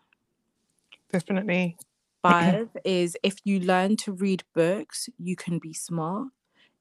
Definitely. 1.13 1.77
Five 2.23 2.71
is 2.85 3.17
if 3.23 3.37
you 3.45 3.61
learn 3.61 3.97
to 3.99 4.13
read 4.13 4.45
books, 4.55 5.09
you 5.19 5.37
can 5.37 5.59
be 5.59 5.73
smart. 5.73 6.29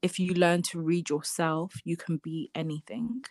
If 0.02 0.18
you 0.18 0.34
learn 0.34 0.62
to 0.62 0.80
read 0.80 1.10
yourself, 1.10 1.74
you 1.84 1.96
can 1.96 2.18
be 2.18 2.50
anything. 2.54 3.24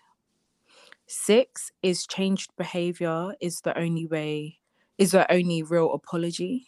Six 1.07 1.71
is 1.83 2.07
changed 2.07 2.55
behavior 2.57 3.35
is 3.41 3.61
the 3.61 3.77
only 3.77 4.05
way, 4.07 4.59
is 4.99 5.11
the 5.11 5.31
only 5.31 5.63
real 5.63 5.91
apology. 5.93 6.67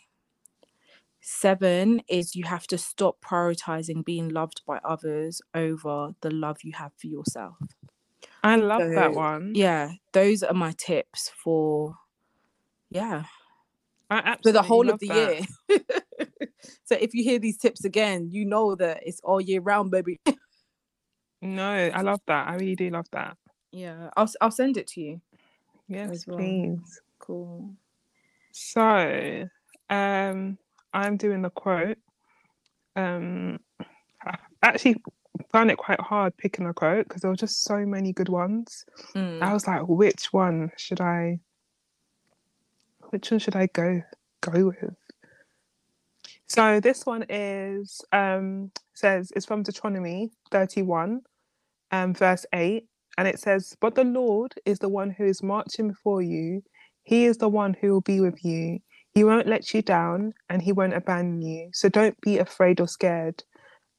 Seven 1.19 2.01
is 2.09 2.35
you 2.35 2.45
have 2.45 2.65
to 2.67 2.77
stop 2.77 3.17
prioritizing 3.21 4.03
being 4.03 4.29
loved 4.29 4.61
by 4.65 4.79
others 4.83 5.41
over 5.53 6.13
the 6.21 6.31
love 6.31 6.57
you 6.63 6.71
have 6.73 6.93
for 6.99 7.07
yourself. 7.07 7.57
I 8.43 8.55
love 8.55 8.81
that 8.95 9.13
one. 9.13 9.51
Yeah, 9.53 9.91
those 10.13 10.41
are 10.41 10.53
my 10.55 10.73
tips 10.77 11.29
for, 11.43 11.93
yeah, 12.89 13.25
I 14.09 14.37
for 14.41 14.51
the 14.51 14.63
whole 14.63 14.89
of 14.89 14.99
the 14.99 15.07
that. 15.07 15.47
year. 15.69 15.79
so 16.85 16.95
if 16.99 17.13
you 17.13 17.23
hear 17.23 17.37
these 17.37 17.57
tips 17.57 17.85
again, 17.85 18.29
you 18.31 18.45
know 18.45 18.73
that 18.75 19.01
it's 19.05 19.21
all 19.23 19.39
year 19.39 19.61
round, 19.61 19.91
baby. 19.91 20.19
No, 21.43 21.63
I 21.91 22.01
love 22.01 22.21
that. 22.27 22.47
I 22.47 22.53
really 22.53 22.75
do 22.75 22.91
love 22.91 23.07
that. 23.13 23.35
yeah, 23.71 24.11
I'll 24.15 24.29
I'll 24.41 24.51
send 24.51 24.77
it 24.77 24.85
to 24.89 25.01
you. 25.01 25.21
Yes, 25.87 26.27
well. 26.27 26.37
please. 26.37 27.01
Cool. 27.19 27.75
So, 28.51 29.47
um, 29.89 30.57
I'm 30.93 31.17
doing 31.17 31.41
the 31.41 31.49
quote. 31.49 31.97
Um, 32.95 33.59
I 34.25 34.37
actually 34.61 34.97
found 35.51 35.71
it 35.71 35.77
quite 35.77 35.99
hard 35.99 36.35
picking 36.37 36.67
a 36.67 36.73
quote 36.73 37.07
because 37.07 37.21
there 37.21 37.31
were 37.31 37.37
just 37.37 37.63
so 37.63 37.85
many 37.85 38.13
good 38.13 38.29
ones. 38.29 38.85
Mm. 39.15 39.41
I 39.41 39.53
was 39.53 39.67
like, 39.67 39.87
which 39.87 40.31
one 40.31 40.71
should 40.77 41.01
I? 41.01 41.39
Which 43.09 43.31
one 43.31 43.39
should 43.39 43.55
I 43.55 43.67
go 43.67 44.01
go 44.41 44.67
with? 44.67 44.95
So 46.47 46.79
this 46.79 47.05
one 47.05 47.25
is 47.29 48.01
um 48.11 48.71
says 48.93 49.31
it's 49.35 49.45
from 49.45 49.63
Deuteronomy 49.63 50.31
31, 50.51 51.21
um, 51.91 52.13
verse 52.13 52.45
8, 52.53 52.85
and 53.17 53.27
it 53.27 53.39
says, 53.39 53.75
But 53.79 53.95
the 53.95 54.03
Lord 54.03 54.53
is 54.65 54.79
the 54.79 54.89
one 54.89 55.09
who 55.09 55.25
is 55.25 55.41
marching 55.41 55.89
before 55.89 56.21
you, 56.21 56.61
he 57.03 57.25
is 57.25 57.37
the 57.37 57.49
one 57.49 57.75
who 57.79 57.91
will 57.91 58.01
be 58.01 58.21
with 58.21 58.43
you. 58.43 58.79
He 59.13 59.23
won't 59.23 59.47
let 59.47 59.73
you 59.73 59.81
down 59.81 60.33
and 60.49 60.61
he 60.61 60.71
won't 60.71 60.93
abandon 60.93 61.41
you. 61.41 61.69
So 61.73 61.89
don't 61.89 62.19
be 62.21 62.37
afraid 62.37 62.79
or 62.79 62.87
scared. 62.87 63.43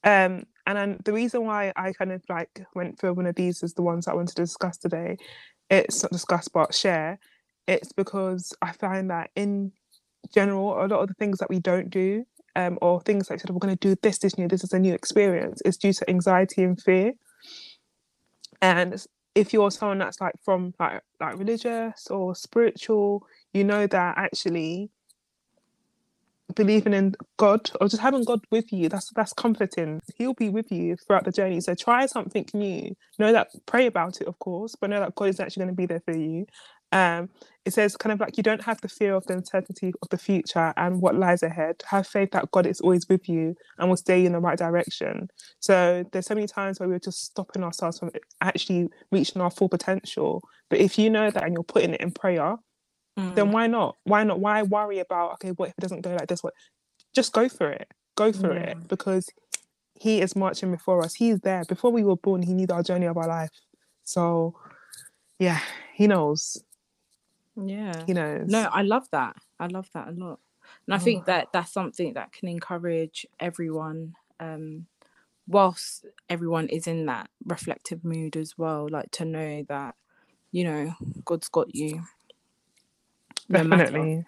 Um, 0.04 0.44
and 0.66 1.00
the 1.04 1.12
reason 1.12 1.44
why 1.44 1.72
I 1.76 1.92
kind 1.92 2.12
of 2.12 2.22
like 2.28 2.64
went 2.74 2.98
for 3.00 3.12
one 3.12 3.26
of 3.26 3.34
these 3.34 3.62
is 3.62 3.74
the 3.74 3.82
ones 3.82 4.06
I 4.06 4.14
wanted 4.14 4.36
to 4.36 4.42
discuss 4.42 4.78
today. 4.78 5.16
It's 5.68 6.02
not 6.02 6.12
discuss 6.12 6.48
but 6.48 6.74
share. 6.74 7.18
It's 7.66 7.92
because 7.92 8.52
I 8.62 8.72
find 8.72 9.10
that 9.10 9.30
in 9.36 9.72
general, 10.32 10.72
a 10.72 10.86
lot 10.86 11.00
of 11.00 11.08
the 11.08 11.14
things 11.14 11.38
that 11.38 11.50
we 11.50 11.58
don't 11.58 11.90
do, 11.90 12.24
um, 12.56 12.78
or 12.82 13.00
things 13.00 13.30
like 13.30 13.40
said, 13.40 13.50
we're 13.50 13.58
going 13.58 13.76
to 13.76 13.88
do 13.88 13.96
this 14.02 14.18
this 14.18 14.38
new, 14.38 14.48
this 14.48 14.64
is 14.64 14.72
a 14.72 14.78
new 14.78 14.94
experience, 14.94 15.60
is 15.64 15.76
due 15.76 15.92
to 15.92 16.10
anxiety 16.10 16.62
and 16.62 16.80
fear. 16.80 17.12
And 18.60 19.04
if 19.34 19.52
you're 19.52 19.70
someone 19.70 19.98
that's 19.98 20.20
like 20.20 20.34
from 20.44 20.74
like 20.78 21.02
like 21.20 21.38
religious 21.38 22.08
or 22.08 22.34
spiritual, 22.34 23.26
you 23.52 23.64
know 23.64 23.86
that 23.86 24.18
actually 24.18 24.90
believing 26.54 26.92
in 26.92 27.14
God 27.38 27.70
or 27.80 27.88
just 27.88 28.02
having 28.02 28.24
God 28.24 28.40
with 28.50 28.72
you, 28.72 28.88
that's 28.88 29.10
that's 29.14 29.32
comforting. 29.32 30.00
He'll 30.16 30.34
be 30.34 30.50
with 30.50 30.70
you 30.70 30.96
throughout 30.96 31.24
the 31.24 31.32
journey. 31.32 31.60
So 31.60 31.74
try 31.74 32.06
something 32.06 32.46
new. 32.54 32.94
Know 33.18 33.32
that 33.32 33.50
pray 33.66 33.86
about 33.86 34.20
it, 34.20 34.26
of 34.26 34.38
course, 34.38 34.74
but 34.80 34.90
know 34.90 35.00
that 35.00 35.14
God 35.14 35.28
is 35.28 35.40
actually 35.40 35.62
going 35.62 35.74
to 35.74 35.76
be 35.76 35.86
there 35.86 36.02
for 36.04 36.16
you. 36.16 36.46
Um, 36.92 37.30
it 37.64 37.72
says 37.72 37.96
kind 37.96 38.12
of 38.12 38.20
like 38.20 38.36
you 38.36 38.42
don't 38.42 38.62
have 38.64 38.80
the 38.80 38.88
fear 38.88 39.14
of 39.14 39.24
the 39.26 39.34
uncertainty 39.34 39.92
of 40.02 40.08
the 40.10 40.18
future 40.18 40.72
and 40.76 41.00
what 41.00 41.14
lies 41.14 41.42
ahead. 41.44 41.76
Have 41.86 42.06
faith 42.08 42.32
that 42.32 42.50
God 42.50 42.66
is 42.66 42.80
always 42.80 43.08
with 43.08 43.28
you 43.28 43.54
and 43.78 43.88
will 43.88 43.96
stay 43.96 44.26
in 44.26 44.32
the 44.32 44.40
right 44.40 44.58
direction. 44.58 45.28
So 45.60 46.04
there's 46.12 46.26
so 46.26 46.34
many 46.34 46.48
times 46.48 46.80
where 46.80 46.88
we're 46.88 46.98
just 46.98 47.24
stopping 47.24 47.62
ourselves 47.62 48.00
from 48.00 48.10
actually 48.40 48.88
reaching 49.12 49.40
our 49.40 49.50
full 49.50 49.68
potential. 49.68 50.42
But 50.70 50.80
if 50.80 50.98
you 50.98 51.08
know 51.08 51.30
that 51.30 51.44
and 51.44 51.54
you're 51.54 51.62
putting 51.62 51.94
it 51.94 52.00
in 52.00 52.10
prayer, 52.12 52.56
Mm. 53.18 53.34
then 53.34 53.52
why 53.52 53.66
not? 53.66 53.96
Why 54.04 54.24
not? 54.24 54.40
Why 54.40 54.62
worry 54.62 54.98
about 54.98 55.34
okay, 55.34 55.50
what 55.50 55.68
if 55.68 55.74
it 55.76 55.82
doesn't 55.82 56.00
go 56.00 56.14
like 56.14 56.28
this? 56.28 56.42
What? 56.42 56.54
Just 57.14 57.34
go 57.34 57.46
for 57.46 57.70
it. 57.70 57.86
Go 58.16 58.32
for 58.32 58.52
it 58.52 58.88
because 58.88 59.28
he 59.94 60.22
is 60.22 60.34
marching 60.34 60.70
before 60.70 61.04
us. 61.04 61.12
He's 61.14 61.38
there. 61.40 61.62
Before 61.68 61.92
we 61.92 62.04
were 62.04 62.16
born, 62.16 62.42
he 62.42 62.54
knew 62.54 62.66
our 62.70 62.82
journey 62.82 63.04
of 63.06 63.18
our 63.18 63.28
life. 63.28 63.50
So 64.02 64.54
yeah, 65.38 65.60
he 65.94 66.06
knows. 66.06 66.62
Yeah. 67.56 68.06
you 68.06 68.14
know 68.14 68.46
No, 68.46 68.68
I 68.72 68.82
love 68.82 69.08
that. 69.12 69.36
I 69.60 69.66
love 69.66 69.88
that 69.94 70.08
a 70.08 70.12
lot. 70.12 70.40
And 70.86 70.94
I 70.94 70.98
Oh. 70.98 70.98
think 70.98 71.26
that 71.26 71.48
that's 71.52 71.72
something 71.72 72.14
that 72.14 72.32
can 72.32 72.48
encourage 72.48 73.26
everyone 73.40 74.14
um 74.40 74.86
whilst 75.48 76.06
everyone 76.30 76.68
is 76.68 76.86
in 76.86 77.06
that 77.06 77.30
reflective 77.46 78.04
mood 78.04 78.36
as 78.36 78.56
well 78.58 78.88
like 78.90 79.10
to 79.12 79.24
know 79.24 79.64
that 79.68 79.94
you 80.52 80.64
know 80.64 80.94
God's 81.24 81.48
got 81.48 81.74
you 81.74 82.04
no 83.48 83.64
matter 83.64 83.92
definitely, 83.92 84.26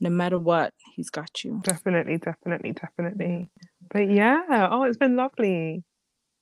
no 0.00 0.10
matter 0.10 0.38
what 0.38 0.74
he's 0.94 1.10
got 1.10 1.44
you 1.44 1.62
definitely, 1.62 2.18
definitely, 2.18 2.72
definitely. 2.72 3.50
But 3.90 4.10
yeah, 4.10 4.68
oh, 4.70 4.84
it's 4.84 4.98
been 4.98 5.16
lovely 5.16 5.84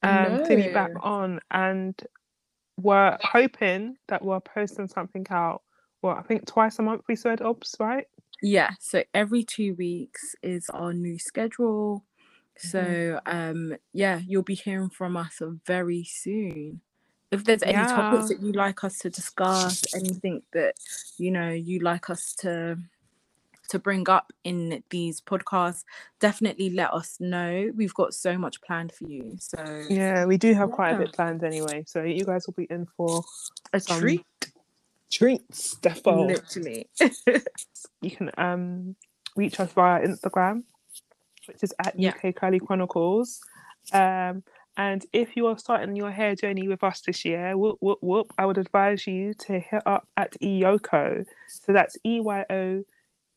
um 0.02 0.38
to 0.40 0.56
be 0.56 0.68
back 0.68 0.92
on 1.00 1.40
and 1.50 1.94
we're 2.78 3.18
hoping 3.22 3.96
that 4.08 4.24
we're 4.24 4.40
posting 4.40 4.88
something 4.88 5.26
out. 5.30 5.62
Well, 6.04 6.16
I 6.18 6.22
think 6.22 6.46
twice 6.46 6.78
a 6.78 6.82
month 6.82 7.00
we 7.08 7.16
said 7.16 7.40
obs, 7.40 7.76
right? 7.80 8.06
yeah 8.42 8.68
so 8.78 9.02
every 9.14 9.42
two 9.42 9.74
weeks 9.76 10.36
is 10.42 10.68
our 10.68 10.92
new 10.92 11.18
schedule. 11.18 12.04
So 12.58 13.20
um 13.24 13.74
yeah 13.94 14.20
you'll 14.26 14.42
be 14.42 14.54
hearing 14.54 14.90
from 14.90 15.16
us 15.16 15.40
very 15.66 16.04
soon. 16.04 16.82
If 17.30 17.44
there's 17.44 17.62
any 17.62 17.86
topics 17.86 18.28
that 18.28 18.42
you'd 18.42 18.54
like 18.54 18.84
us 18.84 18.98
to 18.98 19.08
discuss 19.08 19.94
anything 19.94 20.42
that 20.52 20.74
you 21.16 21.30
know 21.30 21.48
you 21.48 21.80
like 21.80 22.10
us 22.10 22.34
to 22.40 22.76
to 23.70 23.78
bring 23.78 24.06
up 24.10 24.30
in 24.44 24.82
these 24.90 25.22
podcasts 25.22 25.84
definitely 26.20 26.68
let 26.68 26.92
us 26.92 27.16
know. 27.18 27.72
We've 27.74 27.94
got 27.94 28.12
so 28.12 28.36
much 28.36 28.60
planned 28.60 28.92
for 28.92 29.04
you 29.04 29.38
so 29.38 29.86
Yeah, 29.88 30.26
we 30.26 30.36
do 30.36 30.52
have 30.52 30.70
quite 30.70 30.90
a 30.90 30.98
bit 30.98 31.14
planned 31.14 31.42
anyway. 31.42 31.84
So 31.86 32.02
you 32.02 32.26
guys 32.26 32.46
will 32.46 32.52
be 32.52 32.66
in 32.68 32.86
for 32.94 33.24
a 33.72 33.80
treat 33.80 34.22
treats. 35.10 35.76
Defo. 35.80 36.26
literally 36.26 36.88
You 38.02 38.10
can 38.10 38.30
um 38.36 38.96
reach 39.36 39.58
us 39.60 39.72
via 39.72 40.06
Instagram, 40.06 40.62
which 41.46 41.62
is 41.62 41.74
at 41.84 41.98
Yeah. 41.98 42.10
UK 42.10 42.34
Curly 42.34 42.60
Chronicles. 42.60 43.40
Um, 43.92 44.42
and 44.76 45.04
if 45.12 45.36
you 45.36 45.46
are 45.46 45.58
starting 45.58 45.94
your 45.96 46.10
hair 46.10 46.34
journey 46.34 46.66
with 46.68 46.82
us 46.82 47.00
this 47.02 47.24
year, 47.24 47.56
whoop 47.56 47.78
whoop 47.80 47.98
whoop, 48.00 48.32
I 48.38 48.46
would 48.46 48.58
advise 48.58 49.06
you 49.06 49.34
to 49.46 49.58
hit 49.60 49.82
up 49.86 50.08
at 50.16 50.32
Eyoko. 50.42 51.24
So 51.48 51.72
that's 51.72 51.96
E 52.04 52.20
Y 52.20 52.44
O 52.50 52.82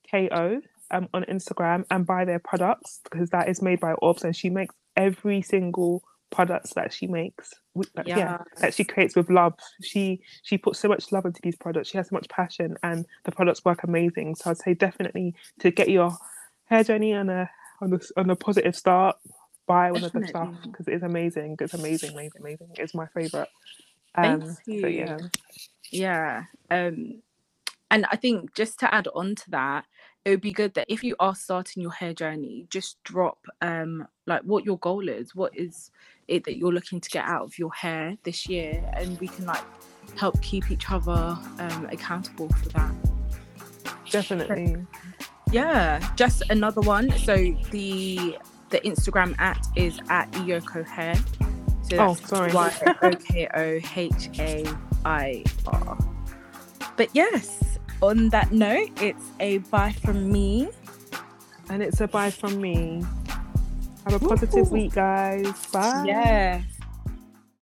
K 0.10 0.30
O 0.32 0.62
um, 0.92 1.08
on 1.14 1.24
Instagram 1.26 1.84
and 1.92 2.06
buy 2.06 2.26
their 2.26 2.40
products 2.40 3.02
because 3.04 3.30
that 3.32 3.50
is 3.50 3.62
made 3.62 3.80
by 3.80 3.94
Orbs 3.94 4.24
and 4.24 4.36
she 4.36 4.50
makes 4.50 4.74
every 4.96 5.42
single 5.42 6.02
products 6.32 6.74
that 6.74 6.94
she 6.94 7.08
makes. 7.08 7.54
that- 7.96 8.08
yeah, 8.08 8.38
that 8.60 8.74
she 8.74 8.84
creates 8.84 9.16
with 9.16 9.30
love. 9.30 9.54
She 9.82 10.22
she 10.44 10.58
puts 10.58 10.80
so 10.80 10.88
much 10.88 11.12
love 11.12 11.26
into 11.26 11.42
these 11.44 11.56
products. 11.56 11.90
She 11.90 11.98
has 11.98 12.10
so 12.10 12.16
much 12.16 12.28
passion, 12.30 12.76
and 12.84 13.06
the 13.24 13.32
products 13.32 13.64
work 13.66 13.84
amazing. 13.84 14.36
So 14.36 14.50
I'd 14.52 14.58
say 14.58 14.74
definitely 14.74 15.36
to 15.60 15.72
get 15.72 15.90
your 15.90 16.18
hair 16.66 16.84
journey 16.84 17.14
on 17.14 17.30
a 17.30 17.50
on 17.82 17.94
a, 17.94 18.00
on 18.20 18.30
a 18.30 18.36
positive 18.36 18.76
start, 18.76 19.18
buy 19.68 19.92
one 19.92 20.04
of 20.04 20.12
the 20.12 20.26
stuff 20.28 20.56
because 20.64 20.88
it 20.88 20.94
is 20.96 21.04
amazing. 21.04 21.58
It's 21.60 21.74
amazing, 21.76 22.12
amazing, 22.12 22.42
amazing. 22.42 22.68
It's 22.78 22.96
my 22.96 23.06
favorite. 23.08 23.50
Thank 24.16 24.44
Um, 24.44 24.58
you. 24.66 24.82
But 24.82 24.94
yeah, 24.94 25.18
Yeah. 25.92 26.44
Um 26.72 27.22
and 27.90 28.06
I 28.12 28.18
think 28.18 28.54
just 28.54 28.80
to 28.82 28.94
add 28.94 29.08
on 29.16 29.36
to 29.36 29.50
that, 29.52 29.86
it 30.26 30.32
would 30.32 30.42
be 30.42 30.52
good 30.52 30.74
that 30.74 30.88
if 30.92 31.04
you 31.04 31.16
are 31.20 31.36
starting 31.36 31.82
your 31.82 31.92
hair 31.94 32.14
journey, 32.14 32.66
just 32.70 33.02
drop 33.04 33.46
um 33.62 34.08
like 34.26 34.42
what 34.42 34.66
your 34.66 34.80
goal 34.80 35.08
is. 35.08 35.36
What 35.36 35.56
is 35.58 35.92
it 36.28 36.44
that 36.46 36.58
you're 36.58 36.74
looking 36.74 37.00
to 37.00 37.10
get 37.10 37.26
out 37.26 37.44
of 37.44 37.58
your 37.58 37.74
hair 37.74 38.18
this 38.24 38.48
year? 38.48 38.84
And 38.96 39.20
we 39.20 39.28
can 39.28 39.46
like 39.46 39.64
help 40.18 40.42
keep 40.42 40.72
each 40.72 40.90
other 40.90 41.38
um, 41.60 41.88
accountable 41.92 42.50
for 42.50 42.70
that. 42.70 42.92
Definitely. 44.10 44.78
Yeah, 45.52 46.06
just 46.16 46.44
another 46.50 46.82
one. 46.82 47.12
So 47.20 47.36
the 47.72 48.38
the 48.70 48.80
Instagram 48.82 49.40
at 49.40 49.66
is 49.76 50.00
at 50.10 50.32
Iyoko 50.34 50.86
Hair. 50.86 51.16
So 51.84 51.98
oh, 52.00 52.14
sorry. 52.16 52.52
Y 52.52 52.96
O 53.02 53.12
K 53.12 53.48
O 53.54 53.80
H 53.96 54.30
A 54.40 54.66
I 55.06 55.44
R. 55.68 55.98
But 56.98 57.10
yes, 57.14 57.80
on 58.02 58.30
that 58.30 58.52
note, 58.52 58.90
it's 59.02 59.24
a 59.40 59.60
bye 59.60 59.94
from 60.04 60.32
me. 60.32 60.70
And 61.70 61.84
it's 61.84 62.02
a 62.02 62.08
bye 62.08 62.32
from 62.32 62.60
me. 62.62 63.04
Have 64.10 64.24
a 64.24 64.26
positive 64.26 64.72
week, 64.72 64.94
guys. 64.94 65.66
Bye. 65.68 66.04
Yes. 66.06 66.64